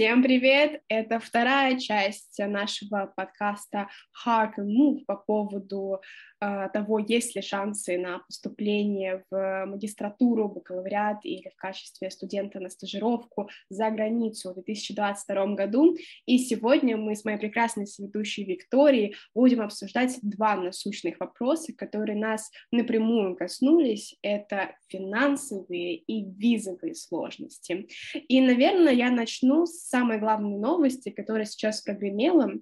Всем 0.00 0.22
привет! 0.22 0.80
Это 0.88 1.20
вторая 1.20 1.78
часть 1.78 2.38
нашего 2.38 3.12
подкаста 3.14 3.90
Heart 4.24 4.52
and 4.58 4.68
Move 4.68 5.04
по 5.06 5.14
поводу 5.14 6.00
э, 6.40 6.68
того, 6.72 7.00
есть 7.00 7.36
ли 7.36 7.42
шансы 7.42 7.98
на 7.98 8.20
поступление 8.20 9.22
в 9.30 9.66
магистратуру, 9.66 10.48
бакалавриат 10.48 11.18
или 11.24 11.50
в 11.50 11.56
качестве 11.56 12.10
студента 12.10 12.60
на 12.60 12.70
стажировку 12.70 13.50
за 13.68 13.90
границу 13.90 14.52
в 14.52 14.54
2022 14.54 15.46
году. 15.48 15.94
И 16.24 16.38
сегодня 16.38 16.96
мы 16.96 17.14
с 17.14 17.26
моей 17.26 17.36
прекрасной 17.36 17.86
соведущей 17.86 18.44
Викторией 18.44 19.16
будем 19.34 19.60
обсуждать 19.60 20.18
два 20.22 20.56
насущных 20.56 21.20
вопроса, 21.20 21.74
которые 21.76 22.16
нас 22.16 22.50
напрямую 22.72 23.36
коснулись. 23.36 24.16
Это 24.22 24.76
финансовые 24.88 25.96
и 25.96 26.24
визовые 26.24 26.94
сложности. 26.94 27.86
И, 28.14 28.40
наверное, 28.40 28.94
я 28.94 29.10
начну 29.10 29.66
с 29.66 29.89
самой 29.90 30.18
главной 30.18 30.58
новости, 30.58 31.10
которая 31.10 31.44
сейчас 31.44 31.82
прогремела, 31.82 32.52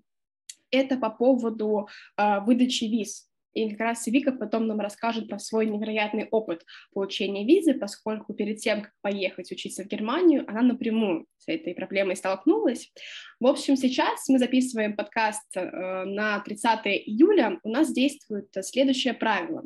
это 0.70 0.96
по 0.96 1.10
поводу 1.10 1.88
э, 2.16 2.40
выдачи 2.40 2.84
виз. 2.84 3.28
И 3.54 3.70
как 3.70 3.80
раз 3.80 4.06
Вика 4.06 4.30
потом 4.30 4.66
нам 4.66 4.78
расскажет 4.78 5.28
про 5.28 5.38
свой 5.38 5.66
невероятный 5.66 6.28
опыт 6.30 6.64
получения 6.92 7.44
визы, 7.44 7.74
поскольку 7.74 8.34
перед 8.34 8.58
тем, 8.58 8.82
как 8.82 8.92
поехать 9.00 9.50
учиться 9.50 9.82
в 9.82 9.88
Германию, 9.88 10.44
она 10.48 10.62
напрямую 10.62 11.26
с 11.38 11.48
этой 11.48 11.74
проблемой 11.74 12.14
столкнулась. 12.14 12.92
В 13.40 13.46
общем, 13.46 13.76
сейчас 13.76 14.28
мы 14.28 14.38
записываем 14.38 14.94
подкаст 14.94 15.56
э, 15.56 16.04
на 16.04 16.40
30 16.40 16.86
июля. 16.86 17.58
У 17.62 17.70
нас 17.70 17.92
действует 17.92 18.48
следующее 18.60 19.14
правило. 19.14 19.64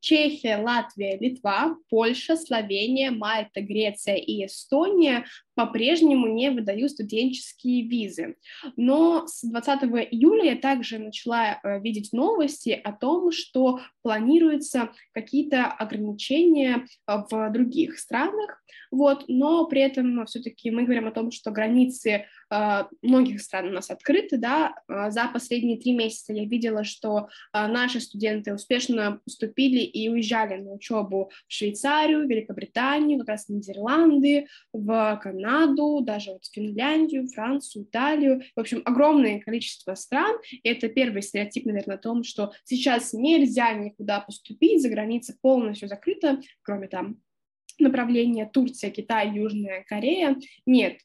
Чехия, 0.00 0.56
Латвия, 0.58 1.18
Литва, 1.18 1.76
Польша, 1.90 2.36
Словения, 2.36 3.10
Мальта, 3.10 3.60
Греция 3.60 4.16
и 4.16 4.46
Эстония 4.46 5.24
по-прежнему 5.54 6.28
не 6.28 6.50
выдают 6.50 6.92
студенческие 6.92 7.88
визы. 7.88 8.36
Но 8.76 9.26
с 9.26 9.42
20 9.42 9.82
июля 10.12 10.52
я 10.52 10.56
также 10.56 10.98
начала 10.98 11.58
э, 11.62 11.80
видеть 11.80 12.12
новости 12.12 12.80
о 12.84 12.92
том, 12.92 13.32
что 13.32 13.80
планируются 14.02 14.90
какие-то 15.12 15.66
ограничения 15.66 16.86
э, 17.06 17.12
в 17.28 17.50
других 17.50 17.98
странах, 17.98 18.62
вот, 18.90 19.24
но 19.28 19.66
при 19.66 19.82
этом 19.82 20.24
все-таки 20.26 20.70
мы 20.70 20.84
говорим 20.84 21.08
о 21.08 21.12
том, 21.12 21.30
что 21.30 21.50
границы 21.50 22.10
э, 22.10 22.24
многих 23.02 23.40
стран 23.40 23.68
у 23.68 23.72
нас 23.72 23.90
открыты, 23.90 24.38
да, 24.38 24.74
за 24.88 25.28
последние 25.32 25.78
три 25.78 25.92
месяца 25.92 26.32
я 26.32 26.44
видела, 26.44 26.84
что 26.84 27.28
наши 27.52 28.00
студенты 28.00 28.54
успешно 28.54 29.20
поступили 29.24 29.80
и 29.80 30.08
уезжали 30.08 30.60
на 30.60 30.72
учебу 30.72 31.30
в 31.46 31.52
Швейцарию, 31.52 32.26
Великобританию, 32.26 33.18
как 33.18 33.28
раз 33.28 33.46
в 33.46 33.50
Нидерланды, 33.50 34.46
в 34.72 35.20
Канаду, 35.22 36.00
даже 36.00 36.32
вот 36.32 36.46
Финляндию, 36.46 37.28
Францию, 37.28 37.84
Италию. 37.84 38.42
В 38.56 38.60
общем, 38.60 38.82
огромное 38.84 39.40
количество 39.40 39.94
стран. 39.94 40.36
И 40.50 40.68
это 40.68 40.88
первый 40.88 41.22
стереотип, 41.22 41.66
наверное, 41.66 41.96
о 41.96 42.00
том, 42.00 42.24
что 42.24 42.52
сейчас 42.64 43.12
нельзя 43.12 43.72
никуда 43.72 44.20
поступить, 44.20 44.82
за 44.82 44.88
границей 44.88 45.34
полностью 45.40 45.88
закрыта, 45.88 46.40
кроме 46.62 46.88
там 46.88 47.20
направления 47.78 48.48
Турция, 48.52 48.90
Китай, 48.90 49.32
Южная 49.32 49.84
Корея. 49.86 50.36
Нет, 50.66 50.98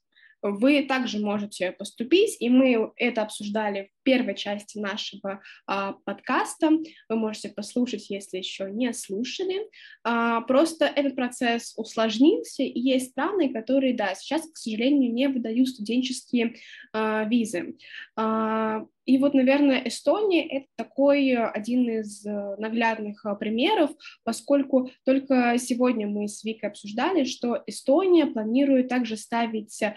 вы 0.44 0.84
также 0.84 1.20
можете 1.20 1.72
поступить, 1.72 2.38
и 2.40 2.50
мы 2.50 2.92
это 2.98 3.24
обсуждали 3.24 3.90
в 4.00 4.04
первой 4.04 4.36
части 4.36 4.78
нашего 4.78 5.42
а, 5.66 5.94
подкаста. 6.04 6.70
Вы 7.10 7.16
можете 7.16 7.50
послушать, 7.50 8.10
если 8.10 8.38
еще 8.38 8.70
не 8.70 8.94
слушали. 8.94 9.68
А, 10.04 10.42
просто 10.42 10.86
этот 10.86 11.16
процесс 11.16 11.74
усложнился, 11.78 12.64
и 12.64 12.80
есть 12.80 13.12
страны, 13.12 13.52
которые, 13.54 13.94
да, 13.96 14.14
сейчас, 14.16 14.42
к 14.52 14.58
сожалению, 14.58 15.14
не 15.14 15.28
выдают 15.28 15.70
студенческие 15.70 16.56
а, 16.92 17.24
визы. 17.24 17.76
А, 18.16 18.86
и 19.06 19.18
вот, 19.18 19.34
наверное, 19.34 19.82
Эстония— 19.86 20.48
это 20.50 20.68
такой 20.76 21.30
э, 21.30 21.46
один 21.46 21.90
из 21.90 22.26
э, 22.26 22.56
наглядных 22.58 23.26
э, 23.26 23.36
примеров, 23.36 23.92
поскольку 24.24 24.90
только 25.06 25.58
сегодня 25.58 26.08
мы 26.08 26.28
с 26.28 26.44
Викой 26.44 26.70
обсуждали, 26.70 27.26
что 27.26 27.62
Эстония 27.68 28.28
планирует 28.28 28.88
также 28.88 29.18
ставить 29.18 29.82
э, 29.82 29.94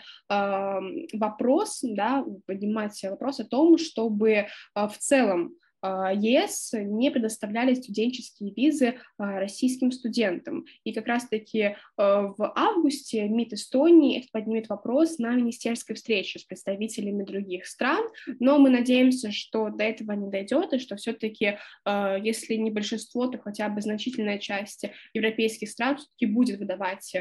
вопрос, 1.12 1.80
да, 1.82 2.24
поднимать 2.46 3.00
вопрос 3.04 3.40
о 3.40 3.44
том, 3.44 3.78
чтобы 3.78 4.46
в 4.74 4.94
целом 4.98 5.54
ЕС 5.82 6.72
не 6.74 7.10
предоставляли 7.10 7.74
студенческие 7.74 8.52
визы 8.52 8.94
а, 9.18 9.38
российским 9.40 9.92
студентам. 9.92 10.64
И 10.84 10.92
как 10.92 11.06
раз-таки 11.06 11.76
а, 11.96 12.22
в 12.36 12.52
августе 12.54 13.28
МИД 13.28 13.54
Эстонии 13.54 14.26
поднимет 14.32 14.68
вопрос 14.68 15.18
на 15.18 15.34
министерской 15.34 15.94
встрече 15.96 16.38
с 16.38 16.44
представителями 16.44 17.24
других 17.24 17.66
стран, 17.66 18.08
но 18.40 18.58
мы 18.58 18.70
надеемся, 18.70 19.30
что 19.32 19.70
до 19.70 19.84
этого 19.84 20.12
не 20.12 20.30
дойдет, 20.30 20.72
и 20.72 20.78
что 20.78 20.96
все-таки, 20.96 21.58
если 21.86 22.54
не 22.54 22.70
большинство, 22.70 23.26
то 23.26 23.38
хотя 23.38 23.68
бы 23.68 23.80
значительная 23.80 24.38
часть 24.38 24.84
европейских 25.14 25.70
стран 25.70 25.96
все-таки 25.96 26.26
будет 26.26 26.58
выдавать 26.58 27.14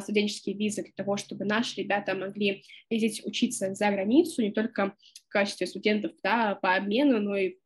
студенческие 0.00 0.56
визы 0.56 0.82
для 0.82 0.92
того, 0.92 1.16
чтобы 1.16 1.44
наши 1.44 1.80
ребята 1.80 2.14
могли 2.14 2.62
ездить 2.90 3.24
учиться 3.24 3.74
за 3.74 3.90
границу, 3.90 4.42
не 4.42 4.52
только 4.52 4.94
в 5.28 5.28
качестве 5.28 5.66
студентов 5.66 6.12
да, 6.22 6.56
по 6.56 6.74
обмену, 6.74 7.20
но 7.20 7.36
и 7.36 7.56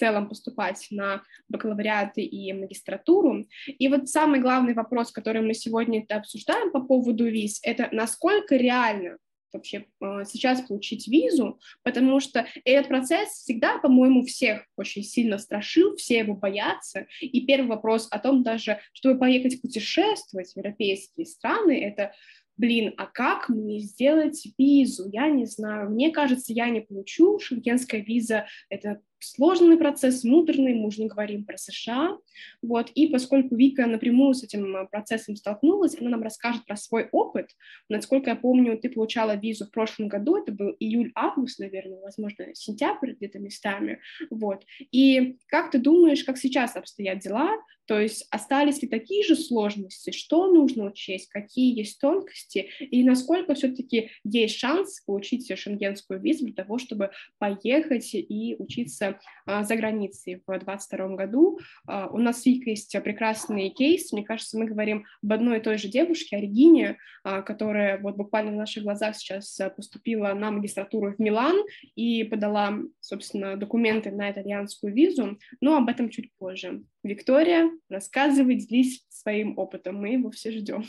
целом 0.00 0.28
поступать 0.28 0.86
на 0.90 1.22
бакалавриаты 1.48 2.22
и 2.22 2.52
магистратуру. 2.52 3.46
И 3.66 3.88
вот 3.88 4.08
самый 4.08 4.40
главный 4.40 4.74
вопрос, 4.74 5.12
который 5.12 5.42
мы 5.42 5.54
сегодня 5.54 6.04
обсуждаем 6.08 6.72
по 6.72 6.80
поводу 6.80 7.26
виз, 7.26 7.60
это 7.62 7.88
насколько 7.92 8.56
реально 8.56 9.18
вообще 9.52 9.86
э, 10.00 10.24
сейчас 10.26 10.62
получить 10.62 11.08
визу, 11.08 11.58
потому 11.82 12.20
что 12.20 12.46
этот 12.64 12.88
процесс 12.88 13.30
всегда, 13.30 13.78
по-моему, 13.78 14.24
всех 14.24 14.64
очень 14.76 15.02
сильно 15.02 15.38
страшил, 15.38 15.96
все 15.96 16.18
его 16.18 16.34
боятся. 16.34 17.06
И 17.20 17.44
первый 17.46 17.66
вопрос 17.66 18.06
о 18.12 18.20
том 18.20 18.44
даже, 18.44 18.78
чтобы 18.92 19.18
поехать 19.18 19.60
путешествовать 19.60 20.52
в 20.52 20.56
европейские 20.56 21.26
страны, 21.26 21.82
это 21.84 22.12
блин, 22.60 22.92
а 22.98 23.06
как 23.06 23.48
мне 23.48 23.80
сделать 23.80 24.46
визу? 24.58 25.08
Я 25.10 25.28
не 25.28 25.46
знаю. 25.46 25.90
Мне 25.90 26.10
кажется, 26.10 26.52
я 26.52 26.68
не 26.68 26.82
получу. 26.82 27.38
Шенгенская 27.40 28.02
виза— 28.02 28.46
это 28.68 29.00
сложный 29.20 29.76
процесс, 29.76 30.24
муторный, 30.24 30.74
мы 30.74 30.86
уже 30.86 31.02
не 31.02 31.08
говорим 31.08 31.44
про 31.44 31.56
США, 31.56 32.16
вот, 32.62 32.90
и 32.94 33.08
поскольку 33.08 33.54
Вика 33.54 33.86
напрямую 33.86 34.34
с 34.34 34.42
этим 34.42 34.76
э, 34.76 34.86
процессом 34.88 35.36
столкнулась, 35.36 35.96
она 36.00 36.10
нам 36.10 36.22
расскажет 36.22 36.64
про 36.64 36.76
свой 36.76 37.08
опыт, 37.12 37.50
насколько 37.88 38.30
я 38.30 38.36
помню, 38.36 38.78
ты 38.78 38.88
получала 38.88 39.36
визу 39.36 39.66
в 39.66 39.70
прошлом 39.70 40.08
году, 40.08 40.36
это 40.36 40.52
был 40.52 40.74
июль-август, 40.78 41.58
наверное, 41.58 42.00
возможно, 42.00 42.46
сентябрь 42.54 43.12
где-то 43.12 43.38
местами, 43.38 44.00
вот, 44.30 44.64
и 44.90 45.38
как 45.46 45.70
ты 45.70 45.78
думаешь, 45.78 46.24
как 46.24 46.38
сейчас 46.38 46.76
обстоят 46.76 47.18
дела, 47.20 47.56
то 47.90 47.98
есть 47.98 48.24
остались 48.30 48.82
ли 48.82 48.88
такие 48.88 49.24
же 49.24 49.34
сложности, 49.34 50.12
что 50.12 50.46
нужно 50.46 50.84
учесть, 50.84 51.28
какие 51.28 51.76
есть 51.76 52.00
тонкости, 52.00 52.70
и 52.78 53.02
насколько 53.02 53.54
все-таки 53.54 54.12
есть 54.22 54.58
шанс 54.60 55.00
получить 55.00 55.50
шенгенскую 55.58 56.20
визу 56.20 56.44
для 56.44 56.54
того, 56.54 56.78
чтобы 56.78 57.10
поехать 57.38 58.14
и 58.14 58.54
учиться 58.60 59.18
а, 59.44 59.64
за 59.64 59.74
границей 59.74 60.36
в 60.36 60.46
2022 60.46 61.16
году. 61.16 61.58
А, 61.84 62.06
у 62.06 62.18
нас 62.18 62.42
с 62.42 62.46
Викой 62.46 62.74
есть 62.74 62.94
прекрасный 63.02 63.70
кейс. 63.70 64.12
Мне 64.12 64.22
кажется, 64.22 64.56
мы 64.56 64.66
говорим 64.66 65.04
об 65.20 65.32
одной 65.32 65.58
и 65.58 65.60
той 65.60 65.76
же 65.76 65.88
девушке, 65.88 66.36
о 66.36 66.40
Регине, 66.40 66.96
а, 67.24 67.42
которая 67.42 67.98
вот 67.98 68.14
буквально 68.14 68.52
в 68.52 68.54
наших 68.54 68.84
глазах 68.84 69.16
сейчас 69.16 69.60
поступила 69.74 70.32
на 70.34 70.52
магистратуру 70.52 71.12
в 71.12 71.18
Милан 71.18 71.56
и 71.96 72.22
подала, 72.22 72.72
собственно, 73.00 73.56
документы 73.56 74.12
на 74.12 74.30
итальянскую 74.30 74.94
визу, 74.94 75.40
но 75.60 75.76
об 75.76 75.88
этом 75.88 76.08
чуть 76.08 76.32
позже. 76.38 76.84
Виктория, 77.02 77.70
рассказывай, 77.88 78.56
делись 78.56 79.04
своим 79.08 79.58
опытом, 79.58 79.96
мы 79.96 80.10
его 80.10 80.30
все 80.30 80.50
ждем. 80.52 80.84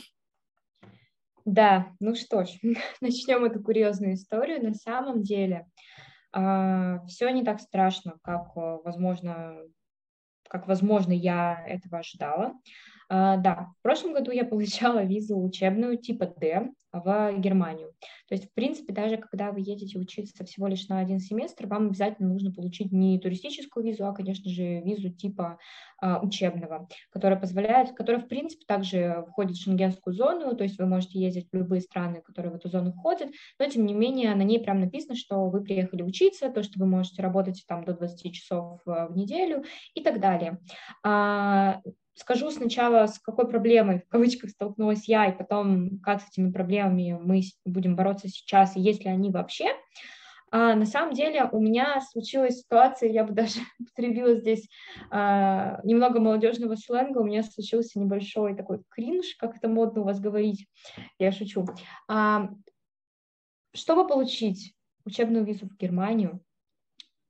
Да, 1.44 1.92
ну 1.98 2.14
что 2.14 2.44
ж, 2.44 2.50
начнем 3.00 3.44
эту 3.44 3.62
курьезную 3.62 4.14
историю. 4.14 4.62
На 4.62 4.74
самом 4.74 5.22
деле, 5.22 5.66
а, 6.32 7.04
все 7.06 7.30
не 7.30 7.44
так 7.44 7.60
страшно, 7.60 8.18
как, 8.22 8.56
э, 8.56 8.78
возможно, 8.84 9.56
как, 10.48 10.66
возможно, 10.66 11.12
я 11.12 11.64
этого 11.66 11.98
ожидала. 11.98 12.54
А, 13.14 13.36
да, 13.36 13.68
в 13.78 13.82
прошлом 13.82 14.14
году 14.14 14.30
я 14.30 14.42
получала 14.42 15.04
визу 15.04 15.38
учебную 15.38 15.98
типа 15.98 16.24
D 16.26 16.70
в 16.92 17.34
Германию. 17.38 17.92
То 18.28 18.34
есть, 18.34 18.50
в 18.50 18.54
принципе, 18.54 18.94
даже 18.94 19.18
когда 19.18 19.52
вы 19.52 19.60
едете 19.60 19.98
учиться 19.98 20.44
всего 20.44 20.66
лишь 20.66 20.88
на 20.88 20.98
один 20.98 21.20
семестр, 21.20 21.66
вам 21.66 21.88
обязательно 21.88 22.30
нужно 22.30 22.52
получить 22.52 22.90
не 22.90 23.18
туристическую 23.18 23.84
визу, 23.84 24.06
а, 24.06 24.14
конечно 24.14 24.50
же, 24.50 24.80
визу 24.80 25.10
типа 25.10 25.58
а, 26.00 26.20
учебного, 26.22 26.88
которая 27.10 27.38
позволяет, 27.38 27.92
которая, 27.92 28.22
в 28.22 28.28
принципе, 28.28 28.64
также 28.66 29.26
входит 29.28 29.56
в 29.56 29.62
шенгенскую 29.62 30.14
зону, 30.14 30.56
то 30.56 30.64
есть 30.64 30.78
вы 30.78 30.86
можете 30.86 31.18
ездить 31.18 31.48
в 31.52 31.56
любые 31.56 31.82
страны, 31.82 32.22
которые 32.22 32.52
в 32.52 32.56
эту 32.56 32.70
зону 32.70 32.92
входят, 32.92 33.28
но, 33.58 33.66
тем 33.66 33.84
не 33.84 33.92
менее, 33.92 34.34
на 34.34 34.42
ней 34.42 34.58
прям 34.58 34.80
написано, 34.80 35.16
что 35.16 35.50
вы 35.50 35.62
приехали 35.62 36.02
учиться, 36.02 36.50
то, 36.50 36.62
что 36.62 36.78
вы 36.78 36.86
можете 36.86 37.20
работать 37.20 37.62
там 37.68 37.84
до 37.84 37.92
20 37.92 38.32
часов 38.32 38.80
в 38.86 39.12
неделю 39.14 39.64
и 39.94 40.02
так 40.02 40.18
далее. 40.18 40.58
А, 41.04 41.82
скажу 42.14 42.50
сначала, 42.50 43.06
с 43.06 43.18
какой 43.18 43.48
проблемой, 43.48 44.00
в 44.00 44.08
кавычках, 44.08 44.50
столкнулась 44.50 45.08
я, 45.08 45.26
и 45.26 45.36
потом, 45.36 45.98
как 46.00 46.20
с 46.20 46.28
этими 46.30 46.50
проблемами 46.50 47.18
мы 47.20 47.42
будем 47.64 47.96
бороться 47.96 48.28
сейчас, 48.28 48.76
и 48.76 48.80
есть 48.80 49.04
ли 49.04 49.10
они 49.10 49.30
вообще. 49.30 49.68
А 50.54 50.74
на 50.74 50.84
самом 50.84 51.14
деле 51.14 51.48
у 51.50 51.60
меня 51.60 52.02
случилась 52.02 52.60
ситуация, 52.60 53.10
я 53.10 53.24
бы 53.24 53.32
даже 53.34 53.60
употребила 53.80 54.34
здесь 54.34 54.68
а, 55.10 55.80
немного 55.82 56.20
молодежного 56.20 56.76
сленга, 56.76 57.18
у 57.18 57.24
меня 57.24 57.42
случился 57.42 57.98
небольшой 57.98 58.54
такой 58.54 58.82
кринж, 58.90 59.34
как 59.38 59.56
это 59.56 59.68
модно 59.68 60.02
у 60.02 60.04
вас 60.04 60.20
говорить, 60.20 60.66
я 61.18 61.32
шучу. 61.32 61.64
А, 62.06 62.50
чтобы 63.74 64.06
получить 64.06 64.74
учебную 65.06 65.44
визу 65.46 65.66
в 65.66 65.76
Германию, 65.78 66.42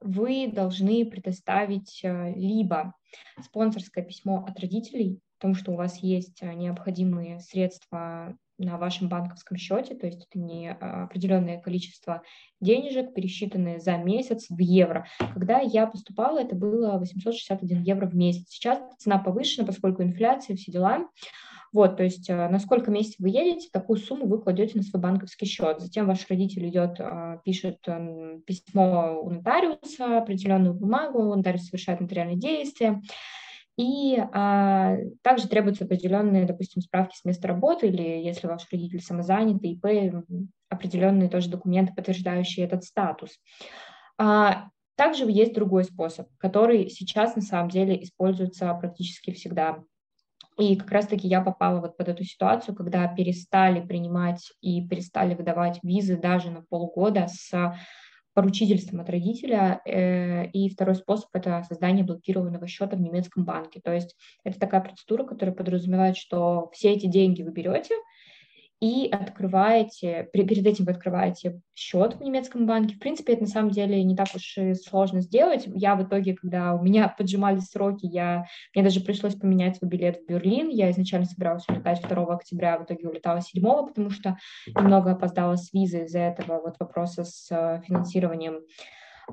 вы 0.02 0.50
должны 0.52 1.04
предоставить 1.06 2.00
э, 2.02 2.32
либо 2.34 2.94
спонсорское 3.40 4.04
письмо 4.04 4.44
от 4.46 4.58
родителей, 4.60 5.20
потому 5.38 5.54
что 5.54 5.72
у 5.72 5.76
вас 5.76 5.98
есть 5.98 6.38
э, 6.42 6.52
необходимые 6.54 7.40
средства 7.40 8.36
на 8.58 8.78
вашем 8.78 9.08
банковском 9.08 9.56
счете, 9.56 9.94
то 9.94 10.06
есть 10.06 10.26
это 10.28 10.38
не 10.38 10.70
а, 10.70 11.04
определенное 11.04 11.60
количество 11.60 12.22
денежек, 12.60 13.12
пересчитанные 13.14 13.80
за 13.80 13.96
месяц 13.96 14.46
в 14.48 14.58
евро. 14.58 15.06
Когда 15.34 15.58
я 15.58 15.86
поступала, 15.86 16.38
это 16.38 16.54
было 16.54 16.98
861 16.98 17.82
евро 17.82 18.06
в 18.06 18.14
месяц. 18.14 18.50
Сейчас 18.50 18.78
цена 18.98 19.18
повышена, 19.18 19.66
поскольку 19.66 20.02
инфляция, 20.02 20.56
все 20.56 20.70
дела. 20.70 21.08
Вот, 21.72 21.96
то 21.96 22.02
есть 22.02 22.28
э, 22.28 22.48
на 22.48 22.58
сколько 22.58 22.90
месяцев 22.90 23.20
вы 23.20 23.30
едете, 23.30 23.68
такую 23.72 23.96
сумму 23.96 24.26
вы 24.26 24.40
кладете 24.40 24.76
на 24.76 24.82
свой 24.82 25.00
банковский 25.00 25.46
счет. 25.46 25.80
Затем 25.80 26.06
ваш 26.06 26.28
родитель 26.28 26.68
идет, 26.68 27.00
а, 27.00 27.38
пишет 27.44 27.78
письмо 28.46 29.20
у 29.22 29.30
нотариуса, 29.30 30.18
определенную 30.18 30.74
бумагу, 30.74 31.34
нотариус 31.34 31.66
совершает 31.66 32.00
нотариальные 32.00 32.36
действия. 32.36 33.00
И 33.78 34.18
а, 34.18 34.96
также 35.22 35.48
требуются 35.48 35.84
определенные, 35.84 36.44
допустим, 36.44 36.82
справки 36.82 37.16
с 37.16 37.24
места 37.24 37.48
работы 37.48 37.88
или 37.88 38.02
если 38.02 38.46
ваш 38.46 38.70
родитель 38.70 39.00
самозанятый, 39.00 39.72
ИП, 39.72 40.24
определенные 40.68 41.30
тоже 41.30 41.48
документы, 41.48 41.94
подтверждающие 41.94 42.66
этот 42.66 42.84
статус. 42.84 43.38
А, 44.18 44.68
также 44.94 45.24
есть 45.24 45.54
другой 45.54 45.84
способ, 45.84 46.28
который 46.36 46.90
сейчас 46.90 47.34
на 47.34 47.42
самом 47.42 47.70
деле 47.70 48.02
используется 48.02 48.72
практически 48.74 49.32
всегда. 49.32 49.82
И 50.58 50.76
как 50.76 50.90
раз-таки 50.90 51.26
я 51.26 51.40
попала 51.40 51.80
вот 51.80 51.96
под 51.96 52.08
эту 52.08 52.24
ситуацию, 52.24 52.74
когда 52.74 53.08
перестали 53.08 53.80
принимать 53.80 54.52
и 54.60 54.86
перестали 54.86 55.34
выдавать 55.34 55.80
визы 55.82 56.16
даже 56.16 56.50
на 56.50 56.62
полгода 56.62 57.26
с 57.28 57.74
поручительством 58.34 59.00
от 59.00 59.10
родителя. 59.10 59.80
Э, 59.84 60.46
и 60.46 60.70
второй 60.70 60.94
способ– 60.94 61.28
это 61.32 61.64
создание 61.68 62.04
блокированного 62.04 62.66
счета 62.66 62.96
в 62.96 63.00
немецком 63.00 63.44
банке. 63.44 63.80
То 63.82 63.92
есть 63.92 64.16
это 64.44 64.58
такая 64.58 64.80
процедура, 64.80 65.24
которая 65.24 65.54
подразумевает, 65.54 66.16
что 66.16 66.70
все 66.72 66.92
эти 66.92 67.06
деньги 67.06 67.42
вы 67.42 67.52
берете– 67.52 67.94
и 68.82 69.08
открываете, 69.08 70.28
перед 70.32 70.66
этим 70.66 70.86
вы 70.86 70.90
открываете 70.90 71.60
счет 71.72 72.16
в 72.16 72.20
немецком 72.20 72.66
банке. 72.66 72.96
В 72.96 72.98
принципе, 72.98 73.34
это 73.34 73.42
на 73.42 73.48
самом 73.48 73.70
деле 73.70 74.02
не 74.02 74.16
так 74.16 74.26
уж 74.34 74.58
и 74.58 74.74
сложно 74.74 75.20
сделать. 75.20 75.62
Я 75.66 75.94
в 75.94 76.02
итоге, 76.02 76.34
когда 76.34 76.74
у 76.74 76.82
меня 76.82 77.06
поджимались 77.16 77.68
сроки, 77.68 78.06
я, 78.06 78.46
мне 78.74 78.82
даже 78.82 79.00
пришлось 79.00 79.36
поменять 79.36 79.76
свой 79.76 79.88
билет 79.88 80.18
в 80.18 80.26
Берлин. 80.26 80.68
Я 80.68 80.90
изначально 80.90 81.26
собиралась 81.26 81.64
улетать 81.68 82.02
2 82.02 82.34
октября, 82.34 82.76
в 82.76 82.84
итоге 82.84 83.08
улетала 83.08 83.40
7, 83.40 83.62
потому 83.62 84.10
что 84.10 84.36
немного 84.66 85.12
опоздала 85.12 85.54
с 85.54 85.72
визой 85.72 86.06
из-за 86.06 86.18
этого 86.18 86.60
вот 86.60 86.74
вопроса 86.80 87.22
с 87.22 87.52
э, 87.52 87.82
финансированием 87.86 88.62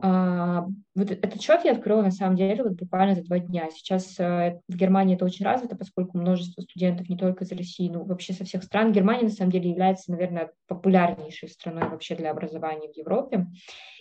а, 0.01 0.68
вот 0.95 1.12
этот 1.12 1.41
счет 1.41 1.65
я 1.65 1.74
открыла 1.74 2.01
на 2.01 2.12
самом 2.12 2.36
деле 2.36 2.63
вот 2.63 2.74
буквально 2.74 3.15
за 3.15 3.24
два 3.24 3.39
дня. 3.39 3.69
Сейчас 3.71 4.19
э, 4.19 4.59
в 4.68 4.75
Германии 4.75 5.15
это 5.15 5.25
очень 5.25 5.45
развито, 5.45 5.75
поскольку 5.75 6.18
множество 6.18 6.62
студентов 6.62 7.09
не 7.09 7.18
только 7.18 7.44
из 7.44 7.51
России, 7.51 7.89
но 7.89 8.03
вообще 8.03 8.33
со 8.33 8.45
всех 8.45 8.63
стран. 8.63 8.91
Германия 8.91 9.24
на 9.24 9.30
самом 9.30 9.51
деле 9.51 9.69
является, 9.69 10.12
наверное, 10.12 10.51
популярнейшей 10.68 11.50
страной 11.50 11.89
вообще 11.89 12.15
для 12.15 12.31
образования 12.31 12.91
в 12.91 12.97
Европе. 12.97 13.47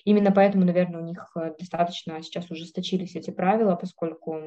Именно 0.04 0.30
поэтому, 0.32 0.64
наверное, 0.64 1.00
у 1.00 1.04
них 1.04 1.30
э, 1.36 1.54
достаточно 1.58 2.22
сейчас 2.22 2.50
ужесточились 2.50 3.16
эти 3.16 3.30
правила, 3.30 3.74
поскольку 3.74 4.40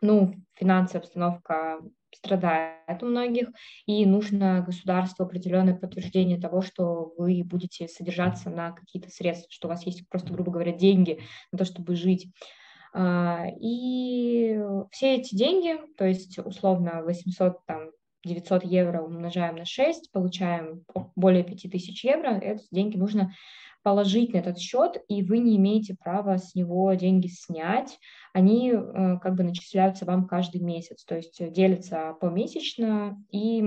ну, 0.00 0.34
финансовая 0.54 1.02
обстановка 1.02 1.80
страдает 2.16 3.02
у 3.02 3.06
многих, 3.06 3.48
и 3.86 4.04
нужно 4.06 4.62
государству 4.66 5.24
определенное 5.24 5.74
подтверждение 5.74 6.40
того, 6.40 6.62
что 6.62 7.12
вы 7.16 7.42
будете 7.44 7.88
содержаться 7.88 8.50
на 8.50 8.72
какие-то 8.72 9.10
средства, 9.10 9.48
что 9.50 9.68
у 9.68 9.70
вас 9.70 9.84
есть 9.86 10.08
просто, 10.08 10.32
грубо 10.32 10.52
говоря, 10.52 10.72
деньги 10.72 11.20
на 11.50 11.58
то, 11.58 11.64
чтобы 11.64 11.96
жить. 11.96 12.28
А, 12.94 13.46
и 13.60 14.60
все 14.90 15.16
эти 15.16 15.34
деньги, 15.34 15.78
то 15.96 16.04
есть 16.04 16.38
условно 16.38 17.02
800 17.02 17.64
там, 17.66 17.90
900 18.24 18.64
евро 18.64 19.02
умножаем 19.02 19.56
на 19.56 19.64
6, 19.64 20.12
получаем 20.12 20.84
более 21.16 21.42
5000 21.42 22.04
евро, 22.04 22.38
эти 22.38 22.66
деньги 22.70 22.96
нужно 22.96 23.32
положить 23.82 24.32
на 24.32 24.38
этот 24.38 24.58
счет, 24.58 25.02
и 25.08 25.22
вы 25.22 25.38
не 25.38 25.56
имеете 25.56 25.94
права 25.94 26.38
с 26.38 26.54
него 26.54 26.92
деньги 26.94 27.26
снять, 27.28 27.98
они 28.32 28.72
э, 28.72 29.18
как 29.20 29.34
бы 29.34 29.42
начисляются 29.42 30.04
вам 30.04 30.26
каждый 30.26 30.60
месяц, 30.60 31.04
то 31.04 31.16
есть 31.16 31.52
делятся 31.52 32.16
помесячно, 32.20 33.16
и 33.30 33.62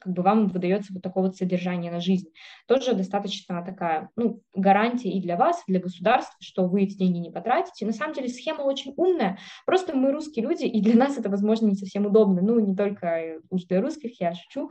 как 0.00 0.12
бы 0.12 0.22
вам 0.22 0.48
выдается 0.48 0.92
вот 0.92 1.02
такое 1.02 1.24
вот 1.24 1.36
содержание 1.36 1.90
на 1.90 2.00
жизнь. 2.00 2.28
Тоже 2.66 2.94
достаточно 2.94 3.62
такая, 3.64 4.10
ну, 4.16 4.40
гарантия 4.54 5.10
и 5.10 5.20
для 5.20 5.36
вас, 5.36 5.62
и 5.66 5.72
для 5.72 5.80
государства, 5.80 6.36
что 6.40 6.66
вы 6.66 6.82
эти 6.82 6.96
деньги 6.96 7.18
не 7.18 7.30
потратите. 7.30 7.86
На 7.86 7.92
самом 7.92 8.14
деле 8.14 8.28
схема 8.28 8.62
очень 8.62 8.94
умная, 8.96 9.38
просто 9.66 9.94
мы 9.94 10.12
русские 10.12 10.46
люди, 10.46 10.64
и 10.64 10.80
для 10.80 10.96
нас 10.96 11.18
это, 11.18 11.28
возможно, 11.28 11.66
не 11.66 11.74
совсем 11.74 12.06
удобно, 12.06 12.40
ну, 12.42 12.58
не 12.58 12.74
только 12.74 13.40
уж 13.50 13.64
для 13.64 13.80
русских, 13.80 14.20
я 14.20 14.34
шучу, 14.34 14.70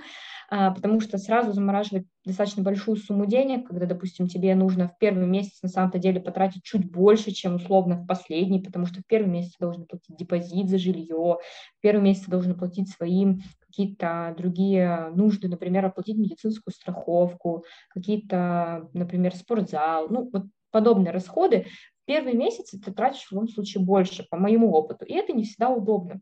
а, 0.49 0.71
потому 0.71 0.99
что 0.99 1.17
сразу 1.17 1.51
замораживать 1.53 2.05
достаточно 2.25 2.63
большую 2.63 2.97
сумму 2.97 3.25
денег, 3.25 3.67
когда, 3.67 3.85
допустим, 3.85 4.27
тебе 4.27 4.55
нужно 4.55 4.87
в 4.87 4.97
первый 4.97 5.27
месяц 5.27 5.61
на 5.61 5.69
самом-то 5.69 5.99
деле 5.99 6.21
потратить 6.21 6.63
чуть 6.63 6.89
больше, 6.89 7.31
чем 7.31 7.55
условно 7.55 7.95
в 7.95 8.07
последний, 8.07 8.61
потому 8.61 8.85
что 8.85 9.01
в 9.01 9.05
первый 9.05 9.29
месяц 9.29 9.51
ты 9.57 9.65
должен 9.65 9.85
платить 9.85 10.15
депозит 10.15 10.69
за 10.69 10.77
жилье, 10.77 11.37
в 11.37 11.81
первый 11.81 12.01
месяц 12.01 12.25
ты 12.25 12.31
должен 12.31 12.57
платить 12.57 12.89
своим 12.89 13.41
какие-то 13.73 14.35
другие 14.37 15.09
нужды, 15.15 15.47
например, 15.47 15.85
оплатить 15.85 16.17
медицинскую 16.17 16.73
страховку, 16.73 17.65
какие-то, 17.89 18.87
например, 18.93 19.35
спортзал, 19.35 20.09
ну, 20.09 20.29
вот 20.31 20.43
подобные 20.69 21.11
расходы, 21.11 21.65
в 22.03 22.05
первый 22.05 22.33
месяц 22.33 22.69
ты 22.69 22.91
тратишь 22.91 23.25
в 23.25 23.31
любом 23.31 23.47
случае 23.47 23.83
больше, 23.83 24.27
по 24.29 24.37
моему 24.37 24.71
опыту, 24.71 25.05
и 25.05 25.13
это 25.13 25.33
не 25.33 25.43
всегда 25.43 25.69
удобно. 25.69 26.21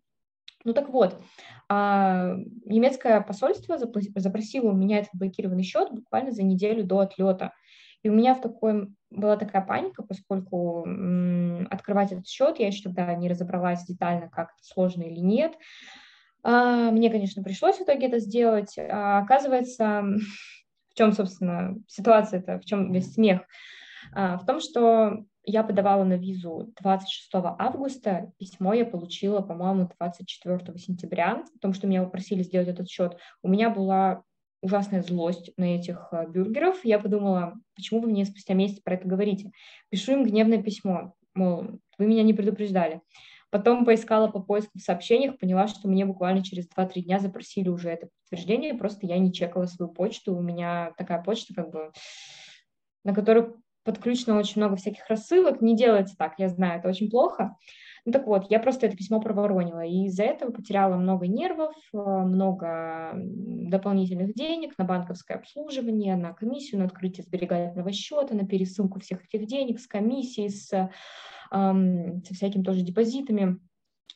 Ну 0.64 0.74
так 0.74 0.90
вот, 0.90 1.20
а, 1.68 2.36
немецкое 2.66 3.20
посольство 3.22 3.78
запросило 3.78 4.70
у 4.70 4.76
меня 4.76 5.00
этот 5.00 5.12
блокированный 5.14 5.64
счет 5.64 5.92
буквально 5.92 6.32
за 6.32 6.44
неделю 6.44 6.86
до 6.86 7.00
отлета. 7.00 7.52
И 8.04 8.10
у 8.10 8.14
меня 8.14 8.34
в 8.34 8.42
такой 8.42 8.90
была 9.10 9.38
такая 9.38 9.64
паника, 9.64 10.04
поскольку 10.04 10.88
открывать 11.70 12.12
этот 12.12 12.28
счет, 12.28 12.60
я 12.60 12.68
еще 12.68 12.84
тогда 12.84 13.14
не 13.16 13.30
разобралась 13.30 13.84
детально, 13.86 14.30
как 14.30 14.52
это 14.52 14.64
сложно 14.64 15.04
или 15.04 15.20
нет. 15.20 15.54
А, 16.44 16.92
мне, 16.92 17.10
конечно, 17.10 17.44
пришлось 17.44 17.78
в 17.78 17.82
итоге 17.82 18.08
это 18.08 18.20
сделать. 18.20 18.78
А, 18.78 19.20
оказывается, 19.20 20.04
в 20.90 20.94
чем, 20.96 21.12
собственно, 21.14 21.78
ситуация 21.88 22.40
это, 22.40 22.60
в 22.60 22.66
чем 22.66 22.92
весь 22.92 23.14
смех? 23.14 23.42
А, 24.14 24.38
в 24.38 24.46
том, 24.46 24.60
что 24.60 25.26
я 25.44 25.64
подавала 25.64 26.04
на 26.04 26.14
визу 26.14 26.72
26 26.82 27.30
августа, 27.34 28.32
письмо 28.38 28.74
я 28.74 28.86
получила, 28.86 29.42
по-моему, 29.42 29.90
24 30.00 30.78
сентября, 30.78 31.44
потому 31.54 31.74
что 31.74 31.88
меня 31.88 32.04
попросили 32.04 32.44
сделать 32.44 32.68
этот 32.68 32.90
счет. 32.90 33.18
У 33.42 33.50
меня 33.50 33.70
была 33.70 34.24
ужасная 34.62 35.02
злость 35.02 35.52
на 35.58 35.76
этих 35.76 36.14
бюргеров. 36.30 36.86
Я 36.86 37.00
подумала, 37.00 37.56
почему 37.76 38.02
вы 38.02 38.10
мне 38.10 38.26
спустя 38.26 38.54
месяц 38.54 38.80
про 38.80 38.94
это 38.94 39.08
говорите? 39.08 39.52
Пишу 39.90 40.12
им 40.12 40.24
гневное 40.24 40.62
письмо, 40.62 41.16
мол, 41.34 41.80
вы 41.98 42.06
меня 42.06 42.22
не 42.22 42.34
предупреждали. 42.34 43.02
Потом 43.52 43.84
поискала 43.84 44.30
по 44.30 44.40
поиску 44.40 44.80
в 44.80 44.82
сообщениях, 44.82 45.38
поняла, 45.38 45.68
что 45.68 45.90
мне 45.90 46.06
буквально 46.06 46.42
через 46.44 46.68
2-3 46.70 47.02
дня 47.02 47.20
запросили 47.20 47.68
уже 47.68 47.90
это 47.90 48.08
подтверждение, 48.08 48.74
просто 48.74 49.06
я 49.06 49.20
не 49.20 49.34
чекала 49.34 49.66
свою 49.66 49.92
почту. 49.92 50.34
У 50.34 50.42
меня 50.42 50.94
такая 50.98 51.22
почта, 51.22 51.54
как 51.54 51.70
бы, 51.70 51.92
на 53.04 53.14
которую 53.14 53.62
подключено 53.84 54.38
очень 54.38 54.62
много 54.62 54.78
всяких 54.78 55.06
рассылок. 55.08 55.62
Не 55.62 55.76
делается 55.76 56.16
так, 56.18 56.36
я 56.38 56.48
знаю, 56.48 56.80
это 56.80 56.88
очень 56.88 57.10
плохо. 57.10 57.58
Ну 58.06 58.12
так 58.12 58.26
вот, 58.26 58.50
я 58.50 58.60
просто 58.60 58.88
это 58.88 58.98
письмо 58.98 59.22
проворонила, 59.22 59.86
и 59.86 60.06
из-за 60.06 60.24
этого 60.24 60.52
потеряла 60.52 60.96
много 60.96 61.28
нервов, 61.28 61.76
э, 61.94 61.98
много 61.98 63.14
дополнительных 63.14 64.34
денег 64.34 64.76
на 64.80 64.86
банковское 64.86 65.38
обслуживание, 65.38 66.16
на 66.16 66.34
комиссию, 66.34 66.80
на 66.80 66.86
открытие 66.86 67.24
сберегательного 67.24 67.92
счета, 67.92 68.34
на 68.34 68.48
пересылку 68.48 69.00
всех 69.00 69.24
этих 69.26 69.46
денег 69.48 69.80
с 69.80 69.88
комиссией, 69.88 70.50
с 70.50 70.90
со 71.54 72.34
всякими 72.34 72.64
тоже 72.64 72.80
депозитами. 72.82 73.60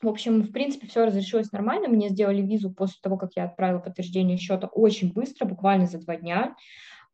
В 0.02 0.08
общем, 0.08 0.42
в 0.42 0.52
принципе, 0.52 0.88
все 0.88 1.06
разрешилось 1.06 1.52
нормально. 1.52 1.88
Мне 1.90 2.10
сделали 2.10 2.42
визу 2.42 2.72
после 2.72 2.98
того, 3.02 3.18
как 3.18 3.32
я 3.36 3.46
отправила 3.46 3.80
подтверждение 3.80 4.38
счета 4.38 4.68
очень 4.68 5.12
быстро, 5.12 5.46
буквально 5.46 5.86
за 5.86 6.00
два 6.00 6.16
дня. 6.16 6.56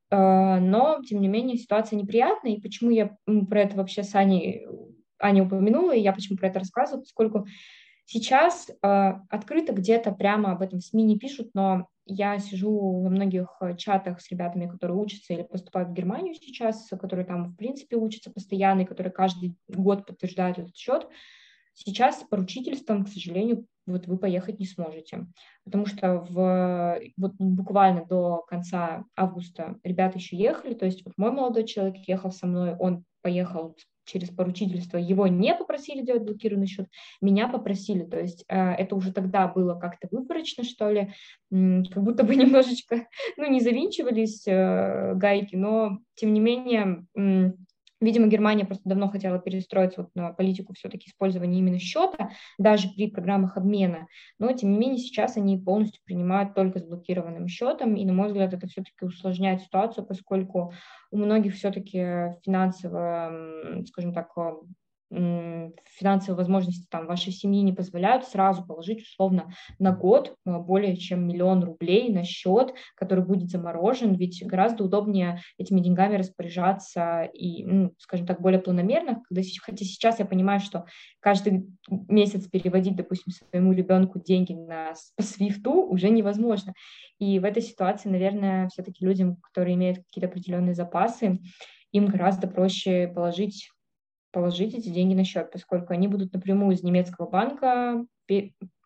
А, 0.10 0.60
но, 0.60 1.00
тем 1.08 1.22
не 1.22 1.28
менее, 1.28 1.58
ситуация 1.58 1.98
неприятная. 1.98 2.54
И 2.54 2.62
почему 2.62 2.92
я 2.92 3.16
про 3.50 3.62
это 3.62 3.78
вообще 3.78 4.04
с 4.04 4.14
Аней, 4.14 4.66
Аней 5.22 5.42
упомянула, 5.42 5.96
и 5.96 6.02
я 6.02 6.14
почему 6.14 6.38
про 6.38 6.48
это 6.48 6.60
рассказываю, 6.60 7.04
поскольку 7.04 7.46
Сейчас 8.14 8.70
э, 8.70 8.74
открыто 9.30 9.72
где-то 9.72 10.12
прямо 10.12 10.52
об 10.52 10.62
этом 10.62 10.80
в 10.80 10.84
СМИ 10.84 11.04
не 11.04 11.18
пишут, 11.18 11.52
но 11.54 11.88
я 12.06 12.40
сижу 12.40 13.02
во 13.04 13.10
многих 13.10 13.48
э, 13.62 13.78
чатах 13.78 14.20
с 14.20 14.30
ребятами, 14.30 14.68
которые 14.68 14.98
учатся 14.98 15.34
или 15.34 15.44
поступают 15.44 15.92
в 15.92 15.94
Германию 15.94 16.34
сейчас, 16.34 16.90
которые 16.90 17.26
там, 17.26 17.52
в 17.52 17.56
принципе, 17.56 17.96
учатся 17.96 18.30
постоянно, 18.30 18.82
и 18.82 18.86
которые 18.86 19.14
каждый 19.14 19.56
год 19.70 20.06
подтверждают 20.06 20.60
этот 20.60 20.76
счет. 20.76 21.08
Сейчас 21.74 22.20
с 22.20 22.24
поручительством, 22.24 23.06
к 23.06 23.08
сожалению, 23.08 23.66
вот 23.86 24.08
вы 24.08 24.18
поехать 24.18 24.60
не 24.60 24.66
сможете, 24.66 25.28
потому 25.64 25.86
что 25.86 26.20
в, 26.30 27.00
вот 27.16 27.36
буквально 27.40 28.06
до 28.06 28.44
конца 28.46 29.06
августа 29.16 29.80
ребята 29.84 30.18
еще 30.18 30.36
ехали, 30.36 30.74
то 30.74 30.86
есть 30.86 31.06
вот 31.06 31.14
мой 31.16 31.32
молодой 31.32 31.66
человек 31.66 31.96
ехал 32.08 32.32
со 32.32 32.46
мной, 32.46 32.76
он 32.78 33.06
поехал 33.22 33.78
через 34.06 34.30
поручительство, 34.30 34.98
его 34.98 35.28
не 35.28 35.54
попросили 35.56 36.02
делать 36.02 36.24
блокированный 36.24 36.68
счет, 36.68 36.88
меня 37.22 37.48
попросили, 37.48 38.04
то 38.04 38.20
есть 38.20 38.46
э, 38.48 38.56
это 38.74 38.96
уже 38.96 39.12
тогда 39.12 39.48
было 39.48 39.76
как-то 39.80 40.08
выборочно, 40.12 40.64
что 40.64 40.92
ли, 40.92 41.14
как 41.50 42.04
будто 42.04 42.24
бы 42.24 42.36
немножечко, 42.36 43.08
ну, 43.38 43.50
не 43.50 43.60
завинчивались 43.60 44.44
э, 44.48 45.14
гайки, 45.16 45.56
но, 45.56 46.00
тем 46.16 46.34
не 46.34 46.40
менее, 46.40 47.06
Видимо, 48.02 48.28
Германия 48.28 48.66
просто 48.66 48.90
давно 48.90 49.10
хотела 49.10 49.38
перестроиться 49.38 50.02
вот 50.02 50.10
на 50.16 50.34
политику 50.34 50.74
все-таки 50.74 51.08
использования 51.08 51.60
именно 51.60 51.78
счета, 51.78 52.32
даже 52.58 52.90
при 52.90 53.08
программах 53.08 53.58
обмена. 53.58 54.08
Но, 54.40 54.52
тем 54.54 54.72
не 54.72 54.80
менее, 54.80 54.98
сейчас 54.98 55.38
они 55.38 55.58
полностью 55.58 56.02
принимают 56.04 56.56
только 56.56 56.80
с 56.80 56.84
блокированным 56.84 57.48
счетом. 57.48 57.96
И, 57.96 58.04
на 58.04 58.14
мой 58.14 58.28
взгляд, 58.28 58.54
это 58.54 58.68
все-таки 58.68 59.06
усложняет 59.06 59.62
ситуацию, 59.62 60.06
поскольку 60.06 60.74
у 61.12 61.18
многих 61.18 61.54
все-таки 61.54 62.34
финансово, 62.44 63.84
скажем 63.88 64.14
так, 64.14 64.36
финансовые 65.12 66.38
возможности 66.38 66.88
там 66.90 67.06
вашей 67.06 67.34
семьи 67.34 67.62
не 67.62 67.74
позволяют 67.74 68.26
сразу 68.26 68.66
положить 68.66 69.02
условно 69.02 69.54
на 69.78 69.92
год 69.92 70.36
э, 70.46 70.58
более 70.58 70.96
чем 70.96 71.28
миллион 71.28 71.64
рублей 71.64 72.12
на 72.12 72.24
счет, 72.24 72.74
который 72.96 73.26
будет 73.26 73.50
заморожен, 73.50 74.16
ведь 74.16 74.42
гораздо 74.46 74.86
удобнее 74.86 75.42
этими 75.58 75.82
деньгами 75.82 76.16
распоряжаться 76.16 77.24
и, 77.34 77.66
ну, 77.66 77.94
скажем 77.98 78.26
так, 78.26 78.42
более 78.42 78.62
планомерно, 78.62 79.22
когда, 79.28 79.42
хотя 79.62 79.84
сейчас 79.84 80.20
я 80.20 80.26
понимаю, 80.26 80.62
что 80.62 80.86
каждый 81.20 81.68
месяц 81.90 82.48
переводить, 82.48 82.96
допустим, 82.96 83.34
своему 83.34 83.74
ребенку 83.74 84.20
деньги 84.20 84.54
на, 84.54 84.94
по 85.18 85.24
свифту 85.24 85.74
уже 85.74 86.10
невозможно. 86.10 86.74
И 87.20 87.38
в 87.40 87.44
этой 87.44 87.62
ситуации, 87.62 88.08
наверное, 88.08 88.70
все-таки 88.70 89.06
людям, 89.06 89.36
которые 89.38 89.76
имеют 89.76 89.98
какие-то 89.98 90.28
определенные 90.28 90.74
запасы, 90.74 91.40
им 91.92 92.06
гораздо 92.06 92.48
проще 92.48 93.12
положить 93.14 93.70
положить 94.32 94.74
эти 94.74 94.90
деньги 94.90 95.14
на 95.14 95.24
счет, 95.24 95.52
поскольку 95.52 95.94
они 95.94 96.08
будут 96.08 96.34
напрямую 96.34 96.76
из 96.76 96.84
немецкого 96.84 97.30
банка 97.30 98.06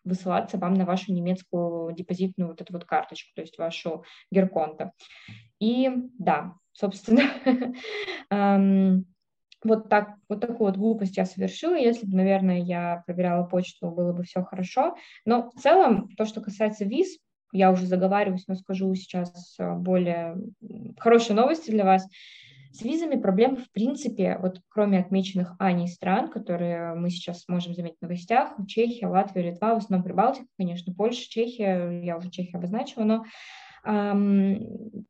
высылаться 0.04 0.56
вам 0.58 0.74
на 0.74 0.84
вашу 0.84 1.12
немецкую 1.12 1.92
депозитную 1.92 2.48
вот 2.48 2.60
эту 2.60 2.72
вот 2.72 2.84
карточку, 2.84 3.30
то 3.34 3.42
есть 3.42 3.58
вашу 3.58 4.04
герконта. 4.30 4.92
И 5.60 5.90
да, 6.18 6.54
собственно, 6.72 7.22
вот 9.64 9.88
так 9.88 10.16
вот 10.28 10.40
такую 10.40 10.70
вот 10.70 10.76
глупость 10.76 11.16
я 11.16 11.24
совершила. 11.24 11.74
Если 11.74 12.06
бы, 12.06 12.16
наверное, 12.16 12.58
я 12.58 13.02
проверяла 13.06 13.44
почту, 13.44 13.90
было 13.90 14.12
бы 14.12 14.22
все 14.22 14.42
хорошо. 14.42 14.94
Но 15.24 15.50
в 15.50 15.60
целом, 15.60 16.08
то, 16.16 16.24
что 16.24 16.40
касается 16.40 16.84
виз, 16.84 17.18
я 17.52 17.70
уже 17.70 17.86
заговариваюсь, 17.86 18.46
но 18.48 18.54
скажу 18.54 18.94
сейчас 18.94 19.56
э, 19.58 19.74
более 19.74 20.36
хорошие 20.98 21.34
новости 21.36 21.70
для 21.70 21.84
вас. 21.84 22.06
С 22.76 22.82
визами 22.82 23.18
проблем 23.18 23.56
в 23.56 23.72
принципе, 23.72 24.36
вот 24.38 24.60
кроме 24.68 24.98
отмеченных 24.98 25.54
Аней 25.58 25.88
стран, 25.88 26.28
которые 26.28 26.92
мы 26.94 27.08
сейчас 27.08 27.48
можем 27.48 27.74
заметить 27.74 27.96
в 28.00 28.02
новостях, 28.02 28.50
Чехия, 28.68 29.06
Латвия, 29.06 29.50
Литва, 29.50 29.74
в 29.74 29.78
основном 29.78 30.04
Прибалтика, 30.04 30.46
конечно, 30.58 30.92
Польша, 30.92 31.26
Чехия, 31.26 32.02
я 32.04 32.18
уже 32.18 32.28
Чехию 32.28 32.58
обозначила, 32.58 33.04
но 33.04 33.24
эм, 33.86 35.06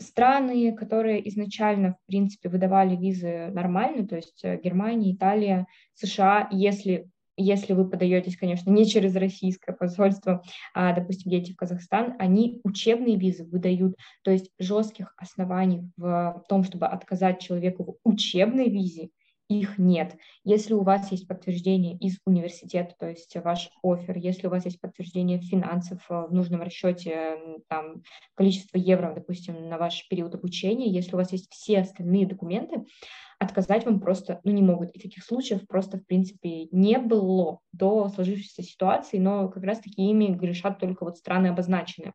страны, 0.00 0.72
которые 0.76 1.28
изначально, 1.28 1.94
в 1.94 2.06
принципе, 2.06 2.50
выдавали 2.50 2.94
визы 2.94 3.48
нормально, 3.48 4.06
то 4.06 4.14
есть 4.14 4.44
э, 4.44 4.60
Германия, 4.62 5.12
Италия, 5.12 5.66
США, 5.94 6.46
если 6.52 7.08
если 7.38 7.72
вы 7.72 7.88
подаетесь, 7.88 8.36
конечно, 8.36 8.70
не 8.70 8.86
через 8.86 9.14
российское 9.16 9.72
посольство, 9.72 10.42
а, 10.74 10.92
допустим, 10.92 11.30
едете 11.30 11.52
в 11.52 11.56
Казахстан, 11.56 12.14
они 12.18 12.60
учебные 12.64 13.16
визы 13.16 13.44
выдают, 13.44 13.96
то 14.22 14.30
есть 14.30 14.50
жестких 14.58 15.14
оснований 15.16 15.90
в 15.96 16.44
том, 16.48 16.64
чтобы 16.64 16.86
отказать 16.86 17.40
человеку 17.40 17.84
в 17.84 18.08
учебной 18.08 18.68
визе, 18.68 19.10
их 19.48 19.78
нет. 19.78 20.16
Если 20.44 20.74
у 20.74 20.82
вас 20.82 21.10
есть 21.10 21.26
подтверждение 21.26 21.96
из 21.96 22.18
университета, 22.26 22.94
то 22.98 23.08
есть 23.08 23.34
ваш 23.36 23.70
офер, 23.82 24.16
если 24.16 24.46
у 24.46 24.50
вас 24.50 24.64
есть 24.64 24.80
подтверждение 24.80 25.40
финансов 25.40 26.00
э, 26.10 26.26
в 26.28 26.32
нужном 26.32 26.62
расчете, 26.62 27.38
там, 27.68 28.02
количество 28.34 28.76
евро, 28.76 29.12
допустим, 29.14 29.68
на 29.68 29.78
ваш 29.78 30.06
период 30.08 30.34
обучения, 30.34 30.90
если 30.90 31.14
у 31.14 31.18
вас 31.18 31.32
есть 31.32 31.50
все 31.50 31.80
остальные 31.80 32.26
документы, 32.26 32.84
отказать 33.38 33.86
вам 33.86 34.00
просто 34.00 34.40
ну, 34.44 34.52
не 34.52 34.62
могут. 34.62 34.90
И 34.90 35.00
таких 35.00 35.24
случаев 35.24 35.66
просто, 35.66 35.98
в 35.98 36.06
принципе, 36.06 36.66
не 36.66 36.98
было 36.98 37.60
до 37.72 38.08
сложившейся 38.08 38.62
ситуации, 38.62 39.18
но 39.18 39.48
как 39.48 39.62
раз-таки 39.62 40.02
ими 40.02 40.26
грешат 40.26 40.78
только 40.78 41.04
вот 41.04 41.16
страны 41.16 41.48
обозначенные. 41.48 42.12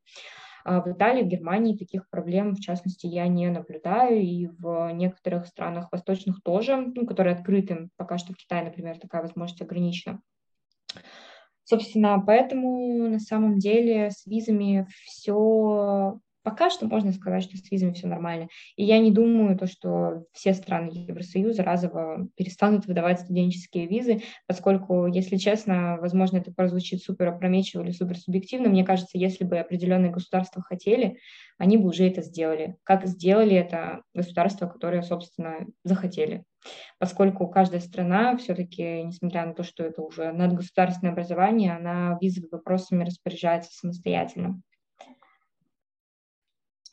А 0.63 0.81
в 0.81 0.91
Италии, 0.91 1.23
в 1.23 1.27
Германии 1.27 1.77
таких 1.77 2.09
проблем, 2.09 2.55
в 2.55 2.59
частности, 2.59 3.05
я 3.05 3.27
не 3.27 3.49
наблюдаю, 3.49 4.21
и 4.21 4.47
в 4.47 4.91
некоторых 4.93 5.45
странах 5.45 5.89
восточных 5.91 6.41
тоже, 6.41 6.77
ну, 6.77 7.05
которые 7.05 7.35
открыты, 7.35 7.89
пока 7.97 8.17
что 8.17 8.33
в 8.33 8.37
Китае, 8.37 8.63
например, 8.63 8.97
такая 8.97 9.21
возможность 9.21 9.61
ограничена. 9.61 10.21
Собственно, 11.65 12.21
поэтому 12.25 13.09
на 13.09 13.19
самом 13.19 13.57
деле 13.57 14.11
с 14.11 14.25
визами 14.25 14.87
все 15.05 16.19
пока 16.43 16.69
что 16.69 16.87
можно 16.87 17.11
сказать, 17.11 17.43
что 17.43 17.57
с 17.57 17.71
визами 17.71 17.93
все 17.93 18.07
нормально. 18.07 18.47
И 18.75 18.83
я 18.83 18.99
не 18.99 19.11
думаю, 19.11 19.57
то, 19.57 19.67
что 19.67 20.25
все 20.33 20.53
страны 20.53 20.91
Евросоюза 20.93 21.63
разово 21.63 22.27
перестанут 22.35 22.85
выдавать 22.85 23.21
студенческие 23.21 23.87
визы, 23.87 24.21
поскольку, 24.47 25.07
если 25.07 25.37
честно, 25.37 25.97
возможно, 25.99 26.37
это 26.37 26.53
прозвучит 26.53 27.01
супер 27.01 27.29
опрометчиво 27.29 27.81
или 27.81 27.91
супер 27.91 28.17
субъективно. 28.17 28.69
Мне 28.69 28.85
кажется, 28.85 29.17
если 29.17 29.43
бы 29.43 29.57
определенные 29.57 30.11
государства 30.11 30.61
хотели, 30.61 31.17
они 31.57 31.77
бы 31.77 31.89
уже 31.89 32.07
это 32.07 32.21
сделали. 32.21 32.75
Как 32.83 33.05
сделали 33.07 33.55
это 33.55 34.01
государства, 34.13 34.67
которые, 34.67 35.03
собственно, 35.03 35.65
захотели. 35.83 36.43
Поскольку 36.97 37.47
каждая 37.47 37.81
страна 37.81 38.37
все-таки, 38.37 39.03
несмотря 39.03 39.45
на 39.45 39.53
то, 39.53 39.63
что 39.63 39.83
это 39.83 40.01
уже 40.01 40.31
надгосударственное 40.31 41.11
образование, 41.13 41.75
она 41.75 42.17
визовыми 42.21 42.51
вопросами 42.51 43.03
распоряжается 43.03 43.71
самостоятельно. 43.73 44.61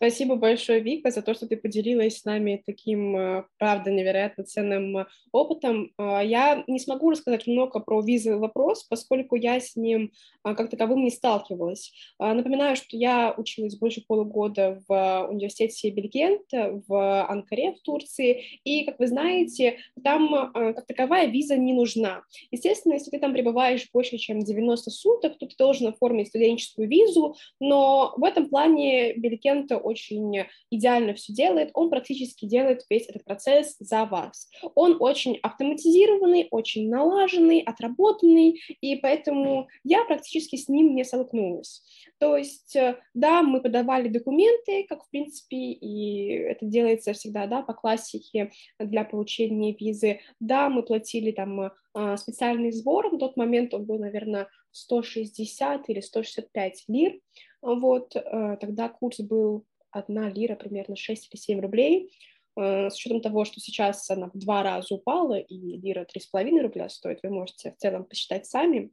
Спасибо 0.03 0.37
большое, 0.37 0.81
Вика, 0.81 1.11
за 1.11 1.21
то, 1.21 1.35
что 1.35 1.47
ты 1.47 1.59
поделилась 1.59 2.21
с 2.21 2.25
нами 2.25 2.63
таким, 2.65 3.15
э, 3.15 3.45
правда, 3.59 3.91
невероятно 3.91 4.45
ценным 4.45 4.97
э, 4.97 5.07
опытом. 5.31 5.93
А, 5.99 6.25
я 6.25 6.65
не 6.67 6.79
смогу 6.79 7.11
рассказать 7.11 7.47
много 7.47 7.81
про 7.81 8.01
визовый 8.01 8.39
вопрос, 8.39 8.83
поскольку 8.85 9.37
я 9.37 9.61
с 9.61 9.77
ним 9.77 10.11
как 10.43 10.71
таковым 10.71 11.05
не 11.05 11.11
сталкивалась. 11.11 11.93
Напоминаю, 12.19 12.75
что 12.77 12.97
я 12.97 13.35
училась 13.37 13.77
больше 13.77 14.03
полугода 14.07 14.83
в 14.89 15.27
университете 15.29 15.91
Бельгент 15.91 16.47
в 16.51 17.27
Анкаре, 17.27 17.75
в 17.75 17.83
Турции, 17.83 18.59
и, 18.65 18.85
как 18.85 18.99
вы 18.99 19.07
знаете, 19.07 19.77
там 20.03 20.51
как 20.55 20.87
таковая 20.87 21.27
виза 21.27 21.59
не 21.59 21.75
нужна. 21.75 22.23
Естественно, 22.51 22.95
если 22.95 23.11
ты 23.11 23.19
там 23.19 23.35
пребываешь 23.35 23.87
больше, 23.93 24.17
чем 24.17 24.41
90 24.41 24.91
суток, 24.91 25.37
то 25.37 25.47
ты 25.47 25.55
должен 25.59 25.89
оформить 25.89 26.29
студенческую 26.29 26.89
визу, 26.89 27.37
но 27.61 28.15
в 28.17 28.25
этом 28.25 28.49
плане 28.49 29.13
Бельгент 29.13 29.71
очень 29.91 30.45
идеально 30.71 31.15
все 31.15 31.33
делает, 31.33 31.71
он 31.75 31.91
практически 31.91 32.47
делает 32.47 32.85
весь 32.89 33.09
этот 33.09 33.25
процесс 33.25 33.77
за 33.79 34.05
вас. 34.05 34.49
Он 34.75 34.97
очень 35.01 35.39
автоматизированный, 35.43 36.49
очень 36.51 36.89
налаженный, 36.89 37.61
отработанный, 37.61 38.61
и 38.81 38.97
поэтому 38.97 39.69
я 39.85 40.05
практически 40.05 40.57
с 40.57 40.69
ним 40.69 40.95
не 40.95 41.05
столкнулась. 41.05 41.83
То 42.19 42.37
есть, 42.37 42.77
э, 42.77 42.99
да, 43.15 43.43
мы 43.43 43.61
подавали 43.63 44.09
документы, 44.09 44.85
как 44.89 45.05
в 45.05 45.11
принципе, 45.11 45.57
и 45.57 46.29
это 46.33 46.67
делается 46.67 47.13
всегда, 47.13 47.47
да, 47.47 47.63
по 47.63 47.73
классике 47.73 48.51
для 48.79 49.05
получения 49.05 49.75
визы. 49.75 50.21
Да, 50.39 50.69
мы 50.69 50.83
платили 50.83 51.33
там 51.33 51.73
а, 51.93 52.17
специальный 52.17 52.73
сбор, 52.73 53.11
на 53.11 53.19
тот 53.19 53.37
момент 53.37 53.75
он 53.75 53.85
был, 53.85 53.99
наверное, 53.99 54.49
160 54.73 55.89
или 55.89 56.01
165 56.01 56.85
лир, 56.89 57.19
вот, 57.63 58.15
э, 58.15 58.57
тогда 58.61 58.89
курс 58.89 59.21
был 59.21 59.65
одна 59.91 60.29
лира 60.31 60.57
примерно 60.57 60.97
6 60.97 61.29
или 61.31 61.41
7 61.41 61.61
рублей, 61.61 62.13
э, 62.57 62.91
с 62.91 62.95
учетом 62.95 63.21
того, 63.21 63.45
что 63.45 63.61
сейчас 63.61 64.09
она 64.11 64.31
в 64.33 64.39
два 64.39 64.63
раза 64.63 64.95
упала, 64.95 65.39
и 65.39 65.79
лира 65.79 66.05
3,5 66.05 66.61
рубля 66.63 66.89
стоит, 66.89 67.21
вы 67.23 67.31
можете 67.31 67.73
в 67.73 67.77
целом 67.77 68.05
посчитать 68.05 68.47
сами. 68.47 68.91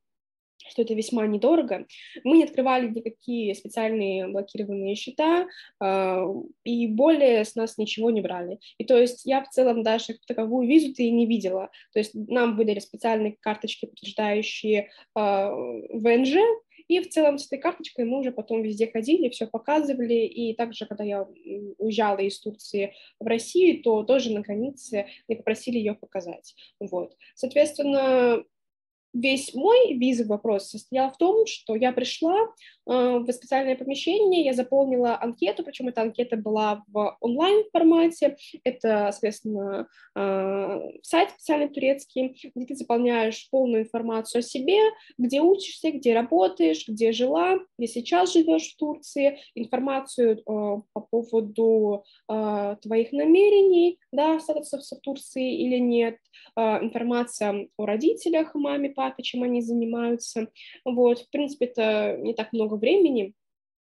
что 0.69 0.81
это 0.81 0.95
весьма 0.95 1.25
недорого. 1.27 1.85
Мы 2.23 2.39
не 2.39 2.43
открывали 2.43 2.89
никакие 2.89 3.55
специальные 3.55 4.27
блокированные 4.27 4.95
счета, 4.95 5.47
э, 5.81 6.25
и 6.63 6.87
более 6.87 7.45
с 7.45 7.55
нас 7.55 7.77
ничего 7.77 8.09
не 8.09 8.21
брали. 8.21 8.59
И 8.77 8.83
то 8.83 8.97
есть 8.97 9.25
я 9.25 9.43
в 9.43 9.49
целом 9.49 9.83
даже 9.83 10.17
таковую 10.27 10.67
визу-то 10.67 11.03
и 11.03 11.11
не 11.11 11.25
видела. 11.25 11.69
То 11.93 11.99
есть 11.99 12.11
нам 12.13 12.57
выдали 12.57 12.79
специальные 12.79 13.37
карточки, 13.39 13.85
подтверждающие 13.85 14.89
э, 15.15 15.49
ВНЖ, 15.93 16.35
и 16.87 16.99
в 16.99 17.09
целом 17.09 17.37
с 17.37 17.47
этой 17.47 17.59
карточкой 17.59 18.05
мы 18.05 18.19
уже 18.19 18.31
потом 18.31 18.61
везде 18.61 18.89
ходили, 18.89 19.29
все 19.29 19.47
показывали. 19.47 20.25
И 20.25 20.53
также, 20.55 20.85
когда 20.85 21.03
я 21.03 21.27
уезжала 21.77 22.19
из 22.19 22.39
Турции 22.39 22.93
в 23.19 23.25
Россию, 23.25 23.81
то 23.83 24.03
тоже 24.03 24.31
на 24.31 24.41
границе 24.41 25.07
мне 25.27 25.37
попросили 25.37 25.77
ее 25.77 25.95
показать. 25.95 26.55
Вот. 26.79 27.15
Соответственно, 27.35 28.43
весь 29.17 29.53
мой 29.53 29.93
визовый 29.93 30.29
вопрос 30.29 30.69
состоял 30.69 31.11
в 31.11 31.17
том, 31.17 31.45
что 31.45 31.75
я 31.75 31.91
пришла 31.91 32.35
э, 32.35 32.47
в 32.85 33.31
специальное 33.31 33.75
помещение, 33.75 34.45
я 34.45 34.53
заполнила 34.53 35.19
анкету, 35.19 35.63
причем 35.63 35.87
эта 35.87 36.01
анкета 36.01 36.37
была 36.37 36.83
в 36.87 37.17
онлайн-формате, 37.21 38.37
это, 38.63 39.09
соответственно, 39.11 39.87
э, 40.15 40.79
сайт 41.01 41.31
специальный 41.31 41.69
турецкий, 41.69 42.51
где 42.55 42.65
ты 42.65 42.75
заполняешь 42.75 43.49
полную 43.49 43.83
информацию 43.83 44.39
о 44.39 44.43
себе, 44.43 44.77
где 45.17 45.41
учишься, 45.41 45.91
где 45.91 46.13
работаешь, 46.13 46.87
где 46.87 47.11
жила, 47.11 47.59
где 47.77 47.87
сейчас 47.87 48.33
живешь 48.33 48.73
в 48.73 48.77
Турции, 48.77 49.39
информацию 49.55 50.37
э, 50.37 50.41
по 50.45 51.01
поводу 51.09 52.03
твоих 52.27 53.11
намерений, 53.11 53.99
да, 54.11 54.39
статуса 54.39 54.95
в 54.95 55.01
Турции 55.01 55.57
или 55.57 55.77
нет, 55.77 56.17
информация 56.55 57.67
о 57.77 57.85
родителях, 57.85 58.53
маме, 58.53 58.89
папе, 58.89 59.06
папе, 59.07 59.23
чем 59.23 59.43
они 59.43 59.61
занимаются. 59.61 60.49
Вот, 60.83 61.19
в 61.19 61.29
принципе, 61.29 61.65
это 61.65 62.17
не 62.17 62.33
так 62.33 62.53
много 62.53 62.75
времени 62.75 63.33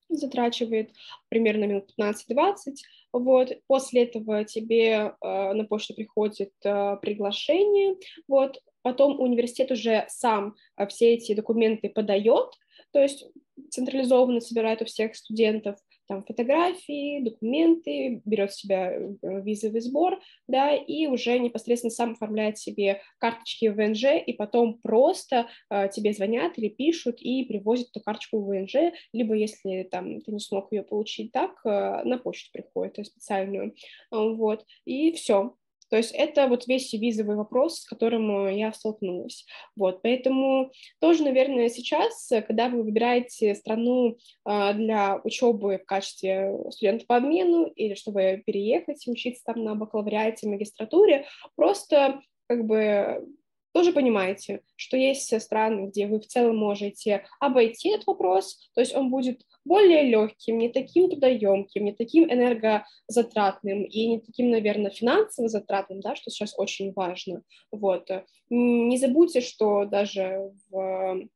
затрачивает, 0.09 0.91
примерно 1.29 1.65
минут 1.65 1.91
15-20. 1.99 2.75
Вот, 3.13 3.51
после 3.67 4.03
этого 4.03 4.43
тебе 4.43 4.87
э, 4.89 5.13
на 5.21 5.65
почту 5.65 5.93
приходит 5.93 6.51
э, 6.63 6.97
приглашение, 7.01 7.95
вот, 8.27 8.59
потом 8.81 9.19
университет 9.19 9.71
уже 9.71 10.05
сам 10.09 10.55
э, 10.77 10.87
все 10.87 11.13
эти 11.13 11.33
документы 11.33 11.89
подает, 11.89 12.53
то 12.91 12.99
есть 12.99 13.25
централизованно 13.69 14.39
собирает 14.39 14.81
у 14.81 14.85
всех 14.85 15.15
студентов, 15.15 15.77
там 16.07 16.23
фотографии, 16.23 17.21
документы, 17.21 18.21
берет 18.25 18.51
в 18.51 18.59
себя 18.59 18.93
э, 18.93 19.15
визовый 19.21 19.81
сбор, 19.81 20.19
да, 20.47 20.75
и 20.75 21.07
уже 21.07 21.39
непосредственно 21.39 21.91
сам 21.91 22.11
оформляет 22.13 22.57
себе 22.57 23.01
карточки 23.19 23.67
в 23.67 23.75
ВНЖ, 23.75 24.05
и 24.25 24.33
потом 24.33 24.79
просто 24.79 25.47
э, 25.69 25.89
тебе 25.89 26.13
звонят 26.13 26.57
или 26.57 26.69
пишут 26.69 27.21
и 27.21 27.43
привозят 27.45 27.89
эту 27.89 28.01
карточку 28.01 28.39
в 28.39 28.47
ВНЖ, 28.47 28.93
либо 29.13 29.35
если 29.35 29.83
там 29.83 30.21
ты 30.21 30.31
не 30.31 30.39
смог 30.39 30.71
ее 30.71 30.83
получить 30.83 31.31
так, 31.31 31.51
э, 31.65 32.03
на 32.03 32.17
почту 32.17 32.49
приходит, 32.51 32.97
есть 32.97 33.11
специальную, 33.11 33.75
вот, 34.11 34.65
и 34.85 35.11
все, 35.13 35.55
то 35.93 35.97
есть 35.97 36.11
это 36.15 36.47
вот 36.47 36.65
весь 36.65 36.91
визовый 36.91 37.35
вопрос, 37.35 37.81
с 37.81 37.85
которым 37.85 38.47
э, 38.47 38.57
я 38.57 38.73
столкнулась. 38.73 39.45
Вот, 39.75 40.01
поэтому 40.01 40.71
тоже, 40.99 41.21
наверное, 41.21 41.69
сейчас, 41.69 42.31
э, 42.31 42.41
когда 42.41 42.67
вы 42.67 42.81
выбираете 42.81 43.53
страну 43.53 44.17
а, 44.43 44.73
для 44.73 45.21
учебы 45.23 45.77
в 45.77 45.85
качестве 45.85 46.51
студента 46.71 47.05
по 47.05 47.17
обмену 47.17 47.67
или 47.67 47.93
чтобы 47.93 48.41
переехать 48.43 49.05
и 49.05 49.11
учиться 49.11 49.43
там 49.45 49.63
на 49.63 49.75
бакалавриате, 49.75 50.49
магистратуре, 50.49 51.27
просто 51.55 52.21
как 52.47 52.65
бы 52.65 53.23
тоже 53.71 53.93
понимаете, 53.93 54.61
что 54.75 54.97
есть 54.97 55.39
страны, 55.41 55.89
где 55.89 56.07
вы 56.07 56.21
в 56.21 56.25
целом 56.25 56.57
можете 56.57 57.23
обойти 57.39 57.89
этот 57.89 58.07
вопрос, 58.07 58.67
то 58.73 58.81
есть 58.81 58.95
он 58.95 59.11
будет 59.11 59.43
более 59.65 60.03
легким, 60.03 60.57
не 60.57 60.69
таким 60.69 61.09
трудоемким, 61.09 61.85
не 61.85 61.93
таким 61.93 62.25
энергозатратным 62.31 63.83
и 63.83 64.07
не 64.07 64.19
таким, 64.19 64.51
наверное, 64.51 64.91
финансово 64.91 65.47
затратным, 65.47 66.01
да, 66.01 66.15
что 66.15 66.31
сейчас 66.31 66.53
очень 66.57 66.91
важно. 66.93 67.43
Вот. 67.71 68.09
Не 68.49 68.97
забудьте, 68.97 69.41
что 69.41 69.85
даже 69.85 70.51
в 70.69 71.27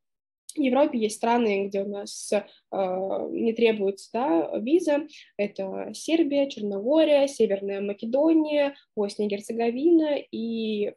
в 0.58 0.62
Европе 0.62 0.98
есть 0.98 1.16
страны, 1.16 1.66
где 1.66 1.82
у 1.82 1.88
нас 1.88 2.32
э, 2.32 2.38
не 2.70 3.52
требуется 3.52 4.10
да, 4.12 4.58
виза. 4.58 5.06
Это 5.36 5.90
Сербия, 5.94 6.48
Черногория, 6.48 7.26
Северная 7.26 7.80
Македония, 7.80 8.74
Босния 8.94 9.26
и 9.26 9.28
Герцеговина 9.28 10.16
и 10.30 10.88
э, 10.88 10.92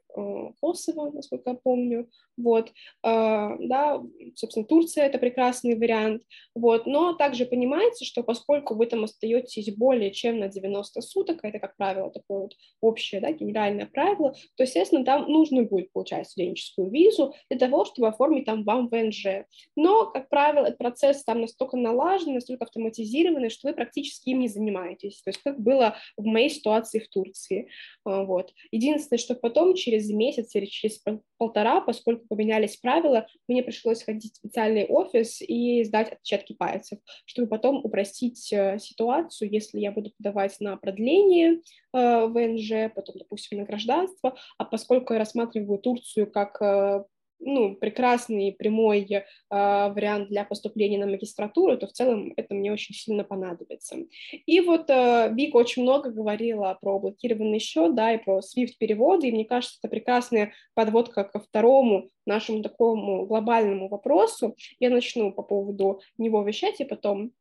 Косово, 0.60 1.12
насколько 1.12 1.52
я 1.52 1.56
помню. 1.62 2.10
Вот, 2.38 2.69
э, 2.69 2.71
да, 3.04 4.02
собственно, 4.36 4.65
Турция— 4.65 5.06
это 5.06 5.17
прекрасный 5.17 5.76
вариант. 5.76 6.24
Вот, 6.56 6.86
но 6.86 7.13
также 7.13 7.45
понимаете, 7.45 8.06
что 8.06 8.24
поскольку 8.24 8.76
вы 8.76 8.86
там 8.86 9.04
остаетесь 9.04 9.74
более 9.76 10.12
чем 10.12 10.39
на 10.39 10.47
90 10.47 11.02
суток, 11.02 11.39
это, 11.43 11.60
как 11.60 11.76
правило, 11.78 12.10
такое 12.12 12.39
вот 12.43 12.54
общее, 12.82 13.21
да, 13.21 13.32
генеральное 13.32 13.86
правило, 13.86 14.34
то, 14.56 14.63
естественно, 14.63 15.06
там 15.06 15.32
нужно 15.32 15.63
будет 15.63 15.91
получать 15.91 16.30
студенческую 16.30 16.89
визу 16.89 17.34
для 17.50 17.60
того, 17.60 17.86
чтобы 17.86 18.08
оформить 18.08 18.45
там 18.45 18.63
вам 18.63 18.88
ВНЖ. 18.89 19.45
Но, 19.76 20.08
как 20.08 20.30
правило, 20.30 20.66
этот 20.66 20.78
процесс 20.78 21.24
там 21.24 21.42
настолько 21.42 21.78
налажен, 21.78 22.34
настолько 22.34 22.66
автоматизированный, 22.66 23.50
что 23.50 23.68
вы 23.70 23.74
практически 23.74 24.30
им 24.30 24.40
не 24.40 24.48
занимаетесь. 24.48 25.22
То 25.22 25.30
есть 25.30 25.42
как 25.44 25.60
было 25.60 25.96
в 26.18 26.26
моей 26.26 26.50
ситуации 26.50 27.00
в 27.00 27.10
Турции. 27.10 27.70
А, 28.06 28.24
вот. 28.24 28.54
Единственное, 28.72 29.20
что 29.20 29.36
потом, 29.36 29.76
через 29.76 30.10
месяц 30.10 30.56
или 30.56 30.66
через 30.66 31.04
полтора, 31.38 31.82
поскольку 31.82 32.28
поменялись 32.28 32.78
правила, 32.78 33.28
мне 33.48 33.64
пришлось 33.64 34.04
ходить 34.04 34.34
в 34.34 34.38
специальный 34.38 34.86
офис 34.86 35.42
и 35.42 35.84
сдать 35.84 36.12
отпечатки 36.12 36.54
пальцев, 36.54 37.00
чтобы 37.26 37.48
потом 37.48 37.84
упростить 37.84 38.52
э, 38.54 38.78
ситуацию, 38.80 39.52
если 39.52 39.80
я 39.80 39.92
буду 39.92 40.12
подавать 40.18 40.60
на 40.60 40.78
продление 40.78 41.62
э, 41.94 42.26
ВНЖ, 42.28 42.94
потом, 42.94 43.16
допустим, 43.18 43.60
на 43.60 43.66
гражданство, 43.66 44.36
а 44.58 44.66
поскольку 44.66 45.14
я 45.14 45.20
рассматриваю 45.20 45.80
Турцию 45.80 46.32
как 46.32 46.62
э, 46.62 47.04
ну, 47.41 47.75
прекрасный 47.75 48.54
прямой 48.58 49.08
э, 49.12 49.23
вариант 49.49 50.30
для 50.30 50.45
поступления 50.45 50.97
на 50.97 51.08
магистратуру, 51.08 51.77
то 51.77 51.88
в 51.88 51.91
целом 51.91 52.34
это 52.38 52.54
мне 52.54 52.71
очень 52.71 52.95
сильно 52.95 53.23
понадобится. 53.23 53.97
И 54.45 54.60
вот 54.62 54.89
э, 54.89 55.32
Вика 55.34 55.58
очень 55.58 55.84
много 55.84 56.12
говорила 56.12 56.77
про 56.80 56.99
блокированный 56.99 57.60
счет, 57.60 57.95
да, 57.95 58.13
и 58.13 58.23
про 58.23 58.39
SWIFT-переводы, 58.39 59.27
и 59.27 59.32
мне 59.32 59.45
кажется, 59.45 59.77
это 59.82 59.89
прекрасная 59.89 60.54
подводка 60.73 61.23
ко 61.23 61.39
второму 61.39 62.10
нашему 62.25 62.62
такому 62.62 63.25
глобальному 63.25 63.89
вопросу. 63.89 64.56
Я 64.80 64.89
начну 64.89 65.32
по 65.34 65.41
поводу 65.41 66.01
него 66.17 66.43
вещать, 66.43 66.80
и 66.80 66.86
потом 66.86 67.32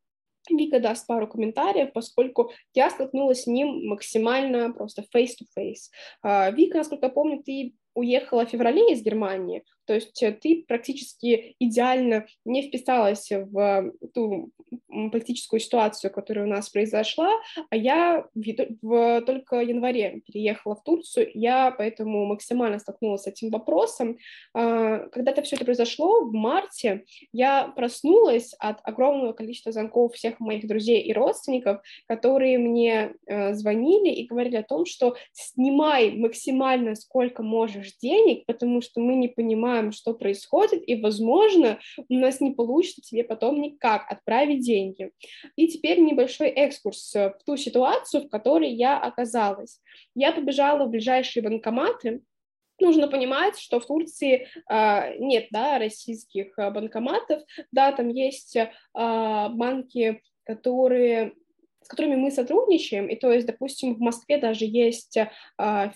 Вика 0.48 0.80
даст 0.80 1.06
пару 1.06 1.28
комментариев, 1.28 1.92
поскольку 1.92 2.50
я 2.72 2.88
столкнулась 2.88 3.42
с 3.42 3.46
ним 3.46 3.86
максимально 3.86 4.72
просто 4.72 5.04
face-to-face. 5.14 5.90
-face. 6.24 6.52
Вика, 6.54 6.78
насколько 6.78 7.06
я 7.06 7.12
помню, 7.12 7.42
ты 7.44 7.74
уехала 7.94 8.46
в 8.46 8.50
феврале 8.50 8.92
из 8.92 9.02
Германии, 9.02 9.64
то 9.90 9.94
есть 9.94 10.22
э, 10.22 10.30
ты 10.30 10.64
практически 10.68 11.56
идеально 11.58 12.28
не 12.44 12.62
вписалась 12.62 13.28
в 13.28 13.92
ту 14.14 14.52
политическую 15.10 15.58
ситуацию, 15.58 16.12
которая 16.12 16.46
у 16.46 16.48
нас 16.48 16.68
произошла, 16.68 17.28
а 17.70 17.76
я 17.76 18.24
в, 18.34 18.42
в, 18.82 19.20
только 19.22 19.60
январе 19.60 20.22
переехала 20.26 20.76
в 20.76 20.84
Турцию, 20.84 21.30
я 21.34 21.72
поэтому 21.72 22.26
максимально 22.26 22.78
столкнулась 22.78 23.22
с 23.22 23.26
этим 23.26 23.50
вопросом. 23.50 24.18
А, 24.54 25.08
когда 25.08 25.32
это 25.32 25.42
все 25.42 25.56
это 25.56 25.64
произошло, 25.64 26.24
в 26.24 26.32
марте, 26.32 27.04
я 27.32 27.68
проснулась 27.68 28.54
от 28.58 28.78
огромного 28.84 29.32
количества 29.32 29.72
звонков 29.72 30.14
всех 30.14 30.38
моих 30.40 30.66
друзей 30.66 31.02
и 31.02 31.12
родственников, 31.12 31.82
которые 32.06 32.58
мне 32.58 33.14
э, 33.26 33.54
звонили 33.54 34.10
и 34.10 34.26
говорили 34.26 34.56
о 34.56 34.62
том, 34.62 34.86
что 34.86 35.16
снимай 35.32 36.12
максимально 36.12 36.94
сколько 36.94 37.42
можешь 37.42 37.96
денег, 38.00 38.46
потому 38.46 38.80
что 38.82 39.00
мы 39.00 39.14
не 39.14 39.28
понимаем, 39.28 39.79
понимаем, 39.80 39.92
что 39.92 40.14
происходит, 40.14 40.82
и, 40.86 41.00
возможно, 41.00 41.78
у 42.08 42.14
нас 42.14 42.40
не 42.40 42.52
получится 42.52 43.00
тебе 43.00 43.24
потом 43.24 43.60
никак 43.60 44.10
отправить 44.10 44.60
деньги. 44.60 45.10
И 45.56 45.68
теперь 45.68 46.00
небольшой 46.00 46.48
экскурс 46.48 47.14
в 47.14 47.38
ту 47.46 47.56
ситуацию, 47.56 48.24
в 48.24 48.28
которой 48.28 48.70
я 48.70 48.98
оказалась. 48.98 49.80
Я 50.14 50.32
побежала 50.32 50.84
в 50.84 50.90
ближайшие 50.90 51.42
банкоматы, 51.42 52.22
нужно 52.80 53.08
понимать, 53.08 53.58
что 53.58 53.78
в 53.78 53.86
Турции 53.86 54.46
э, 54.70 55.18
нет 55.18 55.48
да, 55.50 55.78
российских 55.78 56.56
банкоматов, 56.56 57.42
да, 57.72 57.92
там 57.92 58.08
есть 58.08 58.56
э, 58.56 58.68
банки, 58.94 60.22
которые 60.44 61.34
с 61.82 61.88
которыми 61.88 62.16
мы 62.16 62.30
сотрудничаем, 62.30 63.06
и 63.06 63.16
то 63.16 63.32
есть, 63.32 63.46
допустим, 63.46 63.94
в 63.94 64.00
Москве 64.00 64.38
даже 64.38 64.64
есть 64.64 65.16
э, 65.16 65.28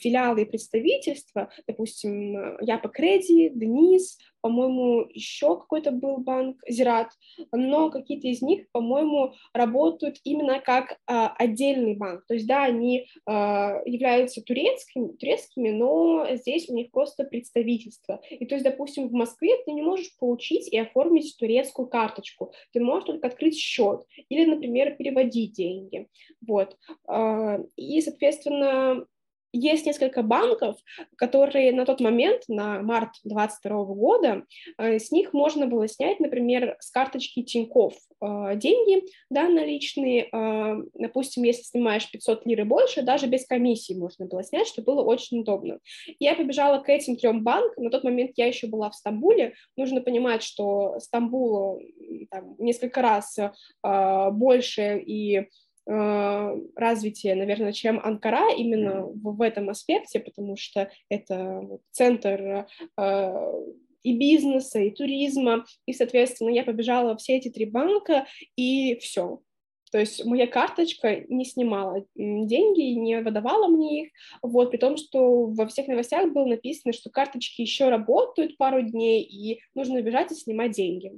филиалы 0.00 0.42
и 0.42 0.46
представительства, 0.46 1.50
допустим, 1.66 2.58
я 2.60 2.78
по 2.78 2.88
Креди, 2.88 3.50
Денис, 3.50 4.18
по-моему, 4.44 5.06
еще 5.08 5.56
какой-то 5.56 5.90
был 5.90 6.18
банк 6.18 6.60
Зират, 6.68 7.08
но 7.50 7.88
какие-то 7.88 8.28
из 8.28 8.42
них, 8.42 8.70
по-моему, 8.72 9.32
работают 9.54 10.18
именно 10.22 10.60
как 10.60 10.98
а, 11.06 11.34
отдельный 11.38 11.96
банк. 11.96 12.26
То 12.26 12.34
есть, 12.34 12.46
да, 12.46 12.64
они 12.64 13.06
а, 13.24 13.80
являются 13.86 14.42
турецкими, 14.42 15.12
турецкими, 15.12 15.70
но 15.70 16.26
здесь 16.32 16.68
у 16.68 16.74
них 16.74 16.90
просто 16.90 17.24
представительство. 17.24 18.20
И 18.28 18.44
то 18.44 18.56
есть, 18.56 18.66
допустим, 18.66 19.08
в 19.08 19.12
Москве 19.12 19.56
ты 19.64 19.72
не 19.72 19.80
можешь 19.80 20.14
получить 20.18 20.70
и 20.70 20.78
оформить 20.78 21.38
турецкую 21.38 21.88
карточку. 21.88 22.52
Ты 22.74 22.80
можешь 22.80 23.06
только 23.06 23.28
открыть 23.28 23.56
счет 23.56 24.04
или, 24.28 24.44
например, 24.44 24.94
переводить 24.96 25.54
деньги. 25.54 26.06
Вот. 26.46 26.76
А, 27.08 27.60
и, 27.76 28.02
соответственно, 28.02 29.06
есть 29.54 29.86
несколько 29.86 30.22
банков, 30.22 30.76
которые 31.16 31.72
на 31.72 31.86
тот 31.86 32.00
момент, 32.00 32.42
на 32.48 32.82
март 32.82 33.10
2022 33.22 33.84
года, 33.94 34.44
э, 34.78 34.98
с 34.98 35.12
них 35.12 35.32
можно 35.32 35.66
было 35.66 35.86
снять, 35.86 36.18
например, 36.18 36.76
с 36.80 36.90
карточки 36.90 37.42
Тинькофф 37.42 37.94
э, 37.94 38.56
деньги, 38.56 39.04
да, 39.30 39.48
наличные, 39.48 40.28
э, 40.32 40.82
допустим, 40.94 41.44
если 41.44 41.62
снимаешь 41.62 42.10
500 42.10 42.44
лир 42.46 42.62
и 42.62 42.64
больше, 42.64 43.02
даже 43.02 43.28
без 43.28 43.46
комиссии 43.46 43.94
можно 43.94 44.26
было 44.26 44.42
снять, 44.42 44.66
что 44.66 44.82
было 44.82 45.02
очень 45.02 45.40
удобно. 45.40 45.78
Я 46.18 46.34
побежала 46.34 46.80
к 46.80 46.88
этим 46.88 47.16
трем 47.16 47.44
банкам, 47.44 47.84
на 47.84 47.90
тот 47.90 48.02
момент 48.02 48.32
я 48.36 48.46
еще 48.46 48.66
была 48.66 48.90
в 48.90 48.96
Стамбуле, 48.96 49.54
нужно 49.76 50.00
понимать, 50.00 50.42
что 50.42 50.98
Стамбул 50.98 51.80
там, 52.30 52.56
несколько 52.58 53.02
раз 53.02 53.38
больше 53.82 54.98
и 54.98 55.48
развитие, 55.86 57.34
наверное, 57.34 57.72
чем 57.72 58.00
Анкара 58.02 58.54
именно 58.54 59.02
в, 59.06 59.36
в 59.36 59.42
этом 59.42 59.68
аспекте, 59.68 60.18
потому 60.18 60.56
что 60.56 60.90
это 61.10 61.68
центр 61.90 62.66
э, 62.98 63.52
и 64.02 64.16
бизнеса, 64.16 64.80
и 64.80 64.90
туризма, 64.90 65.64
и, 65.86 65.92
соответственно, 65.92 66.50
я 66.50 66.64
побежала 66.64 67.10
во 67.10 67.16
все 67.16 67.36
эти 67.36 67.48
три 67.50 67.66
банка, 67.66 68.26
и 68.56 68.96
все. 68.96 69.40
То 69.94 70.00
есть 70.00 70.24
моя 70.24 70.48
карточка 70.48 71.24
не 71.28 71.44
снимала 71.44 72.04
деньги, 72.16 72.98
не 72.98 73.20
выдавала 73.20 73.68
мне 73.68 74.06
их, 74.06 74.12
вот, 74.42 74.70
при 74.70 74.76
том, 74.78 74.96
что 74.96 75.46
во 75.46 75.66
всех 75.68 75.86
новостях 75.86 76.32
было 76.32 76.46
написано, 76.46 76.92
что 76.92 77.10
карточки 77.10 77.60
еще 77.60 77.90
работают 77.90 78.56
пару 78.56 78.82
дней, 78.82 79.22
и 79.22 79.60
нужно 79.74 80.02
бежать 80.02 80.32
и 80.32 80.34
снимать 80.34 80.72
деньги. 80.72 81.12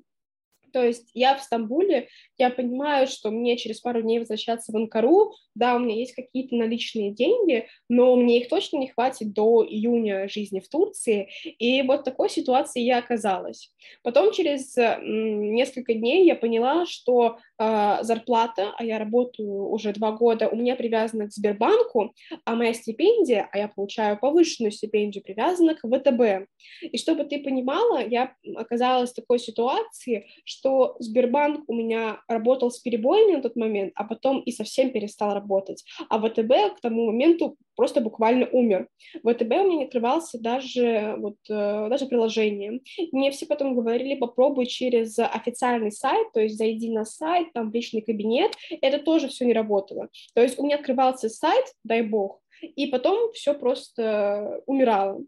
То 0.76 0.84
есть 0.84 1.08
я 1.14 1.34
в 1.34 1.42
Стамбуле, 1.42 2.08
я 2.36 2.50
понимаю, 2.50 3.06
что 3.06 3.30
мне 3.30 3.56
через 3.56 3.80
пару 3.80 4.02
дней 4.02 4.18
возвращаться 4.18 4.72
в 4.72 4.76
Анкару, 4.76 5.32
да, 5.54 5.74
у 5.74 5.78
меня 5.78 5.94
есть 5.96 6.14
какие-то 6.14 6.54
наличные 6.54 7.12
деньги, 7.12 7.66
но 7.88 8.14
мне 8.14 8.40
их 8.40 8.50
точно 8.50 8.76
не 8.76 8.88
хватит 8.88 9.32
до 9.32 9.64
июня 9.66 10.28
жизни 10.28 10.60
в 10.60 10.68
Турции, 10.68 11.30
и 11.58 11.80
вот 11.80 12.00
в 12.00 12.04
такой 12.04 12.28
ситуации 12.28 12.82
я 12.82 12.98
оказалась. 12.98 13.72
Потом 14.02 14.32
через 14.32 14.76
несколько 14.76 15.94
дней 15.94 16.26
я 16.26 16.34
поняла, 16.34 16.84
что 16.84 17.38
э, 17.58 17.98
зарплата, 18.02 18.74
а 18.76 18.84
я 18.84 18.98
работаю 18.98 19.70
уже 19.70 19.94
два 19.94 20.12
года, 20.12 20.50
у 20.50 20.56
меня 20.56 20.76
привязана 20.76 21.26
к 21.26 21.32
Сбербанку, 21.32 22.12
а 22.44 22.54
моя 22.54 22.74
стипендия, 22.74 23.48
а 23.50 23.56
я 23.56 23.68
получаю 23.68 24.18
повышенную 24.18 24.72
стипендию, 24.72 25.24
привязана 25.24 25.74
к 25.74 25.88
ВТБ. 25.88 26.50
И 26.82 26.98
чтобы 26.98 27.24
ты 27.24 27.42
понимала, 27.42 28.06
я 28.06 28.34
оказалась 28.56 29.12
в 29.12 29.14
такой 29.14 29.38
ситуации, 29.38 30.26
что 30.44 30.65
Сбербанк 30.98 31.64
у 31.68 31.74
меня 31.74 32.20
работал 32.28 32.70
с 32.70 32.78
перебоями 32.78 33.36
на 33.36 33.42
тот 33.42 33.56
момент, 33.56 33.92
а 33.94 34.04
потом 34.04 34.40
и 34.40 34.52
совсем 34.52 34.90
перестал 34.90 35.34
работать. 35.34 35.84
А 36.08 36.18
ВТБ 36.18 36.76
к 36.76 36.80
тому 36.80 37.06
моменту 37.06 37.56
просто 37.76 38.00
буквально 38.00 38.48
умер. 38.52 38.88
ВТБ 39.18 39.52
у 39.52 39.64
меня 39.64 39.76
не 39.76 39.84
открывался 39.84 40.40
даже, 40.40 41.16
вот, 41.18 41.36
э, 41.48 41.88
даже 41.88 42.06
приложение. 42.06 42.80
Мне 43.12 43.30
все 43.30 43.46
потом 43.46 43.74
говорили, 43.74 44.14
попробуй 44.14 44.66
через 44.66 45.18
официальный 45.18 45.92
сайт, 45.92 46.32
то 46.32 46.40
есть 46.40 46.56
зайди 46.56 46.90
на 46.90 47.04
сайт, 47.04 47.52
там 47.52 47.70
в 47.70 47.74
личный 47.74 48.00
кабинет. 48.00 48.52
Это 48.80 48.98
тоже 48.98 49.28
все 49.28 49.44
не 49.44 49.52
работало. 49.52 50.08
То 50.34 50.42
есть 50.42 50.58
у 50.58 50.64
меня 50.64 50.76
открывался 50.76 51.28
сайт, 51.28 51.64
дай 51.84 52.02
бог, 52.02 52.40
и 52.62 52.86
потом 52.86 53.32
все 53.32 53.54
просто 53.54 54.62
умирало. 54.66 55.22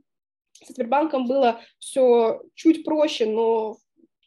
С 0.65 0.73
Сбербанком 0.75 1.27
было 1.27 1.61
все 1.79 2.43
чуть 2.55 2.85
проще, 2.85 3.27
но 3.27 3.77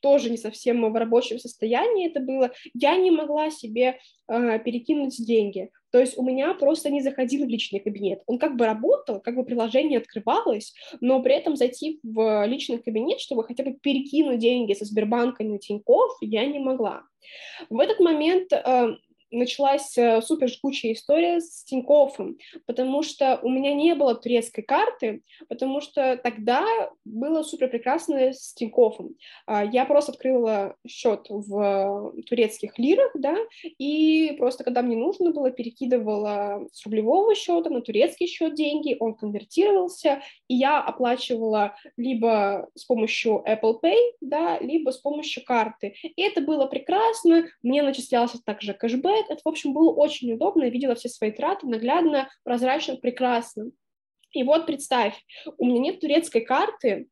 тоже 0.01 0.29
не 0.29 0.37
совсем 0.37 0.81
в 0.91 0.95
рабочем 0.95 1.39
состоянии 1.39 2.09
это 2.09 2.19
было, 2.19 2.51
я 2.73 2.95
не 2.97 3.11
могла 3.11 3.49
себе 3.51 3.99
э, 4.27 4.59
перекинуть 4.59 5.15
деньги. 5.25 5.69
То 5.91 5.99
есть 5.99 6.17
у 6.17 6.23
меня 6.23 6.53
просто 6.53 6.89
не 6.89 7.01
заходил 7.01 7.45
в 7.45 7.49
личный 7.49 7.79
кабинет. 7.79 8.21
Он 8.25 8.39
как 8.39 8.55
бы 8.55 8.65
работал, 8.65 9.19
как 9.19 9.35
бы 9.35 9.43
приложение 9.43 9.99
открывалось, 9.99 10.73
но 11.01 11.21
при 11.21 11.35
этом 11.35 11.55
зайти 11.55 11.99
в 12.03 12.45
личный 12.45 12.79
кабинет, 12.79 13.19
чтобы 13.19 13.43
хотя 13.43 13.63
бы 13.63 13.73
перекинуть 13.73 14.39
деньги 14.39 14.73
со 14.73 14.85
Сбербанка 14.85 15.43
на 15.43 15.59
Тинькофф, 15.59 16.17
я 16.21 16.45
не 16.45 16.59
могла. 16.59 17.03
В 17.69 17.79
этот 17.79 17.99
момент 17.99 18.51
э, 18.53 18.95
началась 19.31 19.97
э, 19.97 20.21
супер 20.21 20.49
жгучая 20.49 20.93
история 20.93 21.39
с 21.39 21.63
Тиньковым, 21.63 22.37
потому 22.65 23.01
что 23.03 23.39
у 23.41 23.49
меня 23.49 23.73
не 23.73 23.95
было 23.95 24.15
турецкой 24.15 24.61
карты, 24.61 25.23
потому 25.49 25.81
что 25.81 26.19
тогда 26.21 26.65
было 27.05 27.43
супер 27.43 27.69
прекрасно 27.69 28.33
с 28.33 28.53
Тиньковым. 28.53 29.15
А, 29.45 29.63
я 29.63 29.85
просто 29.85 30.11
открыла 30.11 30.75
счет 30.87 31.27
в 31.29 32.13
турецких 32.27 32.77
лирах, 32.77 33.11
да, 33.15 33.35
и 33.77 34.35
просто 34.37 34.63
когда 34.63 34.81
мне 34.81 34.95
нужно 34.95 35.31
было, 35.31 35.51
перекидывала 35.51 36.67
с 36.71 36.85
рублевого 36.85 37.35
счета 37.35 37.69
на 37.69 37.81
турецкий 37.81 38.27
счет 38.27 38.55
деньги, 38.55 38.97
он 38.99 39.15
конвертировался, 39.15 40.21
и 40.47 40.55
я 40.55 40.81
оплачивала 40.81 41.75
либо 41.97 42.69
с 42.75 42.85
помощью 42.85 43.43
Apple 43.47 43.79
Pay, 43.81 43.97
да, 44.21 44.59
либо 44.59 44.91
с 44.91 44.97
помощью 44.97 45.43
карты. 45.45 45.95
И 46.03 46.21
это 46.21 46.41
было 46.41 46.65
прекрасно, 46.65 47.45
мне 47.63 47.81
начислялся 47.81 48.41
также 48.43 48.73
кэшбэк, 48.73 49.20
сайт. 49.21 49.29
Это, 49.29 49.41
в 49.43 49.47
общем, 49.47 49.73
было 49.73 49.91
очень 49.91 50.33
удобно. 50.33 50.63
Я 50.63 50.69
видела 50.69 50.95
все 50.95 51.09
свои 51.09 51.31
траты 51.31 51.67
наглядно, 51.67 52.29
прозрачно, 52.43 52.97
прекрасно. 52.97 53.71
И 54.31 54.43
вот 54.43 54.65
представь, 54.65 55.15
у 55.57 55.65
меня 55.65 55.79
нет 55.79 55.99
турецкой 55.99 56.41
карты, 56.41 57.07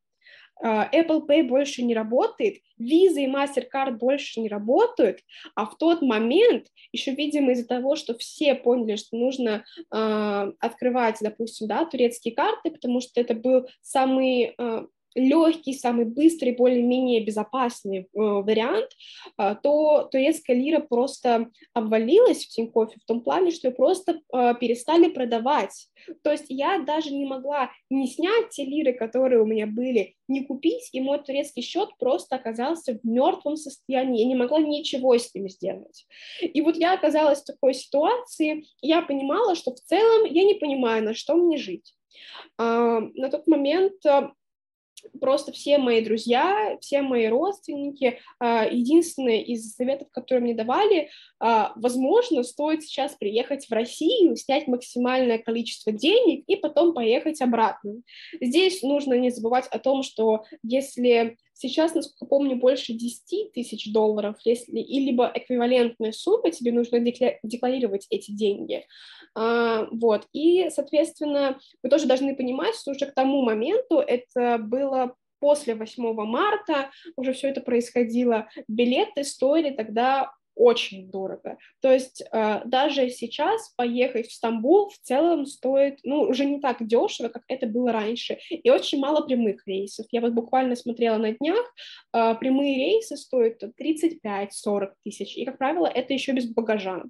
а, 0.61 0.89
Apple 0.93 1.25
Pay 1.27 1.43
больше 1.43 1.83
не 1.83 1.93
работает, 1.93 2.57
Visa 2.79 3.19
и 3.19 3.27
MasterCard 3.27 3.91
больше 3.91 4.41
не 4.41 4.49
работают, 4.49 5.19
а 5.55 5.65
в 5.65 5.77
тот 5.77 6.01
момент, 6.01 6.67
еще, 6.91 7.11
видимо, 7.11 7.51
из-за 7.51 7.67
того, 7.67 7.95
что 7.95 8.17
все 8.17 8.55
поняли, 8.55 8.97
что 8.97 9.17
нужно 9.17 9.63
э, 9.77 10.51
открывать, 10.59 11.17
допустим, 11.21 11.67
да, 11.67 11.85
турецкие 11.85 12.33
карты, 12.33 12.71
потому 12.71 12.99
что 12.99 13.19
это 13.21 13.33
был 13.35 13.67
самый 13.81 14.53
э, 14.57 14.85
легкий, 15.15 15.73
самый 15.73 16.05
быстрый, 16.05 16.55
более-менее 16.55 17.23
безопасный 17.23 17.99
э, 17.99 18.05
вариант, 18.13 18.89
э, 19.37 19.55
то 19.61 20.07
турецкая 20.11 20.55
лира 20.55 20.79
просто 20.79 21.49
обвалилась 21.73 22.45
в 22.45 22.49
Тинькоффе 22.49 22.99
в 22.99 23.05
том 23.05 23.21
плане, 23.21 23.51
что 23.51 23.67
ее 23.67 23.73
просто 23.73 24.21
э, 24.33 24.53
перестали 24.59 25.09
продавать. 25.09 25.89
То 26.23 26.31
есть 26.31 26.45
я 26.49 26.79
даже 26.79 27.11
не 27.11 27.25
могла 27.25 27.71
не 27.89 28.07
снять 28.07 28.49
те 28.49 28.65
лиры, 28.65 28.93
которые 28.93 29.41
у 29.41 29.45
меня 29.45 29.67
были, 29.67 30.15
не 30.27 30.45
купить, 30.45 30.89
и 30.91 31.01
мой 31.01 31.19
турецкий 31.19 31.63
счет 31.63 31.89
просто 31.99 32.35
оказался 32.35 32.93
в 32.93 33.03
мертвом 33.03 33.57
состоянии. 33.57 34.21
Я 34.21 34.27
не 34.27 34.35
могла 34.35 34.59
ничего 34.59 35.17
с 35.17 35.33
ним 35.33 35.49
сделать. 35.49 36.05
И 36.41 36.61
вот 36.61 36.75
я 36.77 36.93
оказалась 36.93 37.41
в 37.41 37.45
такой 37.45 37.73
ситуации, 37.73 38.65
я 38.81 39.01
понимала, 39.01 39.55
что 39.55 39.73
в 39.73 39.79
целом 39.79 40.25
я 40.25 40.43
не 40.43 40.53
понимаю, 40.53 41.03
на 41.03 41.13
что 41.13 41.35
мне 41.35 41.57
жить. 41.57 41.95
На 42.57 43.29
тот 43.31 43.47
момент 43.47 43.93
просто 45.19 45.51
все 45.51 45.77
мои 45.77 46.03
друзья, 46.03 46.77
все 46.81 47.01
мои 47.01 47.27
родственники, 47.27 48.19
а, 48.39 48.65
единственное 48.65 49.41
из 49.41 49.73
советов, 49.75 50.09
которые 50.11 50.43
мне 50.43 50.53
давали, 50.53 51.09
а, 51.39 51.73
возможно, 51.75 52.43
стоит 52.43 52.83
сейчас 52.83 53.15
приехать 53.15 53.67
в 53.67 53.71
Россию, 53.71 54.35
снять 54.35 54.67
максимальное 54.67 55.37
количество 55.37 55.91
денег 55.91 56.43
и 56.47 56.55
потом 56.55 56.93
поехать 56.93 57.41
обратно. 57.41 58.01
Здесь 58.41 58.81
нужно 58.81 59.13
не 59.13 59.29
забывать 59.29 59.67
о 59.67 59.79
том, 59.79 60.03
что 60.03 60.43
если 60.63 61.37
Сейчас, 61.61 61.93
насколько 61.93 62.25
помню, 62.25 62.55
больше 62.55 62.93
10 62.93 63.51
тысяч 63.51 63.91
долларов, 63.91 64.37
если 64.45 64.79
и 64.79 64.99
либо 65.01 65.29
эквивалентная 65.33 66.13
сумма, 66.13 66.51
тебе 66.51 66.71
нужно 66.71 67.01
декларировать 67.01 68.07
эти 68.09 68.31
деньги. 68.31 68.85
А, 69.35 69.89
вот, 69.91 70.25
и, 70.31 70.69
соответственно, 70.69 71.59
вы 71.83 71.89
тоже 71.89 72.05
должны 72.05 72.33
понимать, 72.33 72.75
что 72.75 72.91
уже 72.91 73.07
к 73.07 73.13
тому 73.13 73.41
моменту 73.41 73.99
это 73.99 74.57
было 74.57 75.15
после 75.41 75.75
8 75.75 76.13
марта, 76.25 76.91
уже 77.17 77.33
все 77.33 77.49
это 77.49 77.59
происходило, 77.59 78.47
билеты 78.69 79.25
стоили 79.25 79.71
тогда 79.71 80.31
очень 80.59 81.09
дорого. 81.09 81.57
То 81.81 81.91
есть 81.91 82.21
э, 82.21 82.61
даже 82.65 83.09
сейчас 83.09 83.73
поехать 83.77 84.27
в 84.27 84.33
Стамбул 84.33 84.89
в 84.89 84.97
целом 84.99 85.45
стоит, 85.45 85.99
ну, 86.03 86.23
уже 86.23 86.43
не 86.43 86.59
так 86.59 86.85
дешево, 86.85 87.29
как 87.29 87.43
это 87.47 87.65
было 87.65 87.93
раньше, 87.93 88.37
и 88.49 88.69
очень 88.69 88.99
мало 88.99 89.25
прямых 89.25 89.65
рейсов. 89.65 90.05
Я 90.11 90.19
вот 90.19 90.33
буквально 90.33 90.75
смотрела 90.75 91.17
на 91.17 91.31
днях, 91.31 91.65
э, 92.13 92.35
прямые 92.35 92.75
рейсы 92.75 93.15
стоят 93.15 93.63
35-40 93.77 94.91
тысяч, 95.03 95.37
и, 95.37 95.45
как 95.45 95.57
правило, 95.57 95.87
это 95.87 96.13
еще 96.13 96.33
без 96.33 96.45
багажа. 96.45 97.03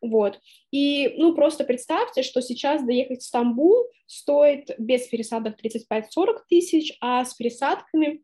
Вот. 0.00 0.38
И, 0.70 1.14
ну, 1.16 1.34
просто 1.34 1.64
представьте, 1.64 2.22
что 2.22 2.42
сейчас 2.42 2.84
доехать 2.84 3.22
в 3.22 3.26
Стамбул 3.26 3.88
стоит 4.06 4.70
без 4.78 5.08
пересадок 5.08 5.56
35-40 5.60 6.38
тысяч, 6.48 6.96
а 7.00 7.24
с 7.24 7.34
пересадками 7.34 8.22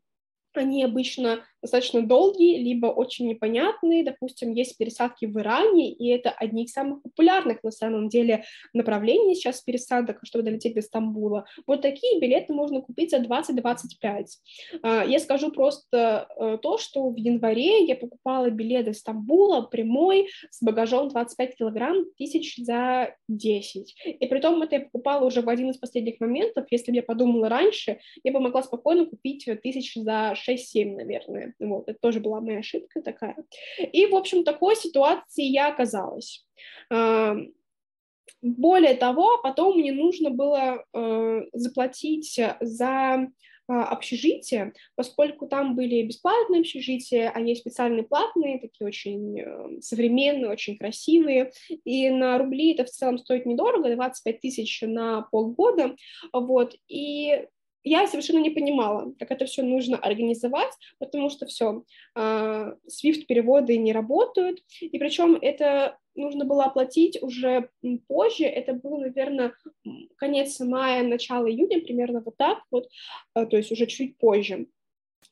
они 0.53 0.83
обычно 0.83 1.43
достаточно 1.61 2.01
долгие, 2.01 2.57
либо 2.57 2.87
очень 2.87 3.27
непонятные. 3.27 4.03
Допустим, 4.03 4.53
есть 4.53 4.77
пересадки 4.77 5.25
в 5.25 5.37
Иране, 5.39 5.91
и 5.91 6.07
это 6.09 6.31
одни 6.31 6.65
из 6.65 6.73
самых 6.73 7.01
популярных 7.03 7.63
на 7.63 7.71
самом 7.71 8.09
деле 8.09 8.43
направлений 8.73 9.35
сейчас 9.35 9.61
пересадок, 9.61 10.19
чтобы 10.23 10.43
долететь 10.43 10.75
до 10.75 10.81
Стамбула. 10.81 11.45
Вот 11.67 11.81
такие 11.81 12.19
билеты 12.19 12.53
можно 12.53 12.81
купить 12.81 13.11
за 13.11 13.17
20-25. 13.17 14.25
А, 14.81 15.05
я 15.05 15.19
скажу 15.19 15.51
просто 15.51 16.27
э, 16.37 16.57
то, 16.61 16.77
что 16.77 17.09
в 17.09 17.15
январе 17.17 17.85
я 17.85 17.95
покупала 17.95 18.49
билет 18.49 18.85
до 18.85 18.93
Стамбула 18.93 19.61
прямой 19.61 20.27
с 20.49 20.61
багажом 20.61 21.09
25 21.09 21.55
килограмм 21.55 22.05
тысяч 22.17 22.57
за 22.57 23.15
10. 23.27 23.95
И 24.05 24.25
при 24.25 24.39
том 24.39 24.61
это 24.61 24.75
я 24.75 24.81
покупала 24.81 25.25
уже 25.25 25.41
в 25.41 25.49
один 25.49 25.69
из 25.69 25.77
последних 25.77 26.19
моментов. 26.19 26.65
Если 26.71 26.91
бы 26.91 26.97
я 26.97 27.03
подумала 27.03 27.49
раньше, 27.49 27.99
я 28.23 28.31
бы 28.31 28.39
могла 28.39 28.63
спокойно 28.63 29.05
купить 29.05 29.47
тысяч 29.63 29.93
за 29.95 30.33
6-7, 30.35 30.95
наверное. 30.95 31.50
Вот, 31.59 31.87
это 31.87 31.97
тоже 31.99 32.19
была 32.19 32.41
моя 32.41 32.59
ошибка 32.59 33.01
такая. 33.01 33.35
И, 33.79 34.05
в 34.05 34.15
общем, 34.15 34.43
такой 34.43 34.75
ситуации 34.75 35.43
я 35.43 35.67
оказалась. 35.67 36.45
Более 38.41 38.95
того, 38.95 39.39
потом 39.43 39.77
мне 39.77 39.91
нужно 39.91 40.31
было 40.31 40.83
э, 40.93 41.41
заплатить 41.53 42.39
за 42.59 43.27
общежитие, 43.67 44.73
поскольку 44.95 45.47
там 45.47 45.75
были 45.75 46.03
бесплатные 46.03 46.61
общежития, 46.61 47.31
а 47.33 47.39
есть 47.39 47.61
специальные 47.61 48.03
платные, 48.03 48.59
такие 48.59 48.87
очень 48.87 49.39
э, 49.39 49.81
современные, 49.81 50.51
очень 50.51 50.77
красивые, 50.77 51.51
и 51.85 52.09
на 52.09 52.37
рубли 52.37 52.73
это 52.73 52.85
в 52.85 52.89
целом 52.89 53.17
стоит 53.17 53.45
недорого, 53.45 53.93
25 53.95 54.41
тысяч 54.41 54.81
на 54.81 55.21
полгода, 55.31 55.95
вот, 56.33 56.75
и 56.87 57.47
я 57.83 58.07
совершенно 58.07 58.39
не 58.39 58.49
понимала, 58.49 59.13
как 59.19 59.31
это 59.31 59.45
все 59.45 59.63
нужно 59.63 59.97
организовать, 59.97 60.73
потому 60.99 61.29
что 61.29 61.45
все, 61.45 61.83
а, 62.15 62.75
Swift 62.87 63.25
переводы 63.27 63.77
не 63.77 63.93
работают, 63.93 64.59
и 64.79 64.97
причем 64.97 65.35
это 65.35 65.97
нужно 66.15 66.45
было 66.45 66.65
оплатить 66.65 67.21
уже 67.21 67.69
позже, 68.07 68.45
это 68.45 68.73
было, 68.73 68.97
наверное, 68.97 69.53
конец 70.17 70.59
мая, 70.59 71.03
начало 71.03 71.49
июня, 71.49 71.81
примерно 71.81 72.21
вот 72.23 72.37
так 72.37 72.59
вот, 72.71 72.89
а, 73.33 73.45
то 73.45 73.57
есть 73.57 73.71
уже 73.71 73.85
чуть 73.87 74.17
позже. 74.17 74.67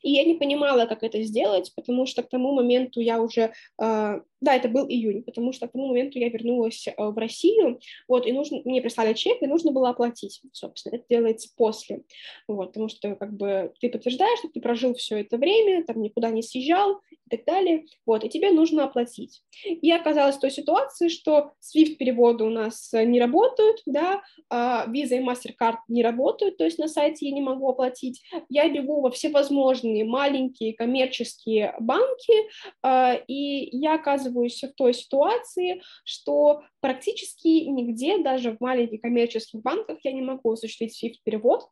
И 0.02 0.12
я 0.12 0.24
не 0.24 0.36
понимала, 0.36 0.86
как 0.86 1.04
это 1.04 1.22
сделать, 1.24 1.74
потому 1.76 2.06
что 2.06 2.24
к 2.24 2.30
тому 2.30 2.54
моменту 2.54 3.02
я 3.02 3.22
уже, 3.22 3.52
э, 3.82 4.22
да, 4.42 4.56
это 4.56 4.70
был 4.70 4.88
июнь, 4.88 5.24
потому 5.24 5.54
что 5.54 5.68
к 5.68 5.72
тому 5.72 5.88
моменту 5.88 6.20
я 6.20 6.30
вернулась 6.30 6.88
э, 6.88 6.94
в 6.98 7.18
Россию, 7.18 7.80
вот, 8.08 8.26
и 8.26 8.32
нужно, 8.32 8.62
мне 8.66 8.82
прислали 8.82 9.14
чек, 9.14 9.42
и 9.42 9.48
нужно 9.48 9.72
было 9.72 9.90
оплатить, 9.90 10.42
собственно, 10.54 10.96
это 10.96 11.06
делается 11.10 11.50
после, 11.58 12.04
вот, 12.48 12.68
потому 12.68 12.90
что, 12.90 13.16
как 13.16 13.34
бы, 13.36 13.74
ты 13.80 13.90
подтверждаешь, 13.90 14.40
что 14.40 14.50
ты 14.50 14.62
прожил 14.62 14.94
все 14.94 15.22
это 15.22 15.38
время, 15.38 15.84
там, 15.86 16.02
никуда 16.02 16.30
не 16.30 16.42
съезжал 16.42 17.02
и 17.12 17.38
так 17.38 17.46
далее, 17.46 17.86
вот, 18.06 18.24
и 18.24 18.30
тебе 18.30 18.52
нужно 18.52 18.86
оплатить. 18.86 19.44
И 19.66 19.80
я 19.82 19.98
оказалась 19.98 20.38
в 20.38 20.40
той 20.40 20.52
ситуации, 20.52 21.10
что 21.10 21.52
SWIFT-переводы 21.62 22.44
у 22.44 22.50
нас 22.50 22.92
не 22.94 23.20
работают, 23.20 23.82
да, 23.86 24.22
э, 24.50 24.56
Visa 24.56 25.18
и 25.18 25.24
MasterCard 25.24 25.78
не 25.88 26.04
работают, 26.04 26.58
то 26.58 26.64
есть 26.64 26.80
на 26.80 26.88
сайте 26.88 27.28
я 27.28 27.34
не 27.34 27.42
могу 27.42 27.70
оплатить, 27.70 28.24
я 28.50 28.70
бегу 28.70 29.02
во 29.02 29.12
все 29.12 29.30
возможные 29.30 30.06
маленькие 30.06 30.74
коммерческие 30.74 31.76
банки, 31.80 32.34
а, 32.82 33.16
и 33.28 33.78
я 33.78 33.98
оказываюсь 34.30 34.62
в 34.62 34.74
той 34.76 34.94
ситуации, 34.94 35.82
что 36.04 36.62
практически 36.80 37.48
нигде, 37.48 38.20
даже 38.20 38.52
в 38.52 38.60
маленьких 38.60 39.02
коммерческих 39.02 39.62
банках, 39.62 40.00
я 40.04 40.12
не 40.12 40.22
могу 40.22 40.52
осуществить 40.52 41.02
SWIFT-перевод, 41.04 41.68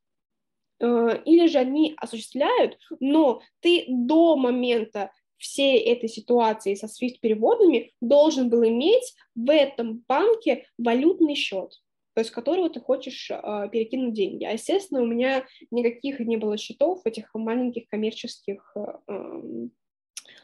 а, 0.82 1.10
или 1.26 1.48
же 1.48 1.60
они 1.60 1.96
осуществляют, 1.98 2.78
но 3.00 3.41
ты 3.62 3.86
до 3.88 4.36
момента 4.36 5.12
всей 5.38 5.80
этой 5.80 6.10
ситуации 6.10 6.76
со 6.76 6.88
SWIFT-переводами 6.88 7.91
должен 8.02 8.50
был 8.50 8.67
иметь 8.67 9.13
в 9.36 9.52
этом 9.52 10.04
банке 10.08 10.65
валютный 10.78 11.36
счет 11.36 11.74
то 12.13 12.22
есть 12.22 12.32
которого 12.32 12.67
ты 12.67 12.80
хочешь 12.80 13.30
э, 13.30 13.70
перекинуть 13.72 14.15
деньги. 14.15 14.43
А, 14.43 14.54
естественно, 14.54 15.04
у 15.04 15.06
меня 15.06 15.46
никаких 15.70 16.20
не 16.20 16.38
было 16.38 16.58
счетов 16.58 17.04
в 17.04 17.06
этих 17.06 17.30
маленьких 17.36 17.88
коммерческих 17.89 18.76
э, 18.76 19.67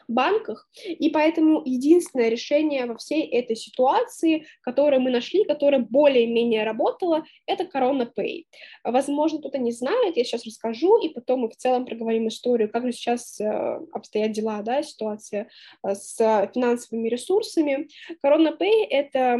банках, 0.08 0.68
и 0.86 1.10
поэтому 1.10 1.62
единственное 1.64 2.28
решение 2.28 2.86
во 2.86 2.96
всей 2.96 3.22
этой 3.26 3.56
ситуации, 3.56 4.46
которое 4.62 4.98
мы 4.98 5.10
нашли, 5.10 5.44
которое 5.44 5.78
более-менее 5.78 6.64
работало, 6.64 7.24
это 7.46 7.64
Corona 7.64 8.08
Pay. 8.16 8.44
Возможно, 8.84 9.38
кто-то 9.38 9.58
не 9.58 9.72
знает, 9.72 10.16
я 10.16 10.24
сейчас 10.24 10.44
расскажу, 10.44 10.98
и 10.98 11.08
потом 11.08 11.40
мы 11.40 11.48
в 11.48 11.56
целом 11.56 11.86
проговорим 11.86 12.28
историю, 12.28 12.70
как 12.70 12.84
же 12.86 12.92
сейчас 12.92 13.40
э, 13.40 13.80
обстоят 13.92 14.32
дела, 14.32 14.62
да, 14.62 14.82
ситуация 14.82 15.48
э, 15.82 15.94
с 15.94 16.16
финансовыми 16.54 17.08
ресурсами. 17.08 17.88
Corona 18.24 18.56
Pay— 18.58 18.86
это 18.90 19.38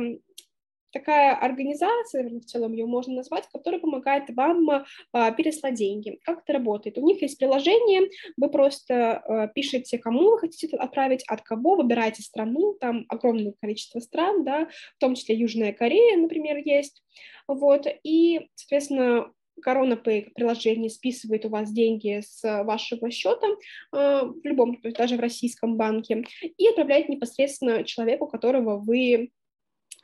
такая 0.95 1.35
организация, 1.35 2.29
в 2.29 2.45
целом 2.45 2.73
ее 2.73 2.87
можно 2.87 3.15
назвать, 3.15 3.49
которая 3.53 3.81
помогает 3.81 4.31
вам 4.31 4.87
а, 5.13 5.31
переслать 5.33 5.75
деньги. 5.75 6.19
Как 6.25 6.43
это 6.43 6.53
работает? 6.55 6.97
У 6.97 7.07
них 7.07 7.21
есть 7.21 7.37
приложение, 7.39 8.09
вы 8.37 8.49
просто 8.49 9.19
а, 9.19 9.49
пишете, 9.49 9.99
кому 9.99 10.31
вы 10.31 10.39
хотите 10.39 10.77
отправить, 10.77 11.25
от 11.27 11.43
кого, 11.43 11.75
выбираете 11.75 12.23
страну, 12.23 12.75
там 12.81 13.05
огромное 13.09 13.55
количество 13.61 13.99
стран, 13.99 14.45
да, 14.45 14.69
в 14.97 15.01
том 15.01 15.17
числе 15.17 15.35
Южная 15.35 15.73
Корея, 15.73 16.17
например, 16.17 16.59
есть, 16.59 17.03
вот, 17.49 17.87
и, 18.05 18.49
соответственно, 18.55 19.33
Corona 19.67 20.01
Pay 20.03 20.31
приложение 20.35 20.91
списывает 20.91 21.45
у 21.45 21.49
вас 21.49 21.71
деньги 21.71 22.23
с 22.25 22.43
вашего 22.65 23.11
счета 23.11 23.47
э, 23.47 23.57
в 23.93 24.41
любом, 24.45 24.77
то 24.77 24.89
есть 24.89 24.99
даже 24.99 25.17
в 25.17 25.21
российском 25.21 25.77
банке, 25.77 26.25
и 26.43 26.69
отправляет 26.69 27.09
непосредственно 27.09 27.85
человеку, 27.85 28.27
которого 28.27 28.79
вы 28.79 29.31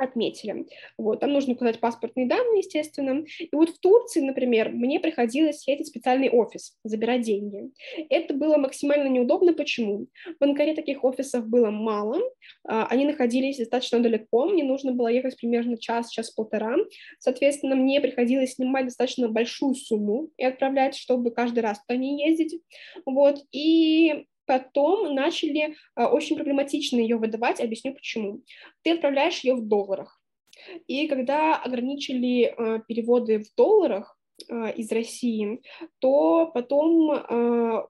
отметили. 0.03 0.67
Вот, 0.99 1.21
там 1.21 1.33
нужно 1.33 1.55
указать 1.55 1.81
паспортные 1.81 2.27
данные, 2.27 2.59
естественно. 2.59 3.25
И 3.39 3.49
вот 3.53 3.71
в 3.71 3.79
Турции, 3.81 4.21
например, 4.21 4.71
мне 4.71 5.01
приходилось 5.01 5.67
ездить 5.67 5.87
в 5.87 5.91
специальный 5.91 6.31
офис, 6.31 6.77
забирать 6.85 7.23
деньги. 7.23 7.71
Это 8.09 8.35
было 8.35 8.57
максимально 8.57 9.09
неудобно. 9.09 9.53
Почему? 9.53 10.07
В 10.39 10.45
Анкаре 10.45 10.75
таких 10.75 11.05
офисов 11.05 11.47
было 11.47 11.71
мало, 11.71 12.21
а, 12.65 12.87
они 12.87 13.05
находились 13.05 13.59
достаточно 13.59 14.01
далеко, 14.01 14.49
мне 14.49 14.65
нужно 14.65 14.93
было 14.93 15.09
ехать 15.09 15.37
примерно 15.37 15.79
час, 15.79 16.11
час-полтора. 16.11 16.77
Соответственно, 17.19 17.77
мне 17.77 18.01
приходилось 18.01 18.55
снимать 18.55 18.87
достаточно 18.87 19.29
большую 19.29 19.75
сумму 19.75 20.31
и 20.37 20.45
отправлять, 20.45 20.97
чтобы 20.97 21.31
каждый 21.31 21.61
раз 21.61 21.81
туда 21.83 21.99
не 21.99 22.27
ездить. 22.29 22.61
Вот, 23.05 23.39
и 23.53 24.27
потом 24.51 25.15
начали 25.15 25.77
э, 25.95 26.05
очень 26.05 26.35
проблематично 26.35 26.97
ее 26.97 27.19
выдавать, 27.19 27.61
объясню 27.61 27.95
почему. 27.95 28.43
Ты 28.83 28.95
отправляешь 28.95 29.45
ее 29.45 29.55
в 29.55 29.69
долларах, 29.69 30.21
и 30.89 31.07
когда 31.07 31.55
ограничили 31.55 32.47
э, 32.47 32.81
переводы 32.89 33.39
в 33.39 33.55
долларах 33.57 34.19
э, 34.49 34.73
из 34.73 34.91
России, 34.91 35.63
то 36.01 36.51
потом 36.53 37.87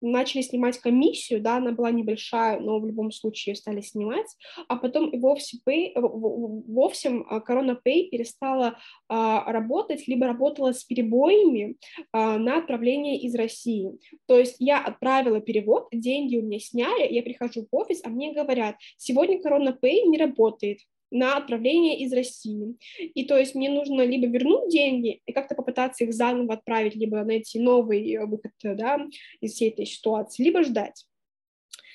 начали 0.00 0.42
снимать 0.42 0.78
комиссию, 0.78 1.40
да, 1.40 1.56
она 1.56 1.72
была 1.72 1.90
небольшая, 1.90 2.60
но 2.60 2.78
в 2.78 2.86
любом 2.86 3.10
случае 3.10 3.54
стали 3.54 3.80
снимать, 3.80 4.26
а 4.68 4.76
потом 4.76 5.10
и 5.10 5.18
вовсе, 5.18 5.58
pay, 5.66 5.92
вовсе 5.94 7.08
Corona 7.08 7.76
Pay 7.84 8.08
перестала 8.10 8.78
а, 9.08 9.50
работать, 9.52 10.06
либо 10.08 10.26
работала 10.26 10.72
с 10.72 10.84
перебоями 10.84 11.76
а, 12.12 12.38
на 12.38 12.58
отправление 12.58 13.20
из 13.20 13.34
России. 13.34 13.98
То 14.26 14.38
есть 14.38 14.56
я 14.58 14.78
отправила 14.80 15.40
перевод, 15.40 15.88
деньги 15.92 16.36
у 16.36 16.42
меня 16.42 16.60
сняли, 16.60 17.12
я 17.12 17.22
прихожу 17.22 17.66
в 17.70 17.76
офис, 17.76 18.00
а 18.04 18.08
мне 18.08 18.32
говорят, 18.32 18.76
сегодня 18.96 19.40
Corona 19.40 19.76
Pay 19.80 20.02
не 20.06 20.18
работает, 20.18 20.80
на 21.10 21.36
отправление 21.36 21.98
из 22.00 22.12
России. 22.12 22.76
И 22.98 23.24
то 23.24 23.36
есть 23.36 23.54
мне 23.54 23.70
нужно 23.70 24.02
либо 24.02 24.26
вернуть 24.26 24.70
деньги 24.70 25.20
и 25.26 25.32
как-то 25.32 25.54
попытаться 25.54 26.04
их 26.04 26.12
заново 26.12 26.54
отправить, 26.54 26.94
либо 26.94 27.22
найти 27.24 27.58
новый 27.60 28.12
э, 28.12 28.26
выход 28.26 28.52
да, 28.62 29.06
из 29.40 29.52
всей 29.52 29.70
этой 29.70 29.86
ситуации, 29.86 30.44
либо 30.44 30.62
ждать. 30.62 31.04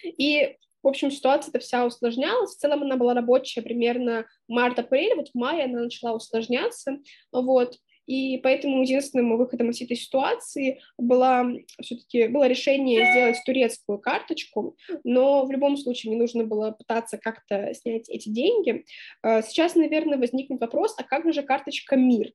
И 0.04 0.58
в 0.84 0.88
общем, 0.90 1.12
ситуация-то 1.12 1.60
вся 1.60 1.86
усложнялась. 1.86 2.56
В 2.56 2.60
целом 2.60 2.84
она 2.84 2.98
была 2.98 3.14
рабочая 3.14 3.62
примерно 3.62 4.26
март-апрель, 4.50 5.16
вот 5.16 5.30
в 5.30 5.36
мае 5.36 5.64
она 5.64 5.84
начала 5.84 6.14
усложняться, 6.14 7.00
вот. 7.32 7.78
И 8.06 8.38
поэтому 8.38 8.82
единственным 8.82 9.38
выходом 9.38 9.70
из 9.70 9.82
этой 9.82 9.96
ситуации 9.96 10.82
было 10.98 11.46
все-таки 11.82 12.28
было 12.28 12.48
решение 12.48 13.10
сделать 13.12 13.38
турецкую 13.46 14.00
карточку, 14.00 14.76
но 15.04 15.46
в 15.46 15.52
любом 15.52 15.78
случае 15.78 16.12
мне 16.12 16.22
нужно 16.22 16.44
было 16.44 16.72
пытаться 16.72 17.18
как-то 17.18 17.74
снять 17.74 18.10
эти 18.10 18.30
деньги. 18.30 18.86
А, 19.22 19.42
сейчас, 19.42 19.76
наверное, 19.76 20.18
возникнет 20.18 20.60
вопрос, 20.60 20.96
а 20.98 21.04
как 21.04 21.32
же 21.34 21.44
карточка 21.44 21.96
МИР? 21.96 22.32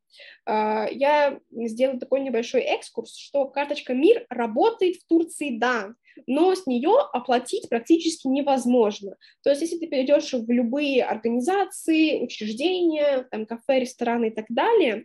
А, 0.46 0.88
я 0.90 1.38
сделала 1.52 2.00
такой 2.00 2.20
небольшой 2.20 2.62
экскурс, 2.62 3.16
что 3.16 3.46
карточка 3.46 3.94
МИР 3.94 4.26
работает 4.31 4.96
в 4.96 5.07
Турции, 5.07 5.59
да, 5.59 5.94
но 6.26 6.54
с 6.54 6.66
нее 6.66 6.98
оплатить 7.12 7.68
практически 7.68 8.26
невозможно. 8.26 9.16
То 9.42 9.50
есть, 9.50 9.62
если 9.62 9.78
ты 9.78 9.87
перейдешь 9.87 10.33
в 10.33 10.50
любые 10.50 11.04
организации, 11.04 12.20
учреждения, 12.20 13.26
там, 13.31 13.46
кафе, 13.46 13.81
рестораны 13.81 14.26
и 14.26 14.35
так 14.35 14.46
далее, 14.48 15.04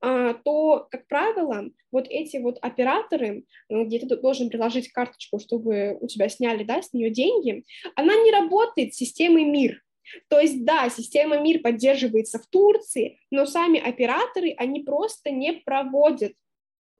то, 0.00 0.86
как 0.90 1.06
правило, 1.08 1.70
вот 1.90 2.06
эти 2.08 2.36
вот 2.36 2.58
операторы, 2.60 3.44
где 3.68 3.98
ты 3.98 4.16
должен 4.16 4.50
приложить 4.50 4.92
карточку, 4.92 5.38
чтобы 5.38 5.96
у 6.00 6.06
тебя 6.06 6.28
сняли, 6.28 6.64
да, 6.64 6.82
с 6.82 6.92
нее 6.92 7.10
деньги, 7.10 7.64
она 7.94 8.14
не 8.14 8.30
работает 8.30 8.94
с 8.94 8.98
системой 8.98 9.44
МИР. 9.44 9.82
То 10.28 10.38
есть, 10.38 10.64
да, 10.64 10.88
система 10.88 11.38
МИР 11.38 11.62
поддерживается 11.62 12.38
в 12.38 12.46
Турции, 12.46 13.18
но 13.30 13.46
сами 13.46 13.80
операторы, 13.80 14.54
они 14.56 14.80
просто 14.80 15.30
не 15.30 15.52
проводят 15.52 16.32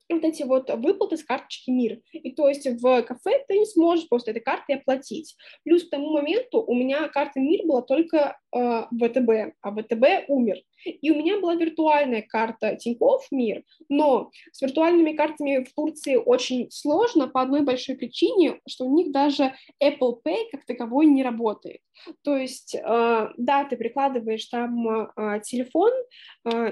вот 0.08 0.24
эти 0.24 0.44
вот 0.44 0.70
выплаты 0.70 1.16
с 1.16 1.24
карточки 1.24 1.70
МИР. 1.70 2.00
И 2.12 2.32
то 2.32 2.48
есть 2.48 2.66
в 2.66 3.02
кафе 3.02 3.44
ты 3.48 3.58
не 3.58 3.66
сможешь 3.66 4.08
просто 4.08 4.30
этой 4.30 4.40
картой 4.40 4.76
оплатить. 4.76 5.36
Плюс 5.64 5.84
к 5.84 5.90
тому 5.90 6.10
моменту 6.12 6.62
у 6.62 6.74
меня 6.74 7.08
карта 7.08 7.40
МИР 7.40 7.66
была 7.66 7.82
только 7.82 8.38
ВТБ, 8.56 9.54
а 9.60 9.70
ВТБ 9.72 10.28
умер. 10.28 10.62
И 10.84 11.10
у 11.10 11.16
меня 11.16 11.40
была 11.40 11.54
виртуальная 11.54 12.22
карта 12.22 12.76
Тинькофф 12.76 13.26
Мир, 13.30 13.64
но 13.88 14.30
с 14.52 14.62
виртуальными 14.62 15.12
картами 15.12 15.64
в 15.64 15.74
Турции 15.74 16.16
очень 16.16 16.70
сложно 16.70 17.28
по 17.28 17.42
одной 17.42 17.62
большой 17.62 17.96
причине, 17.96 18.60
что 18.68 18.84
у 18.84 18.94
них 18.94 19.10
даже 19.10 19.54
Apple 19.82 20.20
Pay 20.24 20.44
как 20.52 20.64
таковой 20.64 21.06
не 21.06 21.22
работает. 21.22 21.80
То 22.22 22.36
есть, 22.36 22.74
э, 22.74 23.28
да, 23.36 23.64
ты 23.64 23.76
прикладываешь 23.76 24.44
там 24.46 24.88
э, 24.88 25.40
телефон 25.42 25.90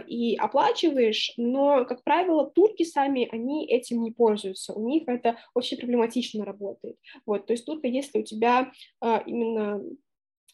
и 0.06 0.36
оплачиваешь, 0.36 1.32
но, 1.36 1.84
как 1.84 2.04
правило, 2.04 2.48
турки 2.54 2.84
сами, 2.84 3.28
они 3.32 3.66
этим 3.66 4.02
не 4.02 4.12
пользуются. 4.12 4.72
У 4.74 4.88
них 4.88 5.04
это 5.08 5.36
очень 5.54 5.78
проблематично 5.78 6.44
работает. 6.44 6.96
Вот, 7.26 7.46
то 7.46 7.52
есть 7.52 7.66
только 7.66 7.88
если 7.88 8.20
у 8.20 8.22
тебя 8.22 8.70
именно 9.26 9.82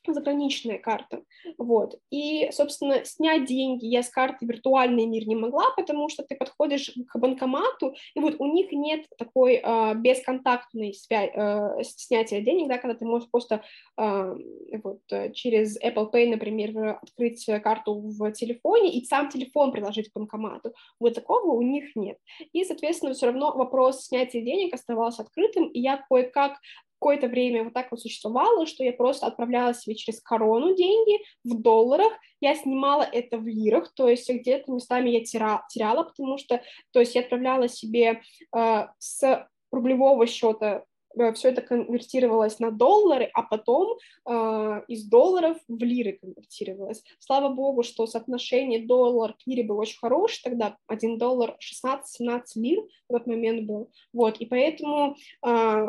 заграничная 0.07 0.79
карта, 0.79 1.23
вот, 1.59 1.99
и, 2.11 2.49
собственно, 2.53 3.05
снять 3.05 3.45
деньги 3.47 3.87
я 3.87 4.03
с 4.03 4.09
карты 4.09 4.47
виртуальный 4.47 5.07
мир 5.07 5.27
не 5.27 5.37
могла, 5.37 5.65
потому 5.77 6.09
что 6.09 6.23
ты 6.23 6.35
подходишь 6.35 6.93
к 7.09 7.19
банкомату, 7.19 7.95
и 8.15 8.21
вот 8.21 8.37
у 8.39 8.47
них 8.47 8.73
нет 8.73 9.07
такой 9.19 9.61
э, 9.63 9.95
бесконтактной 9.95 10.95
связи, 10.95 11.33
э, 11.35 11.83
снятия 11.83 12.41
денег, 12.41 12.69
да, 12.69 12.79
когда 12.79 12.95
ты 12.95 13.05
можешь 13.05 13.31
просто 13.31 13.63
э, 13.97 14.37
вот, 14.83 15.01
через 15.35 15.81
Apple 15.83 16.11
Pay, 16.13 16.31
например, 16.31 16.99
открыть 17.03 17.45
карту 17.63 18.01
в 18.01 18.33
телефоне 18.33 18.93
и 18.93 19.05
сам 19.05 19.29
телефон 19.29 19.73
приложить 19.73 20.11
к 20.11 20.15
банкомату, 20.15 20.75
вот 20.99 21.15
такого 21.15 21.53
у 21.53 21.63
них 21.63 21.95
нет, 21.97 22.19
и, 22.53 22.65
соответственно, 22.65 23.13
все 23.15 23.27
равно 23.27 23.53
вопрос 23.53 24.07
снятия 24.07 24.43
денег 24.43 24.75
оставался 24.75 25.23
открытым, 25.23 25.69
и 25.69 25.81
я 25.81 26.05
кое-как 26.09 26.59
какое-то 27.01 27.29
время 27.29 27.65
вот 27.65 27.73
так 27.73 27.91
вот 27.91 28.01
существовало, 28.01 28.67
что 28.67 28.85
я 28.85 28.93
просто 28.93 29.27
отправляла 29.27 29.73
себе 29.73 29.95
через 29.95 30.21
корону 30.21 30.77
деньги 30.77 31.25
в 31.45 31.61
долларах, 31.61 32.13
я 32.41 32.55
снимала 32.55 33.03
это 33.03 33.39
в 33.39 33.47
лирах, 33.47 33.93
то 33.95 34.07
есть 34.07 34.29
где-то 34.29 34.71
местами 34.71 35.09
я 35.09 35.25
теряла, 35.25 35.65
теряла 35.71 36.05
потому 36.05 36.37
что, 36.37 36.63
то 36.93 37.01
есть 37.01 37.15
я 37.15 37.23
отправляла 37.23 37.69
себе 37.69 38.21
э, 38.55 38.87
с 38.99 39.49
рублевого 39.73 40.27
счета 40.27 40.85
э, 41.19 41.33
все 41.33 41.49
это 41.49 41.63
конвертировалось 41.63 42.59
на 42.59 42.71
доллары, 42.71 43.31
а 43.33 43.45
потом 43.45 43.97
э, 44.29 44.83
из 44.89 45.09
долларов 45.09 45.57
в 45.69 45.83
лиры 45.83 46.19
конвертировалось. 46.21 47.03
Слава 47.19 47.49
богу, 47.49 47.83
что 47.83 48.07
соотношение 48.07 48.87
доллар 48.87 49.33
к 49.33 49.47
лире 49.47 49.65
было 49.65 49.81
очень 49.81 49.99
хорошее, 49.99 50.41
тогда 50.45 50.77
1 50.89 51.17
доллар 51.17 51.57
16-17 51.61 52.43
лир 52.57 52.83
в 53.09 53.15
этот 53.15 53.27
момент 53.27 53.67
был. 53.67 53.91
Вот, 54.13 54.37
и 54.37 54.45
поэтому 54.45 55.17
э, 55.47 55.87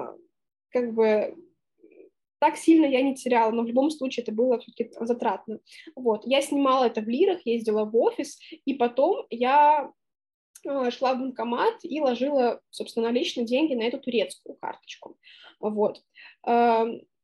как 0.71 0.93
бы 0.93 1.35
так 2.39 2.57
сильно 2.57 2.85
я 2.85 3.03
не 3.03 3.15
теряла, 3.15 3.51
но 3.51 3.61
в 3.61 3.67
любом 3.67 3.91
случае 3.91 4.23
это 4.23 4.31
было 4.31 4.59
все-таки 4.59 4.91
затратно. 4.99 5.59
Вот, 5.95 6.25
я 6.25 6.41
снимала 6.41 6.85
это 6.85 7.01
в 7.01 7.07
лирах, 7.07 7.45
ездила 7.45 7.85
в 7.85 7.95
офис, 7.95 8.39
и 8.65 8.73
потом 8.73 9.27
я 9.29 9.91
а, 10.67 10.91
шла 10.91 11.13
в 11.13 11.19
банкомат 11.19 11.75
и 11.83 12.01
ложила, 12.01 12.61
собственно, 12.71 13.07
наличные 13.07 13.45
деньги 13.45 13.75
на 13.75 13.83
эту 13.83 13.99
турецкую 13.99 14.55
карточку. 14.55 15.17
Вот. 15.59 16.01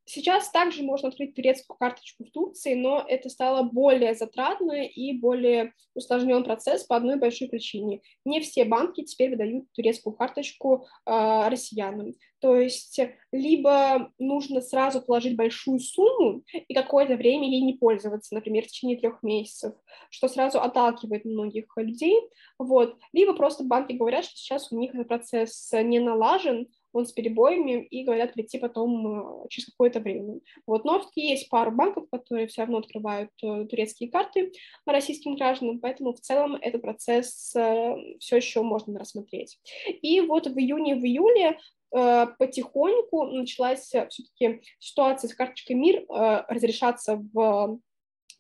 Сейчас 0.09 0.49
также 0.51 0.83
можно 0.83 1.09
открыть 1.09 1.35
турецкую 1.35 1.77
карточку 1.77 2.23
в 2.23 2.31
Турции, 2.31 2.75
но 2.75 3.03
это 3.05 3.27
стало 3.27 3.63
более 3.63 4.15
затратно 4.15 4.85
и 4.85 5.11
более 5.11 5.73
усложнен 5.95 6.45
процесс 6.45 6.85
по 6.85 6.95
одной 6.95 7.17
большой 7.17 7.49
причине. 7.49 8.01
Не 8.23 8.39
все 8.39 8.63
банки 8.63 9.03
теперь 9.03 9.31
выдают 9.31 9.69
турецкую 9.73 10.15
карточку 10.15 10.87
э, 11.05 11.49
россиянам. 11.49 12.13
То 12.39 12.55
есть 12.55 12.99
либо 13.33 14.13
нужно 14.17 14.61
сразу 14.61 15.01
положить 15.01 15.35
большую 15.35 15.79
сумму 15.79 16.43
и 16.53 16.73
какое-то 16.73 17.15
время 17.15 17.49
ей 17.49 17.61
не 17.61 17.73
пользоваться, 17.73 18.33
например, 18.33 18.63
в 18.63 18.67
течение 18.67 18.97
трех 18.97 19.23
месяцев, 19.23 19.73
что 20.09 20.29
сразу 20.29 20.61
отталкивает 20.61 21.25
многих 21.25 21.65
людей, 21.75 22.15
вот. 22.59 22.95
либо 23.11 23.33
просто 23.33 23.63
банки 23.63 23.93
говорят, 23.93 24.23
что 24.23 24.37
сейчас 24.37 24.71
у 24.71 24.79
них 24.79 24.93
этот 24.93 25.07
процесс 25.07 25.69
не 25.73 25.99
налажен, 25.99 26.67
он 26.97 27.05
с 27.05 27.11
перебоями, 27.11 27.83
и 27.85 28.03
говорят 28.03 28.33
прийти 28.33 28.57
потом 28.57 29.45
э, 29.45 29.47
через 29.49 29.67
какое-то 29.67 29.99
время. 29.99 30.39
Вот. 30.65 30.85
Но 30.85 31.03
есть 31.15 31.49
пару 31.49 31.71
банков, 31.71 32.09
которые 32.11 32.47
все 32.47 32.61
равно 32.61 32.79
открывают 32.79 33.31
э, 33.43 33.65
турецкие 33.65 34.09
карты 34.09 34.51
российским 34.85 35.35
гражданам, 35.35 35.79
поэтому 35.79 36.13
в 36.13 36.19
целом 36.19 36.55
этот 36.55 36.81
процесс 36.81 37.55
э, 37.55 37.95
все 38.19 38.37
еще 38.37 38.61
можно 38.61 38.99
рассмотреть. 38.99 39.59
И 40.01 40.21
вот 40.21 40.47
в 40.47 40.57
июне, 40.57 40.95
в 40.95 41.03
июле 41.03 41.57
потихоньку 41.89 43.27
началась 43.27 43.85
все-таки 43.85 44.61
ситуация 44.77 45.29
с 45.29 45.33
карточкой 45.33 45.77
МИР 45.77 46.05
разрешаться 46.49 47.25
в 47.33 47.79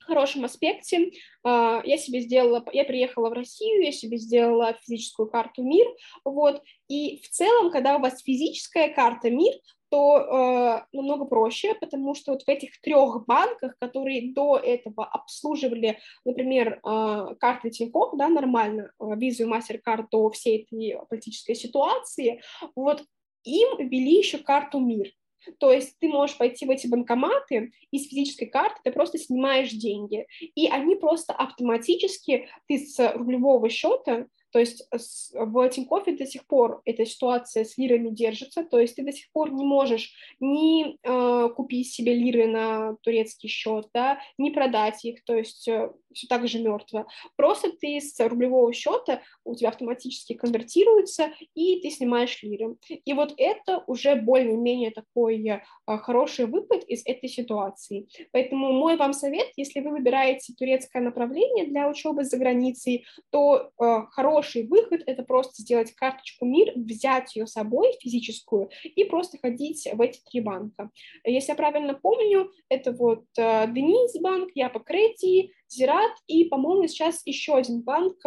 хорошем 0.07 0.45
аспекте. 0.45 1.11
А, 1.43 1.81
я 1.85 1.97
себе 1.97 2.21
сделала, 2.21 2.63
я 2.73 2.83
приехала 2.83 3.29
в 3.29 3.33
Россию, 3.33 3.83
я 3.83 3.91
себе 3.91 4.17
сделала 4.17 4.77
физическую 4.81 5.29
карту 5.29 5.63
МИР, 5.63 5.87
вот, 6.25 6.63
и 6.87 7.21
в 7.21 7.29
целом, 7.29 7.71
когда 7.71 7.97
у 7.97 7.99
вас 7.99 8.23
физическая 8.23 8.93
карта 8.93 9.29
МИР, 9.29 9.53
то 9.89 10.17
э, 10.17 10.85
намного 10.91 11.25
проще, 11.25 11.73
потому 11.75 12.13
что 12.13 12.33
вот 12.33 12.43
в 12.43 12.49
этих 12.49 12.79
трех 12.81 13.25
банках, 13.25 13.77
которые 13.79 14.33
до 14.33 14.57
этого 14.57 15.05
обслуживали, 15.05 15.99
например, 16.25 16.79
э, 16.83 17.35
карты 17.39 17.69
Тинькофф, 17.69 18.17
да, 18.17 18.27
нормально, 18.27 18.91
э, 18.99 19.05
визу 19.15 19.43
и 19.43 19.49
MasterCard 19.49 20.07
до 20.11 20.29
всей 20.31 20.63
этой 20.63 20.97
политической 21.09 21.55
ситуации, 21.55 22.41
вот 22.75 23.03
им 23.43 23.77
ввели 23.77 24.17
еще 24.17 24.39
карту 24.39 24.79
МИР. 24.79 25.13
То 25.59 25.71
есть 25.71 25.97
ты 25.99 26.07
можешь 26.07 26.37
пойти 26.37 26.65
в 26.65 26.69
эти 26.69 26.87
банкоматы 26.87 27.71
и 27.91 27.99
с 27.99 28.09
физической 28.09 28.45
карты 28.45 28.79
ты 28.83 28.91
просто 28.91 29.17
снимаешь 29.17 29.71
деньги, 29.71 30.25
и 30.55 30.67
они 30.67 30.95
просто 30.95 31.33
автоматически, 31.33 32.47
ты 32.67 32.77
с 32.77 33.13
рублевого 33.13 33.69
счета 33.69 34.27
то 34.51 34.59
есть 34.59 34.87
в 35.33 35.69
Тинькоффе 35.69 36.13
до 36.13 36.25
сих 36.25 36.47
пор 36.47 36.81
эта 36.85 37.05
ситуация 37.05 37.65
с 37.65 37.77
лирами 37.77 38.09
держится, 38.09 38.63
то 38.63 38.79
есть 38.79 38.95
ты 38.95 39.03
до 39.03 39.11
сих 39.11 39.29
пор 39.31 39.51
не 39.51 39.65
можешь 39.65 40.13
ни 40.39 40.97
э, 41.03 41.49
купить 41.49 41.91
себе 41.91 42.15
лиры 42.15 42.47
на 42.47 42.95
турецкий 43.03 43.49
счет, 43.49 43.87
да, 43.93 44.19
ни 44.37 44.49
продать 44.49 45.03
их, 45.05 45.23
то 45.25 45.35
есть 45.35 45.67
э, 45.67 45.91
все 46.13 46.27
так 46.27 46.47
же 46.47 46.59
мертво. 46.59 47.07
Просто 47.35 47.71
ты 47.71 47.99
с 47.99 48.19
рублевого 48.19 48.71
счета 48.73 49.21
у 49.43 49.55
тебя 49.55 49.69
автоматически 49.69 50.33
конвертируется, 50.33 51.31
и 51.55 51.81
ты 51.81 51.89
снимаешь 51.89 52.41
лиры. 52.43 52.77
И 53.05 53.13
вот 53.13 53.33
это 53.37 53.83
уже 53.87 54.15
более-менее 54.15 54.91
такой 54.91 55.45
э, 55.47 55.61
хороший 55.85 56.45
выход 56.45 56.83
из 56.85 57.05
этой 57.05 57.29
ситуации. 57.29 58.07
Поэтому 58.31 58.71
мой 58.73 58.97
вам 58.97 59.13
совет, 59.13 59.47
если 59.55 59.79
вы 59.79 59.91
выбираете 59.91 60.53
турецкое 60.53 61.01
направление 61.01 61.65
для 61.67 61.89
учебы 61.89 62.23
за 62.23 62.37
границей, 62.37 63.05
то 63.29 63.71
э, 63.79 64.01
хороший 64.11 64.67
выход— 64.67 65.01
это 65.05 65.23
просто 65.23 65.61
сделать 65.61 65.91
карточку 65.93 66.45
МИР, 66.45 66.73
взять 66.75 67.35
ее 67.35 67.47
с 67.47 67.53
собой 67.53 67.93
физическую 67.99 68.69
и 68.83 69.03
просто 69.03 69.37
ходить 69.37 69.87
в 69.91 70.01
эти 70.01 70.19
три 70.29 70.41
банка. 70.41 70.89
Если 71.23 71.51
я 71.51 71.55
правильно 71.55 71.93
помню, 71.93 72.51
это 72.69 72.91
вот 72.91 73.25
э, 73.37 73.67
Денис 73.71 74.19
банк, 74.21 74.51
Япа 74.55 74.79
Крети, 74.79 75.51
Зират 75.69 76.11
и, 76.27 76.45
по-моему, 76.45 76.87
сейчас 76.87 77.21
еще 77.25 77.55
один 77.55 77.81
банк 77.81 78.17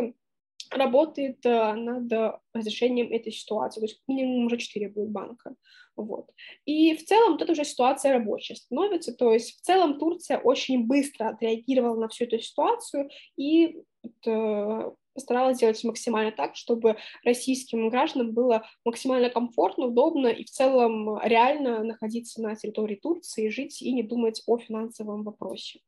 работает 0.71 1.45
э, 1.45 1.75
над 1.75 2.41
разрешением 2.55 3.13
этой 3.13 3.33
ситуации. 3.33 3.81
То 3.81 3.87
есть 3.87 4.03
минимум 4.07 4.47
уже 4.47 4.59
четыре 4.59 4.89
будет 4.89 5.11
банка. 5.11 5.55
Вот. 5.97 6.31
И 6.65 6.97
в 6.97 7.05
целом 7.05 7.33
вот 7.33 7.43
эта 7.43 7.53
уже 7.53 7.65
ситуация 7.65 8.13
рабочая 8.13 8.55
становится, 8.55 9.13
то 9.13 9.33
есть 9.33 9.59
в 9.59 9.61
целом 9.63 9.99
Турция 9.99 10.39
очень 10.39 10.87
быстро 10.87 11.29
отреагировала 11.29 12.01
на 12.01 12.09
всю 12.09 12.25
эту 12.25 12.39
ситуацию 12.39 13.11
и 13.37 13.83
вот, 14.03 14.97
постаралась 15.13 15.57
сделать 15.57 15.83
максимально 15.85 16.33
так, 16.33 16.57
чтобы 16.57 16.97
российским 17.25 17.89
гражданам 17.91 18.33
было 18.33 18.65
максимально 18.85 19.29
комфортно, 19.29 19.87
удобно 19.87 20.29
и 20.29 20.45
в 20.45 20.51
целом 20.51 21.21
реально 21.23 21.83
находиться 21.85 22.41
на 22.41 22.55
территории 22.57 22.97
Турции, 22.97 23.49
жить 23.49 23.83
и 23.83 23.93
не 23.93 24.03
думать 24.03 24.43
о 24.47 24.59
финансовом 24.59 25.25
вопросе. 25.25 25.81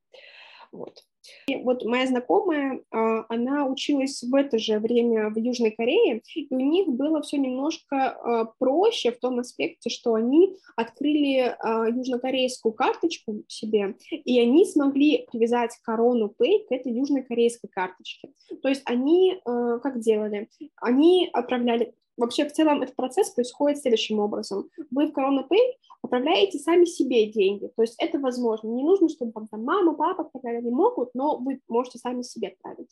Вот. 0.72 1.04
И 1.46 1.56
вот 1.56 1.84
моя 1.84 2.06
знакомая, 2.06 2.80
а, 2.90 3.24
она 3.28 3.66
училась 3.66 4.22
в 4.22 4.34
это 4.34 4.58
же 4.58 4.78
время 4.78 5.30
в 5.30 5.38
Южной 5.38 5.70
Корее, 5.70 6.22
и 6.34 6.46
у 6.50 6.60
них 6.60 6.88
было 6.88 7.22
все 7.22 7.38
немножко 7.38 7.96
а, 7.96 8.44
проще 8.58 9.12
в 9.12 9.18
том 9.18 9.38
аспекте, 9.38 9.90
что 9.90 10.14
они 10.14 10.56
открыли 10.76 11.54
а, 11.58 11.86
южнокорейскую 11.88 12.72
карточку 12.72 13.42
себе, 13.48 13.96
и 14.10 14.40
они 14.40 14.64
смогли 14.64 15.26
привязать 15.30 15.76
корону 15.82 16.34
Pay 16.38 16.66
к 16.68 16.72
этой 16.72 16.92
южнокорейской 16.92 17.70
карточке. 17.70 18.32
То 18.62 18.68
есть 18.68 18.82
они 18.84 19.40
как 19.44 20.00
делали? 20.00 20.48
Они 20.76 21.28
отправляли 21.32 21.94
Вообще, 22.16 22.46
в 22.46 22.52
целом, 22.52 22.82
этот 22.82 22.94
процесс 22.94 23.30
происходит 23.30 23.78
следующим 23.78 24.18
образом. 24.18 24.68
Вы 24.90 25.06
в 25.06 25.12
Corona 25.12 25.48
Pay 25.48 25.58
отправляете 26.02 26.58
сами 26.58 26.84
себе 26.84 27.26
деньги, 27.26 27.70
то 27.74 27.82
есть 27.82 27.94
это 27.98 28.18
возможно. 28.18 28.68
Не 28.68 28.82
нужно, 28.82 29.08
чтобы 29.08 29.32
вам 29.34 29.48
там 29.48 29.64
мама, 29.64 29.94
папа 29.94 30.24
отправляли, 30.24 30.58
они 30.58 30.70
могут, 30.70 31.14
но 31.14 31.38
вы 31.38 31.60
можете 31.68 31.98
сами 31.98 32.22
себе 32.22 32.48
отправить. 32.48 32.90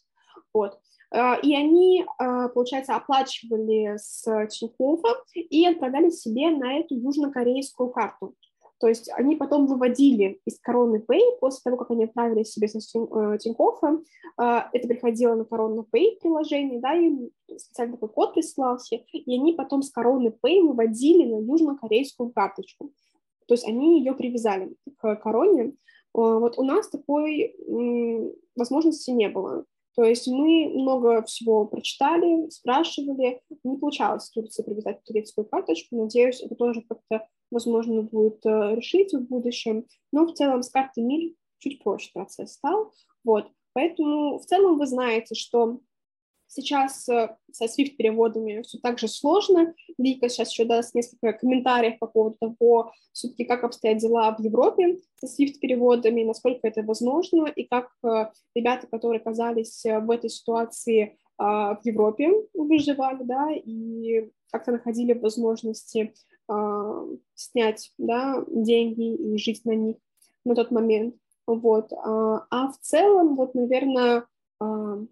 Вот. 0.55 0.79
А, 1.13 1.37
и 1.43 1.55
они, 1.55 2.07
а, 2.19 2.49
получается, 2.49 2.97
оплачивали 2.97 3.97
с 3.97 4.23
Тинькоффа 4.49 5.23
и 5.35 5.67
отправляли 5.67 6.11
себе 6.11 6.51
на 6.51 6.79
эту 6.79 6.95
южнокорейскую 6.95 7.91
карту. 7.91 8.35
То 8.81 8.89
есть 8.89 9.11
они 9.13 9.37
потом 9.37 9.67
выводили 9.67 10.41
из 10.47 10.59
Короны 10.59 11.05
Pay, 11.07 11.39
после 11.39 11.61
того, 11.63 11.77
как 11.77 11.91
они 11.91 12.05
отправили 12.05 12.45
себе 12.45 12.67
со 12.67 12.79
э, 12.79 13.39
Тинькоффа, 13.39 14.01
а, 14.39 14.71
это 14.73 14.89
приходило 14.89 15.35
на 15.35 15.45
Корону 15.45 15.87
Pay 15.95 16.19
приложение, 16.19 16.81
да, 16.81 16.95
им 16.95 17.29
специально 17.59 17.97
такой 17.97 18.09
код 18.09 18.33
присылался, 18.33 18.97
и 19.13 19.35
они 19.39 19.53
потом 19.53 19.83
с 19.83 19.91
Короны 19.91 20.29
Pay 20.29 20.63
выводили 20.63 21.31
на 21.31 21.41
южнокорейскую 21.41 22.31
карточку. 22.31 22.91
То 23.47 23.55
есть 23.55 23.69
они 23.69 23.99
ее 23.99 24.15
привязали 24.15 24.75
к 24.97 25.17
короне. 25.17 25.75
А, 26.15 26.39
вот 26.39 26.59
у 26.59 26.63
нас 26.63 26.89
такой 26.89 27.55
возможности 28.57 29.11
не 29.11 29.29
было. 29.29 29.67
То 29.97 30.05
есть 30.05 30.29
мы 30.29 30.69
много 30.69 31.23
всего 31.23 31.67
прочитали, 31.67 32.49
спрашивали, 32.51 33.43
не 33.65 33.77
получалось 33.77 34.29
в 34.29 34.35
Турции 34.35 34.63
привязать 34.63 35.03
турецкую 35.05 35.47
карточку, 35.47 35.97
надеюсь, 35.97 36.41
это 36.43 36.55
тоже 36.55 36.83
как-то 36.89 37.27
возможно 37.51 38.03
будет 38.03 38.45
э, 38.47 38.77
решить 38.77 39.13
в 39.13 39.27
будущем, 39.27 39.87
но 40.13 40.27
в 40.27 40.35
целом 40.35 40.63
с 40.63 40.71
картой 40.71 41.03
МИР 41.03 41.35
чуть 41.59 41.83
проще 41.83 42.11
процесс 42.15 42.53
стал, 42.53 42.93
вот, 43.25 43.49
поэтому 43.73 44.39
в 44.39 44.47
целом 44.47 44.79
вы 44.79 44.87
знаете, 44.87 45.35
что 45.35 45.81
Сейчас 46.53 47.09
э, 47.09 47.37
со 47.53 47.65
SWIFT-переводами 47.67 48.63
все 48.63 48.79
так 48.79 48.99
же 48.99 49.07
сложно. 49.07 49.73
Вика 49.99 50.29
сейчас 50.29 50.51
еще 50.51 50.65
даст 50.65 50.95
несколько 50.95 51.33
комментариев 51.33 51.99
по 52.01 52.09
поводу 52.09 52.37
того, 52.41 52.93
все-таки 53.13 53.45
как 53.45 53.63
обстоят 53.63 53.99
дела 53.99 54.35
в 54.37 54.41
Европе 54.43 55.01
со 55.15 55.27
SWIFT-переводами, 55.27 56.25
насколько 56.25 56.67
это 56.67 56.83
возможно, 56.83 57.47
и 57.47 57.65
как 57.65 57.91
э, 58.05 58.27
ребята, 58.55 58.89
которые 58.89 59.21
оказались 59.21 59.85
в 59.85 60.11
этой 60.11 60.31
ситуации 60.31 61.17
в 61.39 61.81
Европе, 61.85 62.31
выживали, 62.53 63.23
да, 63.23 63.49
и 63.55 64.29
как-то 64.53 64.73
находили 64.73 65.15
возможности 65.15 66.13
а, 66.51 67.05
снять 67.35 67.93
да, 67.97 68.45
деньги 68.49 69.15
и 69.15 69.39
жить 69.39 69.65
на 69.65 69.73
них 69.73 69.97
на 70.45 70.55
тот 70.55 70.71
момент. 70.73 71.15
Вот. 71.47 71.93
А, 71.93 72.47
а 72.51 72.73
в 72.73 72.79
целом, 72.81 73.37
вот, 73.37 73.55
наверное, 73.55 74.19
а, 74.19 74.25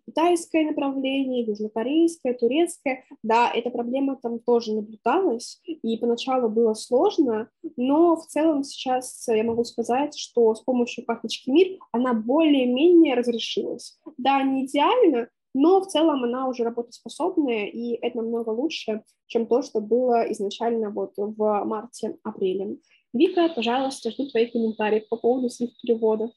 китайское 0.07 0.65
направление, 0.65 1.45
южнокорейское, 1.45 2.35
турецкое, 2.35 3.05
да, 3.23 3.51
эта 3.51 3.71
проблема 3.71 4.17
там 4.17 4.41
тоже 4.41 4.75
наблюдалась, 4.75 5.61
и 5.65 5.97
поначалу 5.97 6.49
было 6.49 6.75
сложно, 6.75 7.49
но 7.77 8.17
в 8.17 8.27
целом 8.27 8.63
сейчас 8.63 9.27
я 9.29 9.45
могу 9.45 9.65
сказать, 9.65 10.17
что 10.19 10.55
с 10.55 10.61
помощью 10.61 11.05
карточки 11.05 11.51
МИР 11.51 11.79
она 11.93 12.13
более-менее 12.13 13.15
разрешилась. 13.15 13.99
Да, 14.19 14.43
не 14.43 14.67
идеально, 14.67 15.29
но 15.55 15.81
в 15.81 15.87
целом 15.87 16.25
она 16.25 16.47
уже 16.49 16.65
работоспособная, 16.65 17.67
и 17.67 17.95
это 17.95 18.19
намного 18.19 18.51
лучше, 18.51 19.03
чем 19.27 19.47
то, 19.47 19.63
что 19.63 19.81
было 19.81 20.31
изначально 20.33 20.91
вот 20.91 21.15
в 21.17 21.65
марте-апреле. 21.65 22.77
Вика, 23.15 23.49
пожалуйста, 23.55 24.11
жду 24.11 24.29
твои 24.29 24.47
комментарии 24.47 25.07
по 25.09 25.17
поводу 25.17 25.49
своих 25.49 25.71
переводов. 25.81 26.31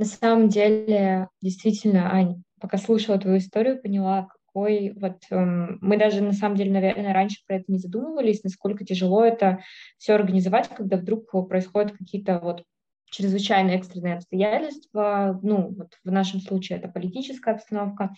На 0.00 0.06
самом 0.06 0.48
деле, 0.48 1.28
действительно, 1.42 2.10
Ань, 2.10 2.42
пока 2.58 2.78
слушала 2.78 3.18
твою 3.18 3.36
историю, 3.36 3.82
поняла, 3.82 4.28
какой 4.46 4.94
вот 4.96 5.18
эм, 5.30 5.76
мы 5.82 5.98
даже 5.98 6.22
на 6.22 6.32
самом 6.32 6.56
деле, 6.56 6.72
наверное, 6.72 7.12
раньше 7.12 7.40
про 7.46 7.56
это 7.56 7.64
не 7.68 7.76
задумывались, 7.76 8.42
насколько 8.42 8.82
тяжело 8.82 9.22
это 9.22 9.58
все 9.98 10.14
организовать, 10.14 10.68
когда 10.68 10.96
вдруг 10.96 11.30
происходят 11.50 11.92
какие-то 11.92 12.38
вот 12.38 12.64
чрезвычайно 13.10 13.72
экстренные 13.72 14.14
обстоятельства, 14.14 15.38
ну, 15.42 15.74
вот 15.76 15.92
в 16.02 16.10
нашем 16.10 16.40
случае 16.40 16.78
это 16.78 16.88
политическая 16.88 17.50
обстановка, 17.50 18.14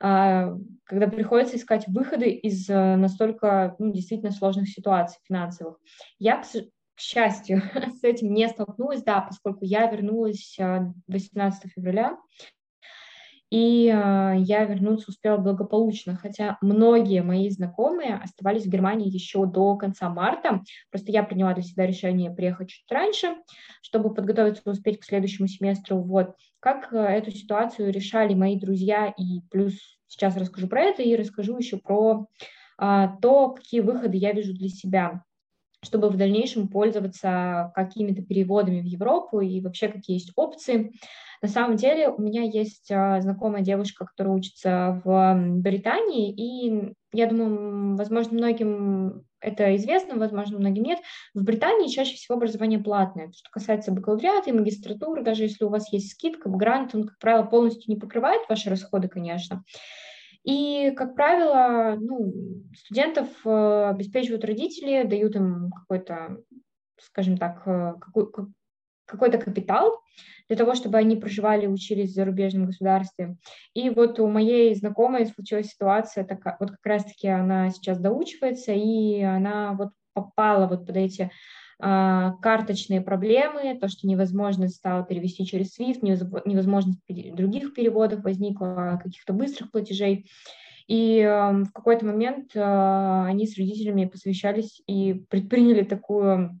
а, 0.00 0.54
когда 0.84 1.06
приходится 1.06 1.58
искать 1.58 1.86
выходы 1.86 2.30
из 2.30 2.66
э, 2.70 2.96
настолько 2.96 3.76
ну, 3.78 3.92
действительно 3.92 4.30
сложных 4.32 4.70
ситуаций 4.70 5.20
финансовых. 5.28 5.76
Я, 6.18 6.42
к 7.00 7.02
счастью, 7.02 7.62
с 7.98 8.04
этим 8.04 8.34
не 8.34 8.46
столкнулась, 8.46 9.02
да, 9.02 9.22
поскольку 9.22 9.64
я 9.64 9.90
вернулась 9.90 10.54
18 11.08 11.64
э, 11.64 11.68
февраля, 11.68 12.18
и 13.50 13.86
э, 13.86 14.34
я 14.36 14.64
вернуться 14.66 15.08
успела 15.08 15.38
благополучно, 15.38 16.14
хотя 16.14 16.58
многие 16.60 17.22
мои 17.22 17.48
знакомые 17.48 18.16
оставались 18.16 18.66
в 18.66 18.68
Германии 18.68 19.08
еще 19.08 19.46
до 19.46 19.76
конца 19.76 20.10
марта. 20.10 20.62
Просто 20.90 21.10
я 21.10 21.22
приняла 21.22 21.54
для 21.54 21.62
себя 21.62 21.86
решение 21.86 22.30
приехать 22.30 22.68
чуть 22.68 22.90
раньше, 22.90 23.34
чтобы 23.80 24.12
подготовиться 24.12 24.70
успеть 24.70 25.00
к 25.00 25.04
следующему 25.04 25.48
семестру. 25.48 26.02
Вот 26.02 26.36
как 26.60 26.92
э, 26.92 26.98
эту 26.98 27.30
ситуацию 27.30 27.90
решали 27.90 28.34
мои 28.34 28.60
друзья, 28.60 29.06
и 29.16 29.40
плюс 29.50 29.72
сейчас 30.06 30.36
расскажу 30.36 30.68
про 30.68 30.82
это 30.82 31.02
и 31.02 31.16
расскажу 31.16 31.56
еще 31.56 31.78
про 31.78 32.26
то, 32.78 33.50
какие 33.50 33.80
выходы 33.80 34.16
я 34.16 34.32
вижу 34.32 34.54
для 34.54 34.70
себя 34.70 35.22
чтобы 35.82 36.08
в 36.08 36.16
дальнейшем 36.16 36.68
пользоваться 36.68 37.72
какими-то 37.74 38.22
переводами 38.22 38.80
в 38.80 38.84
Европу 38.84 39.40
и 39.40 39.60
вообще 39.60 39.88
какие 39.88 40.16
есть 40.16 40.32
опции. 40.36 40.92
На 41.42 41.48
самом 41.48 41.76
деле 41.76 42.08
у 42.10 42.20
меня 42.20 42.42
есть 42.42 42.90
а, 42.92 43.20
знакомая 43.20 43.62
девушка, 43.62 44.04
которая 44.04 44.34
учится 44.34 45.00
в 45.04 45.34
Британии, 45.56 46.32
и 46.32 46.92
я 47.12 47.26
думаю, 47.26 47.96
возможно, 47.96 48.34
многим 48.34 49.24
это 49.40 49.74
известно, 49.76 50.16
возможно, 50.16 50.58
многим 50.58 50.82
нет. 50.82 50.98
В 51.34 51.42
Британии 51.42 51.88
чаще 51.88 52.14
всего 52.14 52.36
образование 52.36 52.78
платное. 52.78 53.32
Что 53.34 53.50
касается 53.50 53.90
бакалавриата 53.90 54.50
и 54.50 54.52
магистратуры, 54.52 55.22
даже 55.22 55.44
если 55.44 55.64
у 55.64 55.70
вас 55.70 55.90
есть 55.92 56.12
скидка, 56.12 56.50
грант, 56.50 56.94
он, 56.94 57.04
как 57.04 57.18
правило, 57.18 57.44
полностью 57.44 57.84
не 57.92 57.98
покрывает 57.98 58.42
ваши 58.48 58.68
расходы, 58.68 59.08
конечно. 59.08 59.64
И, 60.44 60.92
как 60.96 61.14
правило, 61.14 61.96
ну, 62.00 62.32
студентов 62.74 63.28
э, 63.44 63.88
обеспечивают 63.90 64.44
родители, 64.44 65.02
дают 65.02 65.36
им 65.36 65.70
какой-то, 65.70 66.38
скажем 66.98 67.36
так, 67.36 67.62
э, 67.66 67.94
какой, 68.00 68.26
какой-то 69.04 69.38
капитал 69.38 70.00
для 70.48 70.56
того, 70.56 70.74
чтобы 70.74 70.98
они 70.98 71.16
проживали 71.16 71.66
учились 71.66 72.10
в 72.10 72.14
зарубежном 72.14 72.66
государстве. 72.66 73.36
И 73.74 73.90
вот 73.90 74.18
у 74.18 74.28
моей 74.28 74.74
знакомой 74.74 75.26
случилась 75.26 75.68
ситуация, 75.68 76.24
такая, 76.24 76.56
вот 76.58 76.70
как 76.70 76.84
раз-таки 76.84 77.28
она 77.28 77.70
сейчас 77.70 77.98
доучивается, 77.98 78.72
и 78.72 79.20
она 79.20 79.74
вот 79.74 79.90
попала 80.14 80.66
вот 80.66 80.86
под 80.86 80.96
эти 80.96 81.30
карточные 81.80 83.00
проблемы, 83.00 83.78
то, 83.80 83.88
что 83.88 84.06
невозможно 84.06 84.68
стало 84.68 85.04
перевести 85.04 85.46
через 85.46 85.78
SWIFT, 85.78 86.00
невозможность 86.44 87.00
других 87.08 87.74
переводов 87.74 88.22
возникла, 88.22 89.00
каких-то 89.02 89.32
быстрых 89.32 89.70
платежей. 89.70 90.26
И 90.90 91.20
э, 91.20 91.52
в 91.52 91.70
какой-то 91.72 92.04
момент 92.04 92.50
э, 92.56 92.60
они 92.60 93.46
с 93.46 93.56
родителями 93.56 94.06
посвящались 94.06 94.82
и 94.88 95.24
предприняли 95.30 95.84
такую 95.84 96.60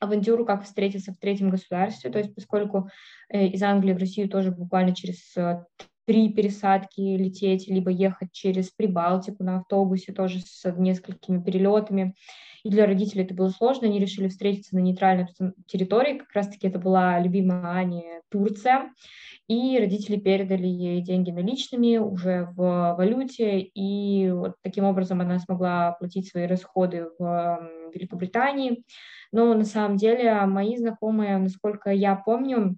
авантюру, 0.00 0.44
как 0.44 0.64
встретиться 0.64 1.12
в 1.12 1.18
третьем 1.18 1.50
государстве, 1.50 2.10
то 2.10 2.18
есть 2.18 2.34
поскольку 2.34 2.88
э, 3.28 3.46
из 3.46 3.62
Англии 3.62 3.92
в 3.92 3.98
Россию 3.98 4.28
тоже 4.28 4.50
буквально 4.50 4.92
через 4.92 5.36
э, 5.36 5.64
три 6.04 6.32
пересадки 6.32 7.00
лететь, 7.00 7.68
либо 7.68 7.92
ехать 7.92 8.32
через 8.32 8.70
Прибалтику 8.70 9.44
на 9.44 9.58
автобусе 9.58 10.12
тоже 10.12 10.40
с 10.40 10.68
несколькими 10.76 11.40
перелетами. 11.40 12.14
И 12.64 12.70
для 12.70 12.86
родителей 12.86 13.24
это 13.24 13.34
было 13.34 13.48
сложно, 13.48 13.86
они 13.86 13.98
решили 13.98 14.28
встретиться 14.28 14.74
на 14.74 14.80
нейтральной 14.80 15.28
территории, 15.66 16.18
как 16.18 16.32
раз-таки 16.32 16.68
это 16.68 16.78
была 16.78 17.18
любимая 17.18 17.78
Ани 17.78 18.04
Турция, 18.30 18.92
и 19.48 19.78
родители 19.78 20.16
передали 20.16 20.66
ей 20.66 21.00
деньги 21.00 21.30
наличными 21.30 21.96
уже 21.96 22.48
в 22.56 22.94
валюте, 22.96 23.60
и 23.60 24.30
вот 24.30 24.54
таким 24.62 24.84
образом 24.84 25.20
она 25.20 25.38
смогла 25.38 25.88
оплатить 25.88 26.28
свои 26.28 26.46
расходы 26.46 27.08
в 27.18 27.70
Великобритании. 27.94 28.84
Но 29.32 29.54
на 29.54 29.64
самом 29.64 29.96
деле 29.96 30.34
мои 30.46 30.76
знакомые, 30.76 31.38
насколько 31.38 31.90
я 31.90 32.14
помню, 32.14 32.76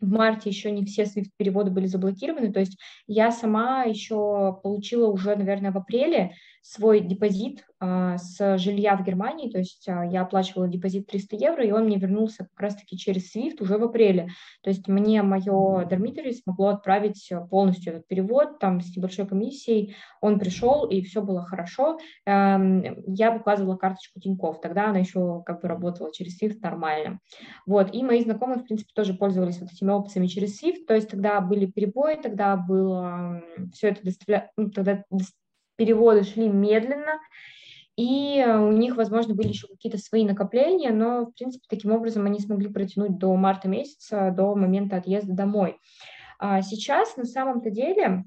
в 0.00 0.10
марте 0.10 0.50
еще 0.50 0.70
не 0.70 0.84
все 0.84 1.04
SWIFT-переводы 1.04 1.70
были 1.70 1.86
заблокированы, 1.86 2.52
то 2.52 2.60
есть 2.60 2.78
я 3.06 3.32
сама 3.32 3.84
еще 3.84 4.58
получила 4.62 5.08
уже, 5.08 5.34
наверное, 5.36 5.72
в 5.72 5.78
апреле 5.78 6.34
свой 6.68 7.00
депозит 7.00 7.64
а, 7.78 8.18
с 8.18 8.58
жилья 8.58 8.96
в 8.96 9.04
Германии, 9.04 9.50
то 9.50 9.58
есть 9.58 9.88
а, 9.88 10.04
я 10.04 10.22
оплачивала 10.22 10.66
депозит 10.66 11.06
300 11.06 11.36
евро, 11.36 11.64
и 11.64 11.70
он 11.70 11.84
мне 11.84 11.96
вернулся 11.96 12.48
как 12.50 12.60
раз-таки 12.60 12.98
через 12.98 13.34
SWIFT 13.34 13.62
уже 13.62 13.78
в 13.78 13.84
апреле. 13.84 14.30
То 14.62 14.70
есть 14.70 14.88
мне 14.88 15.22
мое 15.22 15.84
Dormitory 15.84 16.32
смогло 16.32 16.68
отправить 16.68 17.30
полностью 17.50 17.92
этот 17.92 18.08
перевод, 18.08 18.58
там 18.58 18.80
с 18.80 18.96
небольшой 18.96 19.28
комиссией, 19.28 19.94
он 20.20 20.40
пришел, 20.40 20.88
и 20.88 21.02
все 21.02 21.22
было 21.22 21.42
хорошо. 21.42 21.98
Эм, 22.24 22.82
я 23.06 23.30
показывала 23.30 23.76
карточку 23.76 24.18
Тинькофф, 24.18 24.60
тогда 24.60 24.90
она 24.90 24.98
еще 24.98 25.44
как 25.46 25.62
бы 25.62 25.68
работала 25.68 26.12
через 26.12 26.42
SWIFT 26.42 26.58
нормально. 26.62 27.20
Вот, 27.64 27.94
и 27.94 28.02
мои 28.02 28.24
знакомые, 28.24 28.58
в 28.58 28.64
принципе, 28.64 28.90
тоже 28.92 29.14
пользовались 29.14 29.60
вот 29.60 29.70
этими 29.70 29.92
опциями 29.92 30.26
через 30.26 30.60
SWIFT, 30.60 30.86
то 30.88 30.94
есть 30.94 31.10
тогда 31.10 31.40
были 31.40 31.66
перебои, 31.66 32.16
тогда 32.20 32.56
было 32.56 33.40
все 33.72 33.90
это 33.90 34.02
доставля... 34.02 34.50
ну, 34.56 34.70
тогда 34.70 35.04
переводы 35.76 36.24
шли 36.24 36.48
медленно, 36.48 37.20
и 37.96 38.38
э, 38.38 38.58
у 38.58 38.72
них, 38.72 38.96
возможно, 38.96 39.34
были 39.34 39.48
еще 39.48 39.68
какие-то 39.68 39.98
свои 39.98 40.24
накопления, 40.24 40.92
но, 40.92 41.26
в 41.26 41.32
принципе, 41.32 41.64
таким 41.68 41.92
образом 41.92 42.26
они 42.26 42.40
смогли 42.40 42.68
протянуть 42.68 43.18
до 43.18 43.34
марта 43.36 43.68
месяца, 43.68 44.30
до 44.36 44.54
момента 44.54 44.96
отъезда 44.96 45.32
домой. 45.32 45.78
А 46.38 46.60
сейчас, 46.60 47.16
на 47.16 47.24
самом-то 47.24 47.70
деле, 47.70 48.24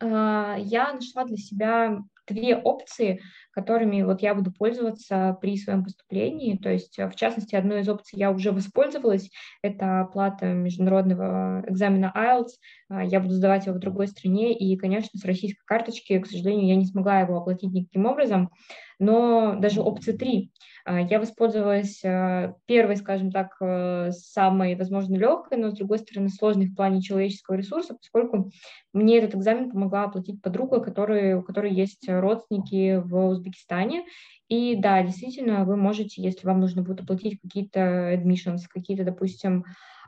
а, 0.00 0.56
я 0.58 0.92
нашла 0.92 1.24
для 1.24 1.36
себя 1.36 1.98
две 2.28 2.56
опции, 2.56 3.20
которыми 3.52 4.02
вот 4.02 4.22
я 4.22 4.34
буду 4.34 4.52
пользоваться 4.52 5.36
при 5.40 5.56
своем 5.56 5.82
поступлении. 5.82 6.56
То 6.56 6.70
есть, 6.70 6.96
в 6.98 7.14
частности, 7.14 7.56
одной 7.56 7.80
из 7.80 7.88
опций 7.88 8.18
я 8.18 8.30
уже 8.30 8.52
воспользовалась. 8.52 9.30
Это 9.62 10.02
оплата 10.02 10.46
международного 10.46 11.64
экзамена 11.66 12.12
IELTS. 12.14 12.50
А, 12.88 13.04
я 13.04 13.20
буду 13.20 13.34
сдавать 13.34 13.66
его 13.66 13.76
в 13.76 13.80
другой 13.80 14.08
стране. 14.08 14.56
И, 14.56 14.76
конечно, 14.76 15.18
с 15.18 15.24
российской 15.24 15.64
карточки, 15.64 16.18
к 16.18 16.26
сожалению, 16.26 16.68
я 16.68 16.76
не 16.76 16.86
смогла 16.86 17.20
его 17.20 17.36
оплатить 17.36 17.72
никаким 17.72 18.06
образом. 18.06 18.50
Но 18.98 19.56
даже 19.58 19.80
опция 19.80 20.16
3 20.16 20.50
а, 20.84 21.00
я 21.00 21.20
воспользовалась 21.20 22.02
а, 22.04 22.54
первой, 22.66 22.96
скажем 22.96 23.30
так, 23.30 23.56
э, 23.60 24.10
самой, 24.12 24.74
возможно, 24.74 25.14
легкой, 25.16 25.58
но, 25.58 25.70
с 25.70 25.74
другой 25.74 25.98
стороны, 25.98 26.30
сложной 26.30 26.66
в 26.66 26.74
плане 26.74 27.02
человеческого 27.02 27.56
ресурса, 27.56 27.94
поскольку 27.94 28.50
мне 28.92 29.18
этот 29.18 29.36
экзамен 29.36 29.70
помогла 29.70 30.04
оплатить 30.04 30.42
подруга, 30.42 30.80
который, 30.80 31.34
у 31.34 31.42
которой 31.42 31.72
есть 31.72 32.08
родственники 32.08 32.96
в 33.04 33.28
Узбекистане. 33.28 34.04
И 34.48 34.76
да, 34.76 35.02
действительно, 35.02 35.64
вы 35.64 35.76
можете, 35.76 36.22
если 36.22 36.46
вам 36.46 36.60
нужно 36.60 36.82
будет 36.82 37.02
оплатить 37.02 37.38
какие-то 37.40 38.14
admissions, 38.14 38.60
какие-то, 38.68 39.04
допустим, 39.04 39.64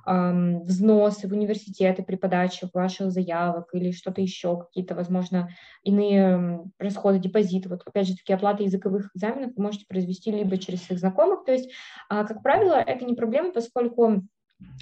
взносы 0.06 1.28
в 1.28 1.32
университеты 1.32 2.02
при 2.02 2.16
подаче 2.16 2.68
ваших 2.72 3.10
заявок 3.10 3.68
или 3.72 3.90
что-то 3.92 4.20
еще, 4.20 4.58
какие-то, 4.58 4.94
возможно, 4.94 5.50
иные 5.82 6.62
расходы, 6.78 7.18
депозиты. 7.18 7.68
Вот, 7.68 7.82
опять 7.84 8.08
же, 8.08 8.16
таки 8.16 8.32
оплаты 8.32 8.64
языковых 8.64 9.10
экзаменов 9.14 9.52
вы 9.56 9.62
можете 9.62 9.86
произвести 9.86 10.30
либо 10.30 10.56
через 10.58 10.84
своих 10.84 11.00
знакомых. 11.00 11.44
То 11.44 11.52
есть, 11.52 11.70
а, 12.08 12.24
как 12.24 12.42
правило, 12.42 12.74
это 12.74 13.04
не 13.04 13.14
проблема, 13.14 13.52
поскольку 13.52 14.22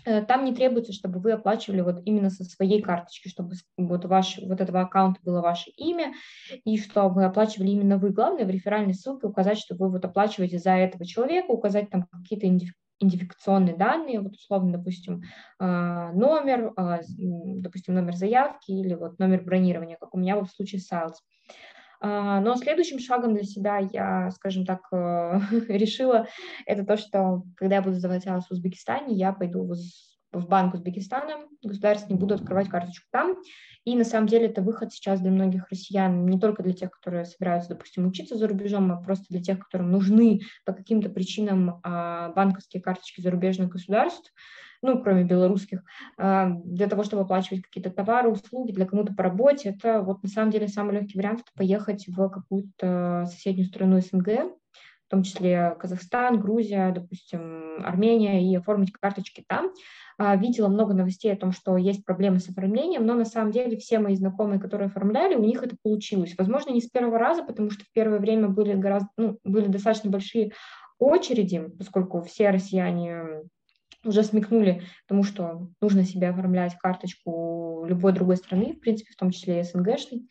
э, 0.05 0.23
там 0.23 0.45
не 0.45 0.55
требуется, 0.55 0.93
чтобы 0.93 1.21
вы 1.21 1.33
оплачивали 1.33 1.81
вот 1.81 2.01
именно 2.05 2.31
со 2.31 2.45
своей 2.45 2.81
карточки, 2.81 3.29
чтобы 3.29 3.55
вот, 3.77 4.05
ваш, 4.05 4.39
вот 4.39 4.61
этого 4.61 4.81
аккаунта 4.81 5.21
было 5.25 5.41
ваше 5.41 5.71
имя, 5.71 6.13
и 6.65 6.79
что 6.79 7.09
вы 7.09 7.25
оплачивали 7.25 7.71
именно 7.71 7.99
вы. 7.99 8.11
Главное 8.11 8.45
в 8.45 8.51
реферальной 8.51 8.95
ссылке 8.95 9.27
указать, 9.27 9.59
что 9.59 9.75
вы 9.75 9.91
вот 9.91 10.05
оплачиваете 10.05 10.59
за 10.59 10.73
этого 10.73 11.05
человека, 11.05 11.51
указать 11.51 11.91
там 11.91 12.05
какие-то 12.05 12.47
идентификационные 13.01 13.77
данные, 13.77 14.21
вот 14.21 14.35
условно, 14.35 14.73
допустим, 14.73 15.23
а, 15.59 16.13
номер, 16.13 16.73
а, 16.77 17.01
допустим, 17.17 17.95
номер 17.95 18.15
заявки 18.15 18.71
или 18.71 18.95
вот 18.95 19.19
номер 19.19 19.43
бронирования, 19.43 19.97
как 20.01 20.15
у 20.15 20.19
меня 20.19 20.37
в 20.41 20.49
случае 20.49 20.81
Sales. 20.81 21.15
А, 22.01 22.41
но 22.41 22.57
следующим 22.57 22.99
шагом 22.99 23.35
для 23.35 23.45
себя 23.45 23.79
я, 23.79 24.31
скажем 24.31 24.65
так, 24.65 24.81
решила, 25.69 26.27
это 26.67 26.85
то, 26.85 26.97
что 26.97 27.43
когда 27.57 27.77
я 27.77 27.83
буду 27.83 27.97
сдавать 27.97 28.25
в 28.25 28.51
Узбекистане, 28.51 29.15
я 29.15 29.33
пойду 29.33 29.65
в 29.65 29.75
в 30.33 30.47
Банк 30.49 30.75
Узбекистана, 30.75 31.47
государственный, 31.63 32.19
буду 32.19 32.35
открывать 32.35 32.69
карточку 32.69 33.07
там. 33.11 33.37
И 33.85 33.97
на 33.97 34.05
самом 34.05 34.27
деле 34.27 34.47
это 34.47 34.61
выход 34.61 34.93
сейчас 34.93 35.21
для 35.21 35.31
многих 35.31 35.69
россиян, 35.71 36.27
не 36.27 36.39
только 36.39 36.63
для 36.63 36.75
тех, 36.75 36.91
которые 36.91 37.25
собираются, 37.25 37.71
допустим, 37.71 38.07
учиться 38.07 38.37
за 38.37 38.47
рубежом, 38.47 38.93
а 38.93 39.01
просто 39.01 39.27
для 39.31 39.43
тех, 39.43 39.59
которым 39.59 39.91
нужны 39.91 40.41
по 40.65 40.73
каким-то 40.73 41.09
причинам 41.09 41.81
а, 41.83 42.31
банковские 42.33 42.83
карточки 42.83 43.21
зарубежных 43.21 43.71
государств, 43.71 44.33
ну, 44.83 45.03
кроме 45.03 45.25
белорусских, 45.25 45.83
а, 46.19 46.51
для 46.51 46.87
того, 46.87 47.03
чтобы 47.03 47.23
оплачивать 47.23 47.63
какие-то 47.63 47.91
товары, 47.91 48.31
услуги, 48.31 48.73
для 48.73 48.87
кому-то 48.87 49.15
по 49.15 49.23
работе. 49.23 49.71
Это 49.71 50.03
вот 50.03 50.23
на 50.23 50.29
самом 50.29 50.51
деле 50.51 50.69
самый 50.69 50.95
легкий 50.95 51.19
вариант– 51.19 51.41
это 51.41 51.51
поехать 51.57 52.07
в 52.07 52.29
какую-то 52.29 53.25
соседнюю 53.27 53.67
страну 53.67 54.01
СНГ, 54.01 54.53
в 55.09 55.11
том 55.11 55.23
числе 55.23 55.75
Казахстан, 55.81 56.39
Грузия, 56.39 56.93
допустим, 56.95 57.83
Армения, 57.83 58.45
и 58.45 58.55
оформить 58.55 58.93
карточки 58.93 59.43
там. 59.49 59.73
А, 60.19 60.37
видела 60.37 60.69
много 60.69 60.93
новостей 60.93 61.33
о 61.33 61.37
том, 61.37 61.51
что 61.51 61.79
есть 61.79 62.05
проблемы 62.05 62.41
с 62.41 62.49
оформлением, 62.51 63.07
но 63.07 63.15
на 63.15 63.25
самом 63.25 63.51
деле 63.51 63.79
все 63.79 64.01
мои 64.01 64.17
знакомые, 64.17 64.61
которые 64.61 64.89
оформляли, 64.89 65.35
у 65.35 65.43
них 65.43 65.63
это 65.63 65.77
получилось. 65.83 66.35
Возможно, 66.37 66.73
не 66.73 66.83
с 66.83 66.91
первого 66.91 67.19
раза, 67.19 67.43
потому 67.43 67.71
что 67.71 67.85
в 67.85 67.93
первое 67.95 68.19
время 68.19 68.49
были, 68.49 68.75
гораздо, 68.75 69.09
ну, 69.17 69.39
были 69.45 69.69
достаточно 69.69 70.11
большие 70.11 70.53
очереди, 70.99 71.71
поскольку 71.79 72.21
все 72.21 72.51
россияне 72.51 73.45
уже 74.05 74.23
смекнули 74.23 74.83
тому, 75.07 75.23
что 75.23 75.69
нужно 75.81 76.05
себе 76.05 76.29
оформлять 76.29 76.77
карточку 76.79 77.85
любой 77.87 78.13
другой 78.13 78.37
страны, 78.37 78.75
в 78.75 78.81
принципе, 78.81 79.13
в 79.13 79.17
том 79.17 79.31
числе 79.31 79.61
и 79.61 79.63
СНГшной. 79.65 80.29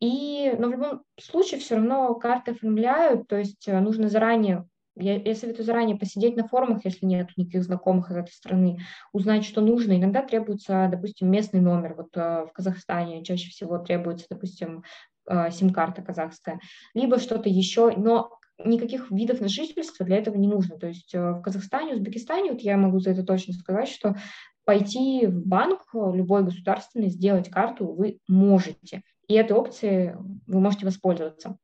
И, 0.00 0.54
но 0.58 0.68
в 0.68 0.72
любом 0.72 1.02
случае 1.20 1.60
все 1.60 1.76
равно 1.76 2.14
карты 2.14 2.52
оформляют, 2.52 3.28
то 3.28 3.36
есть 3.36 3.68
э, 3.68 3.78
нужно 3.80 4.08
заранее 4.08 4.66
я, 4.96 5.16
я 5.16 5.34
советую 5.34 5.64
заранее 5.64 5.96
посидеть 5.96 6.36
на 6.36 6.46
форумах, 6.46 6.84
если 6.84 7.06
нет 7.06 7.30
никаких 7.36 7.64
знакомых 7.64 8.10
из 8.10 8.16
этой 8.16 8.30
страны, 8.30 8.78
узнать, 9.12 9.44
что 9.44 9.60
нужно. 9.60 9.96
Иногда 9.96 10.22
требуется, 10.22 10.88
допустим, 10.90 11.30
местный 11.30 11.60
номер. 11.60 11.94
Вот 11.94 12.16
э, 12.16 12.46
в 12.46 12.52
Казахстане 12.52 13.24
чаще 13.24 13.50
всего 13.50 13.78
требуется, 13.78 14.26
допустим, 14.30 14.84
э, 15.28 15.50
сим-карта 15.50 16.02
казахская, 16.02 16.60
либо 16.94 17.18
что-то 17.18 17.48
еще, 17.48 17.92
но 17.96 18.38
никаких 18.58 19.10
видов 19.10 19.40
на 19.40 19.48
жительство 19.48 20.06
для 20.06 20.18
этого 20.18 20.36
не 20.36 20.48
нужно. 20.48 20.78
То 20.78 20.86
есть 20.86 21.12
в 21.12 21.40
Казахстане, 21.42 21.94
Узбекистане, 21.94 22.52
вот 22.52 22.60
я 22.60 22.76
могу 22.76 23.00
за 23.00 23.10
это 23.10 23.24
точно 23.24 23.52
сказать, 23.54 23.88
что 23.88 24.16
пойти 24.64 25.26
в 25.26 25.46
банк 25.46 25.80
любой 25.92 26.44
государственный, 26.44 27.08
сделать 27.08 27.50
карту 27.50 27.92
вы 27.92 28.18
можете 28.28 29.02
и 29.28 29.34
этой 29.34 29.56
опцией 29.56 30.14
вы 30.46 30.60
можете 30.60 30.86
воспользоваться. 30.86 31.56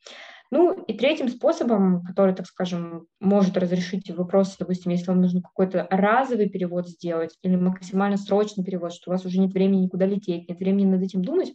Ну 0.53 0.83
и 0.83 0.95
третьим 0.95 1.29
способом, 1.29 2.03
который, 2.03 2.35
так 2.35 2.47
скажем, 2.47 3.07
может 3.21 3.57
разрешить 3.57 4.11
вопрос, 4.11 4.57
допустим, 4.59 4.91
если 4.91 5.07
вам 5.07 5.21
нужно 5.21 5.43
какой-то 5.43 5.87
разовый 5.91 6.49
перевод 6.49 6.89
сделать 6.89 7.37
или 7.43 7.55
максимально 7.55 8.17
срочный 8.17 8.65
перевод, 8.65 8.93
что 8.93 9.11
у 9.11 9.13
вас 9.13 9.25
уже 9.25 9.39
нет 9.39 9.53
времени 9.53 9.83
никуда 9.83 10.07
лететь, 10.07 10.49
нет 10.49 10.59
времени 10.59 10.87
над 10.87 11.03
этим 11.03 11.23
думать, 11.23 11.55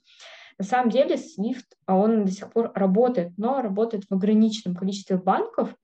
на 0.58 0.66
самом 0.66 0.90
деле 0.90 1.16
SWIFT, 1.16 1.66
он 1.88 2.26
до 2.26 2.32
сих 2.32 2.52
пор 2.52 2.72
работает, 2.74 3.34
но 3.38 3.62
работает 3.62 4.06
в 4.10 4.14
ограниченном 4.14 4.76
количестве 4.76 5.18
банков, 5.18 5.76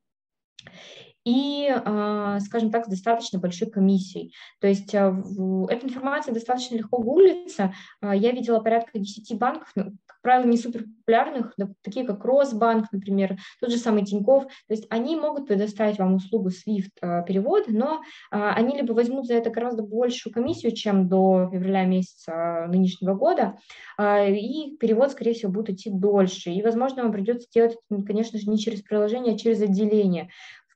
и, 1.24 1.70
а, 1.70 2.40
скажем 2.40 2.72
так, 2.72 2.86
с 2.86 2.90
достаточно 2.90 3.40
большой 3.40 3.70
комиссией. 3.70 4.34
То 4.60 4.68
есть 4.68 4.94
а, 4.96 5.16
эта 5.70 5.86
информация 5.86 6.34
достаточно 6.34 6.76
легко 6.76 6.98
гуглится. 6.98 7.74
А, 8.02 8.16
я 8.16 8.32
видела 8.32 8.60
порядка 8.60 8.98
10 8.98 9.38
банков, 9.38 9.70
ну, 9.76 9.92
как 10.06 10.22
правило, 10.22 10.48
не 10.48 10.58
супер 10.58 10.86
популярных, 10.86 11.56
такие 11.84 12.06
как 12.06 12.24
Росбанк, 12.26 12.92
например, 12.92 13.38
тот 13.60 13.72
же 13.72 13.78
самый 13.78 14.06
Тиньков. 14.06 14.46
То 14.46 14.74
есть 14.74 14.88
они 14.90 15.16
могут 15.16 15.48
предоставить 15.48 16.00
вам 16.00 16.16
услугу 16.16 16.50
SWIFT 16.50 17.26
перевода, 17.26 17.66
но 17.70 18.02
они 18.30 18.78
либо 18.78 18.94
возьмут 18.94 19.26
за 19.26 19.36
это 19.36 19.50
гораздо 19.50 19.84
большую 19.84 20.34
комиссию, 20.34 20.74
чем 20.74 21.08
до 21.08 21.50
февраля 21.52 21.86
месяца 21.86 22.68
нынешнего 22.70 23.16
года, 23.16 23.58
и 24.00 24.78
перевод, 24.80 25.12
скорее 25.12 25.34
всего, 25.34 25.52
будет 25.52 25.72
идти 25.72 25.90
дольше. 25.90 26.52
И, 26.52 26.62
возможно, 26.62 27.04
вам 27.04 27.12
придется 27.12 27.48
делать, 27.54 27.76
конечно 28.06 28.40
же, 28.40 28.50
не 28.50 28.60
через 28.60 28.82
приложение, 28.82 29.36
а 29.36 29.38
через 29.38 29.62
отделение 29.62 30.30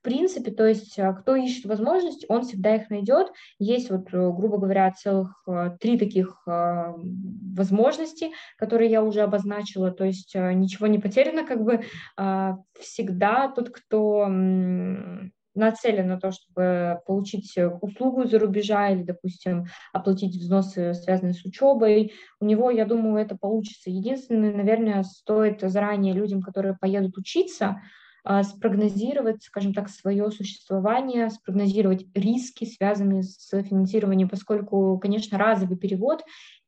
принципе, 0.05 0.51
то 0.51 0.65
есть 0.65 0.97
а, 0.99 1.13
кто 1.13 1.35
ищет 1.35 1.65
возможность, 1.65 2.25
он 2.29 2.43
всегда 2.43 2.75
их 2.75 2.89
найдет. 2.91 3.31
Есть 3.57 3.89
вот, 3.89 4.13
э, 4.13 4.31
грубо 4.31 4.57
говоря, 4.57 4.91
целых 4.91 5.43
э, 5.47 5.71
три 5.79 5.97
таких 5.97 6.43
а, 6.47 6.93
возможности, 7.57 8.29
которые 8.57 8.91
я 8.91 9.03
уже 9.03 9.21
обозначила, 9.21 9.91
то 9.91 10.05
есть 10.05 10.35
а, 10.35 10.53
ничего 10.53 10.85
не 10.87 10.99
потеряно, 10.99 11.45
как 11.45 11.63
бы 11.63 11.81
всегда 12.79 13.49
тот, 13.49 13.69
кто 13.69 14.27
нацелен 15.55 16.07
на 16.07 16.19
то, 16.19 16.31
чтобы 16.31 16.99
получить 17.07 17.55
услугу 17.81 18.25
за 18.25 18.37
рубежа 18.39 18.89
или, 18.89 19.03
допустим, 19.03 19.65
оплатить 19.93 20.35
взносы, 20.35 20.93
связанные 20.93 21.33
с 21.33 21.45
учебой, 21.45 22.13
у 22.39 22.45
него, 22.45 22.69
я 22.69 22.85
думаю, 22.85 23.23
это 23.23 23.37
получится. 23.37 23.89
Единственное, 23.89 24.53
наверное, 24.53 25.03
стоит 25.03 25.61
заранее 25.61 26.13
людям, 26.13 26.41
которые 26.41 26.77
поедут 26.79 27.17
учиться, 27.17 27.81
спрогнозировать, 28.43 29.43
скажем 29.43 29.73
так, 29.73 29.89
свое 29.89 30.31
существование, 30.31 31.29
спрогнозировать 31.29 32.05
риски, 32.15 32.65
связанные 32.65 33.23
с 33.23 33.49
финансированием, 33.63 34.29
поскольку, 34.29 34.97
конечно, 34.99 35.37
разовый 35.37 35.77
перевод 35.77 36.23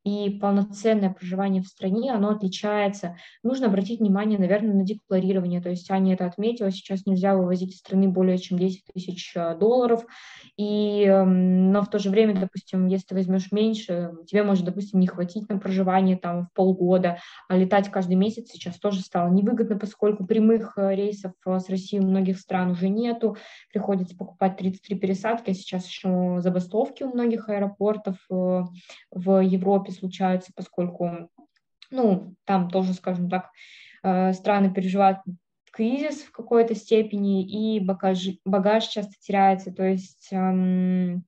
и 0.07 0.29
полноценное 0.29 1.09
проживание 1.09 1.61
в 1.61 1.67
стране, 1.67 2.13
оно 2.13 2.29
отличается. 2.29 3.17
Нужно 3.43 3.67
обратить 3.67 3.99
внимание, 3.99 4.39
наверное, 4.39 4.73
на 4.73 4.85
декларирование, 4.85 5.59
то 5.61 5.69
есть 5.69 5.91
Аня 5.91 6.13
это 6.13 6.25
отметила, 6.25 6.71
сейчас 6.71 7.05
нельзя 7.05 7.35
вывозить 7.35 7.73
из 7.73 7.79
страны 7.79 8.07
более 8.07 8.37
чем 8.37 8.57
10 8.57 8.85
тысяч 8.93 9.33
э, 9.35 9.57
долларов, 9.57 10.05
и, 10.55 11.03
эм, 11.03 11.73
но 11.73 11.81
в 11.81 11.89
то 11.89 11.99
же 11.99 12.09
время, 12.09 12.39
допустим, 12.39 12.87
если 12.87 13.07
ты 13.07 13.15
возьмешь 13.15 13.51
меньше, 13.51 14.13
тебе 14.27 14.43
может, 14.43 14.63
допустим, 14.63 15.01
не 15.01 15.07
хватить 15.07 15.49
на 15.49 15.59
проживание 15.59 16.15
там 16.15 16.45
в 16.45 16.53
полгода, 16.53 17.17
а 17.49 17.57
летать 17.57 17.91
каждый 17.91 18.15
месяц 18.15 18.47
сейчас 18.49 18.79
тоже 18.79 19.01
стало 19.01 19.29
невыгодно, 19.29 19.77
поскольку 19.77 20.25
прямых 20.25 20.77
э, 20.77 20.95
рейсов 20.95 21.33
э, 21.45 21.59
с 21.59 21.67
Россией 21.67 22.01
у 22.01 22.07
многих 22.07 22.39
стран 22.39 22.71
уже 22.71 22.87
нету, 22.87 23.35
приходится 23.73 24.15
покупать 24.15 24.55
33 24.55 24.99
пересадки, 24.99 25.49
а 25.49 25.53
сейчас 25.53 25.85
еще 25.85 26.37
забастовки 26.39 27.03
у 27.03 27.09
многих 27.09 27.49
аэропортов 27.49 28.15
в 28.29 29.41
Европе 29.41 29.96
случаются, 29.97 30.51
поскольку, 30.55 31.29
ну, 31.91 32.35
там 32.45 32.69
тоже, 32.69 32.93
скажем 32.93 33.29
так, 33.29 33.49
страны 34.33 34.73
переживают 34.73 35.19
кризис 35.77 36.23
в 36.23 36.31
какой-то 36.31 36.73
степени, 36.73 37.43
и 37.45 37.79
багаж, 37.79 38.29
багаж 38.45 38.87
часто 38.87 39.13
теряется. 39.19 39.71
То 39.71 39.83
есть 39.83 40.29
эм, 40.31 41.23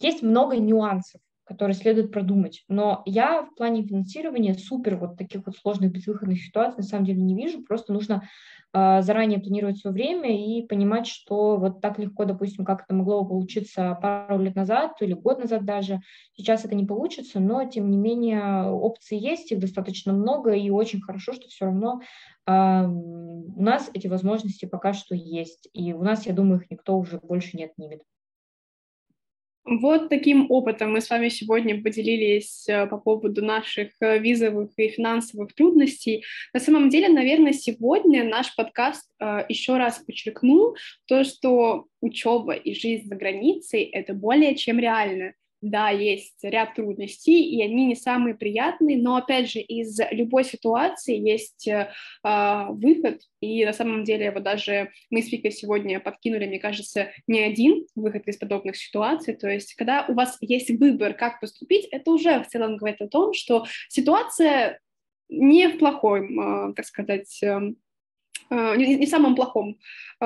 есть 0.00 0.22
много 0.22 0.56
нюансов, 0.56 1.20
которые 1.46 1.74
следует 1.74 2.10
продумать. 2.10 2.64
Но 2.68 3.02
я 3.06 3.42
в 3.42 3.54
плане 3.54 3.84
финансирования 3.84 4.54
супер 4.54 4.96
вот 4.96 5.16
таких 5.16 5.46
вот 5.46 5.56
сложных 5.56 5.92
безвыходных 5.92 6.42
ситуаций 6.42 6.78
на 6.78 6.82
самом 6.82 7.04
деле 7.04 7.22
не 7.22 7.36
вижу. 7.36 7.62
Просто 7.62 7.92
нужно 7.92 8.28
э, 8.72 9.00
заранее 9.02 9.38
планировать 9.38 9.78
свое 9.78 9.94
время 9.94 10.36
и 10.36 10.66
понимать, 10.66 11.06
что 11.06 11.56
вот 11.56 11.80
так 11.80 12.00
легко, 12.00 12.24
допустим, 12.24 12.64
как 12.64 12.82
это 12.82 12.94
могло 12.94 13.24
получиться 13.24 13.96
пару 14.02 14.40
лет 14.40 14.56
назад 14.56 15.00
или 15.00 15.12
год 15.12 15.38
назад 15.38 15.64
даже. 15.64 16.00
Сейчас 16.36 16.64
это 16.64 16.74
не 16.74 16.84
получится, 16.84 17.38
но 17.38 17.64
тем 17.64 17.90
не 17.90 17.96
менее 17.96 18.64
опции 18.64 19.16
есть, 19.16 19.52
их 19.52 19.60
достаточно 19.60 20.12
много, 20.12 20.52
и 20.52 20.68
очень 20.70 21.00
хорошо, 21.00 21.32
что 21.32 21.46
все 21.46 21.66
равно 21.66 22.00
э, 22.46 22.86
у 22.86 23.62
нас 23.62 23.88
эти 23.94 24.08
возможности 24.08 24.64
пока 24.64 24.92
что 24.94 25.14
есть. 25.14 25.68
И 25.72 25.92
у 25.92 26.02
нас, 26.02 26.26
я 26.26 26.32
думаю, 26.32 26.60
их 26.60 26.70
никто 26.72 26.98
уже 26.98 27.18
больше 27.18 27.56
не 27.56 27.66
отнимет. 27.66 28.02
Вот 29.66 30.08
таким 30.10 30.48
опытом 30.48 30.92
мы 30.92 31.00
с 31.00 31.10
вами 31.10 31.28
сегодня 31.28 31.82
поделились 31.82 32.68
э, 32.68 32.86
по 32.86 32.98
поводу 32.98 33.44
наших 33.44 33.90
э, 34.00 34.16
визовых 34.18 34.70
и 34.76 34.88
финансовых 34.88 35.54
трудностей. 35.54 36.24
На 36.54 36.60
самом 36.60 36.88
деле, 36.88 37.08
наверное, 37.08 37.52
сегодня 37.52 38.22
наш 38.22 38.54
подкаст 38.54 39.10
э, 39.18 39.44
еще 39.48 39.76
раз 39.76 39.98
подчеркнул 39.98 40.76
то, 41.06 41.24
что 41.24 41.86
учеба 42.00 42.52
и 42.52 42.74
жизнь 42.74 43.08
за 43.08 43.16
границей— 43.16 43.82
это 43.92 44.14
более 44.14 44.54
чем 44.54 44.78
реально 44.78 45.32
да, 45.60 45.90
есть 45.90 46.38
ряд 46.42 46.74
трудностей, 46.74 47.42
и 47.42 47.62
они 47.62 47.86
не 47.86 47.94
самые 47.94 48.34
приятные, 48.34 48.98
но, 48.98 49.16
опять 49.16 49.50
же, 49.50 49.60
из 49.60 49.98
любой 50.10 50.44
ситуации 50.44 51.16
есть 51.16 51.66
э, 51.66 51.90
а, 52.22 52.70
выход, 52.70 53.20
и 53.40 53.64
на 53.64 53.72
самом 53.72 54.04
деле 54.04 54.30
вот 54.30 54.42
даже 54.42 54.90
мы 55.10 55.22
с 55.22 55.32
Викой 55.32 55.50
сегодня 55.50 55.98
подкинули, 56.00 56.46
мне 56.46 56.58
кажется, 56.58 57.10
не 57.26 57.40
один 57.40 57.86
выход 57.94 58.26
из 58.28 58.36
подобных 58.36 58.76
ситуаций, 58.76 59.34
то 59.34 59.48
есть 59.48 59.74
когда 59.74 60.04
у 60.08 60.14
вас 60.14 60.36
есть 60.40 60.70
выбор, 60.70 61.14
как 61.14 61.40
поступить, 61.40 61.86
это 61.90 62.10
уже 62.10 62.42
в 62.42 62.48
целом 62.48 62.76
говорит 62.76 63.00
о 63.00 63.08
том, 63.08 63.32
что 63.32 63.64
ситуация 63.88 64.80
не 65.28 65.68
в 65.68 65.78
плохом, 65.78 66.70
э, 66.70 66.74
так 66.74 66.84
сказать, 66.86 67.42
э, 67.42 67.58
не 68.50 69.06
в 69.06 69.08
самом 69.08 69.34
плохом 69.34 69.78
э, 70.20 70.24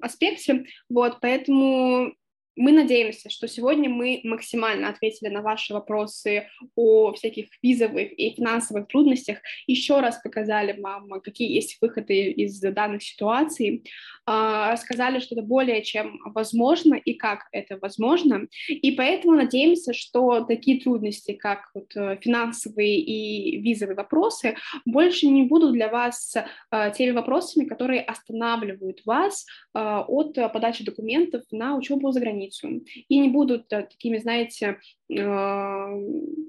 аспекте, 0.00 0.64
вот, 0.88 1.18
поэтому 1.20 2.14
мы 2.60 2.72
надеемся, 2.72 3.30
что 3.30 3.48
сегодня 3.48 3.88
мы 3.88 4.20
максимально 4.22 4.90
ответили 4.90 5.30
на 5.30 5.40
ваши 5.40 5.72
вопросы 5.72 6.46
о 6.76 7.12
всяких 7.14 7.46
визовых 7.62 8.12
и 8.12 8.34
финансовых 8.34 8.86
трудностях, 8.86 9.38
еще 9.66 10.00
раз 10.00 10.20
показали 10.22 10.78
вам, 10.78 11.08
какие 11.22 11.50
есть 11.50 11.78
выходы 11.80 12.30
из 12.32 12.60
данных 12.60 13.02
ситуаций, 13.02 13.82
а, 14.26 14.76
сказали, 14.76 15.20
что 15.20 15.34
это 15.34 15.42
более 15.42 15.82
чем 15.82 16.20
возможно 16.34 16.96
и 16.96 17.14
как 17.14 17.44
это 17.50 17.78
возможно, 17.80 18.46
и 18.68 18.90
поэтому 18.90 19.36
надеемся, 19.36 19.94
что 19.94 20.44
такие 20.44 20.82
трудности, 20.82 21.32
как 21.32 21.70
вот 21.74 21.96
э, 21.96 22.18
финансовые 22.20 23.00
и 23.00 23.58
визовые 23.62 23.96
вопросы, 23.96 24.56
больше 24.84 25.26
не 25.28 25.44
будут 25.44 25.72
для 25.72 25.88
вас 25.88 26.36
э, 26.36 26.92
теми 26.94 27.12
вопросами, 27.12 27.64
которые 27.64 28.02
останавливают 28.02 29.00
вас 29.06 29.46
э, 29.74 29.78
от 29.78 30.34
подачи 30.34 30.84
документов 30.84 31.42
на 31.50 31.76
учебу 31.76 32.12
за 32.12 32.20
границей 32.20 32.49
границу 32.50 32.84
и 33.08 33.18
не 33.18 33.28
будут 33.28 33.72
э, 33.72 33.82
такими, 33.82 34.18
знаете, 34.18 34.78
а, 35.18 35.88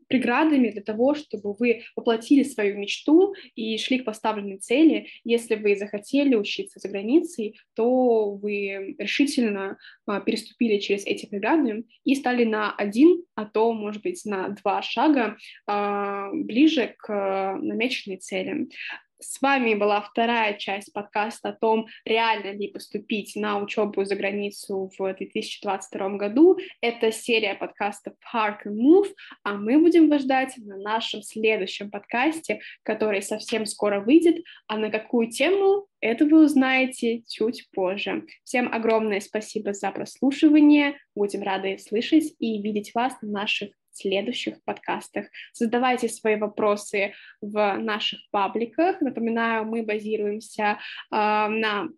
преградами 0.07 0.69
для 0.69 0.81
того, 0.81 1.15
чтобы 1.15 1.53
вы 1.53 1.83
воплотили 1.95 2.43
свою 2.43 2.77
мечту 2.77 3.33
и 3.55 3.77
шли 3.77 3.99
к 3.99 4.05
поставленной 4.05 4.57
цели. 4.57 5.07
Если 5.23 5.55
вы 5.55 5.75
захотели 5.75 6.35
учиться 6.35 6.79
за 6.79 6.89
границей, 6.89 7.59
то 7.75 8.35
вы 8.35 8.95
решительно 8.97 9.77
а, 10.05 10.19
переступили 10.19 10.79
через 10.79 11.05
эти 11.05 11.25
преграды 11.25 11.85
и 12.03 12.15
стали 12.15 12.43
на 12.43 12.75
один, 12.75 13.23
а 13.35 13.45
то, 13.45 13.73
может 13.73 14.03
быть, 14.03 14.23
на 14.25 14.49
два 14.49 14.81
шага 14.81 15.37
а, 15.67 16.29
ближе 16.33 16.95
к 16.97 17.57
намеченной 17.61 18.17
цели. 18.17 18.67
С 19.23 19.39
вами 19.39 19.75
была 19.75 20.01
вторая 20.01 20.55
часть 20.55 20.91
подкаста 20.93 21.49
о 21.49 21.53
том, 21.53 21.85
реально 22.05 22.53
ли 22.57 22.69
поступить 22.69 23.35
на 23.35 23.59
учебу 23.59 24.03
за 24.03 24.15
границу 24.15 24.89
в 24.97 25.13
2022 25.13 26.09
году. 26.17 26.57
Это 26.81 27.11
серия 27.11 27.53
подкастов 27.53 28.15
Park 28.33 28.65
and 28.65 28.75
Move, 28.75 29.13
а 29.43 29.53
мы 29.53 29.77
будем 29.77 30.09
вас 30.09 30.23
ждать 30.23 30.53
на 30.57 30.75
нашем 30.77 31.21
следующем 31.21 31.91
подкасте, 31.91 32.61
который 32.81 33.21
совсем 33.21 33.67
скоро 33.67 33.99
выйдет. 34.01 34.43
А 34.65 34.77
на 34.77 34.89
какую 34.89 35.29
тему, 35.29 35.85
это 35.99 36.25
вы 36.25 36.43
узнаете 36.43 37.21
чуть 37.27 37.69
позже. 37.71 38.23
Всем 38.43 38.73
огромное 38.73 39.19
спасибо 39.19 39.73
за 39.73 39.91
прослушивание. 39.91 40.97
Будем 41.13 41.43
рады 41.43 41.77
слышать 41.77 42.33
и 42.39 42.59
видеть 42.59 42.95
вас 42.95 43.13
на 43.21 43.29
наших 43.29 43.69
следующих 43.93 44.63
подкастах. 44.63 45.27
Задавайте 45.53 46.09
свои 46.09 46.35
вопросы 46.35 47.13
в 47.41 47.77
наших 47.77 48.19
пабликах. 48.31 49.01
Напоминаю, 49.01 49.65
мы 49.65 49.83
базируемся 49.83 50.63
э, 50.71 50.77
на 51.11 51.89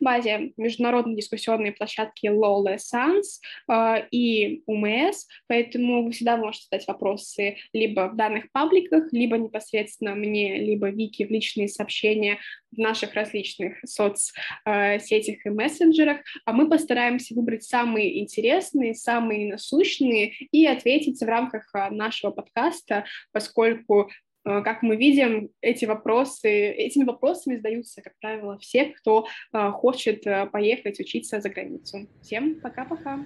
базе 0.00 0.52
международной 0.56 1.16
дискуссионной 1.16 1.72
площадки 1.72 2.26
Lola 2.26 2.76
Sans 2.76 3.22
э, 3.68 4.06
и 4.10 4.62
УМС, 4.66 5.26
поэтому 5.46 6.04
вы 6.04 6.12
всегда 6.12 6.36
можете 6.36 6.66
задать 6.70 6.86
вопросы 6.86 7.56
либо 7.72 8.08
в 8.08 8.16
данных 8.16 8.50
пабликах, 8.52 9.12
либо 9.12 9.38
непосредственно 9.38 10.14
мне, 10.14 10.58
либо 10.58 10.90
Вики 10.90 11.24
в 11.24 11.30
личные 11.30 11.68
сообщения 11.68 12.38
в 12.72 12.78
наших 12.78 13.14
различных 13.14 13.78
соцсетях 13.84 15.46
и 15.46 15.50
мессенджерах, 15.50 16.18
а 16.44 16.52
мы 16.52 16.68
постараемся 16.68 17.34
выбрать 17.34 17.62
самые 17.62 18.20
интересные, 18.20 18.94
самые 18.94 19.48
насущные 19.48 20.34
и 20.50 20.66
ответить 20.66 21.20
в 21.20 21.24
рамках 21.24 21.72
нашего 21.90 22.32
подкаста, 22.32 23.04
поскольку 23.32 23.94
Э, 23.94 24.23
как 24.44 24.82
мы 24.82 24.96
видим, 24.96 25.50
эти 25.60 25.84
вопросы, 25.86 26.50
этими 26.50 27.04
вопросами 27.04 27.56
задаются, 27.56 28.02
как 28.02 28.12
правило, 28.20 28.58
все, 28.58 28.86
кто 28.86 29.26
э, 29.52 29.70
хочет 29.70 30.26
э, 30.26 30.46
поехать 30.46 31.00
учиться 31.00 31.40
за 31.40 31.48
границу. 31.48 32.06
Всем 32.22 32.60
пока-пока! 32.60 33.24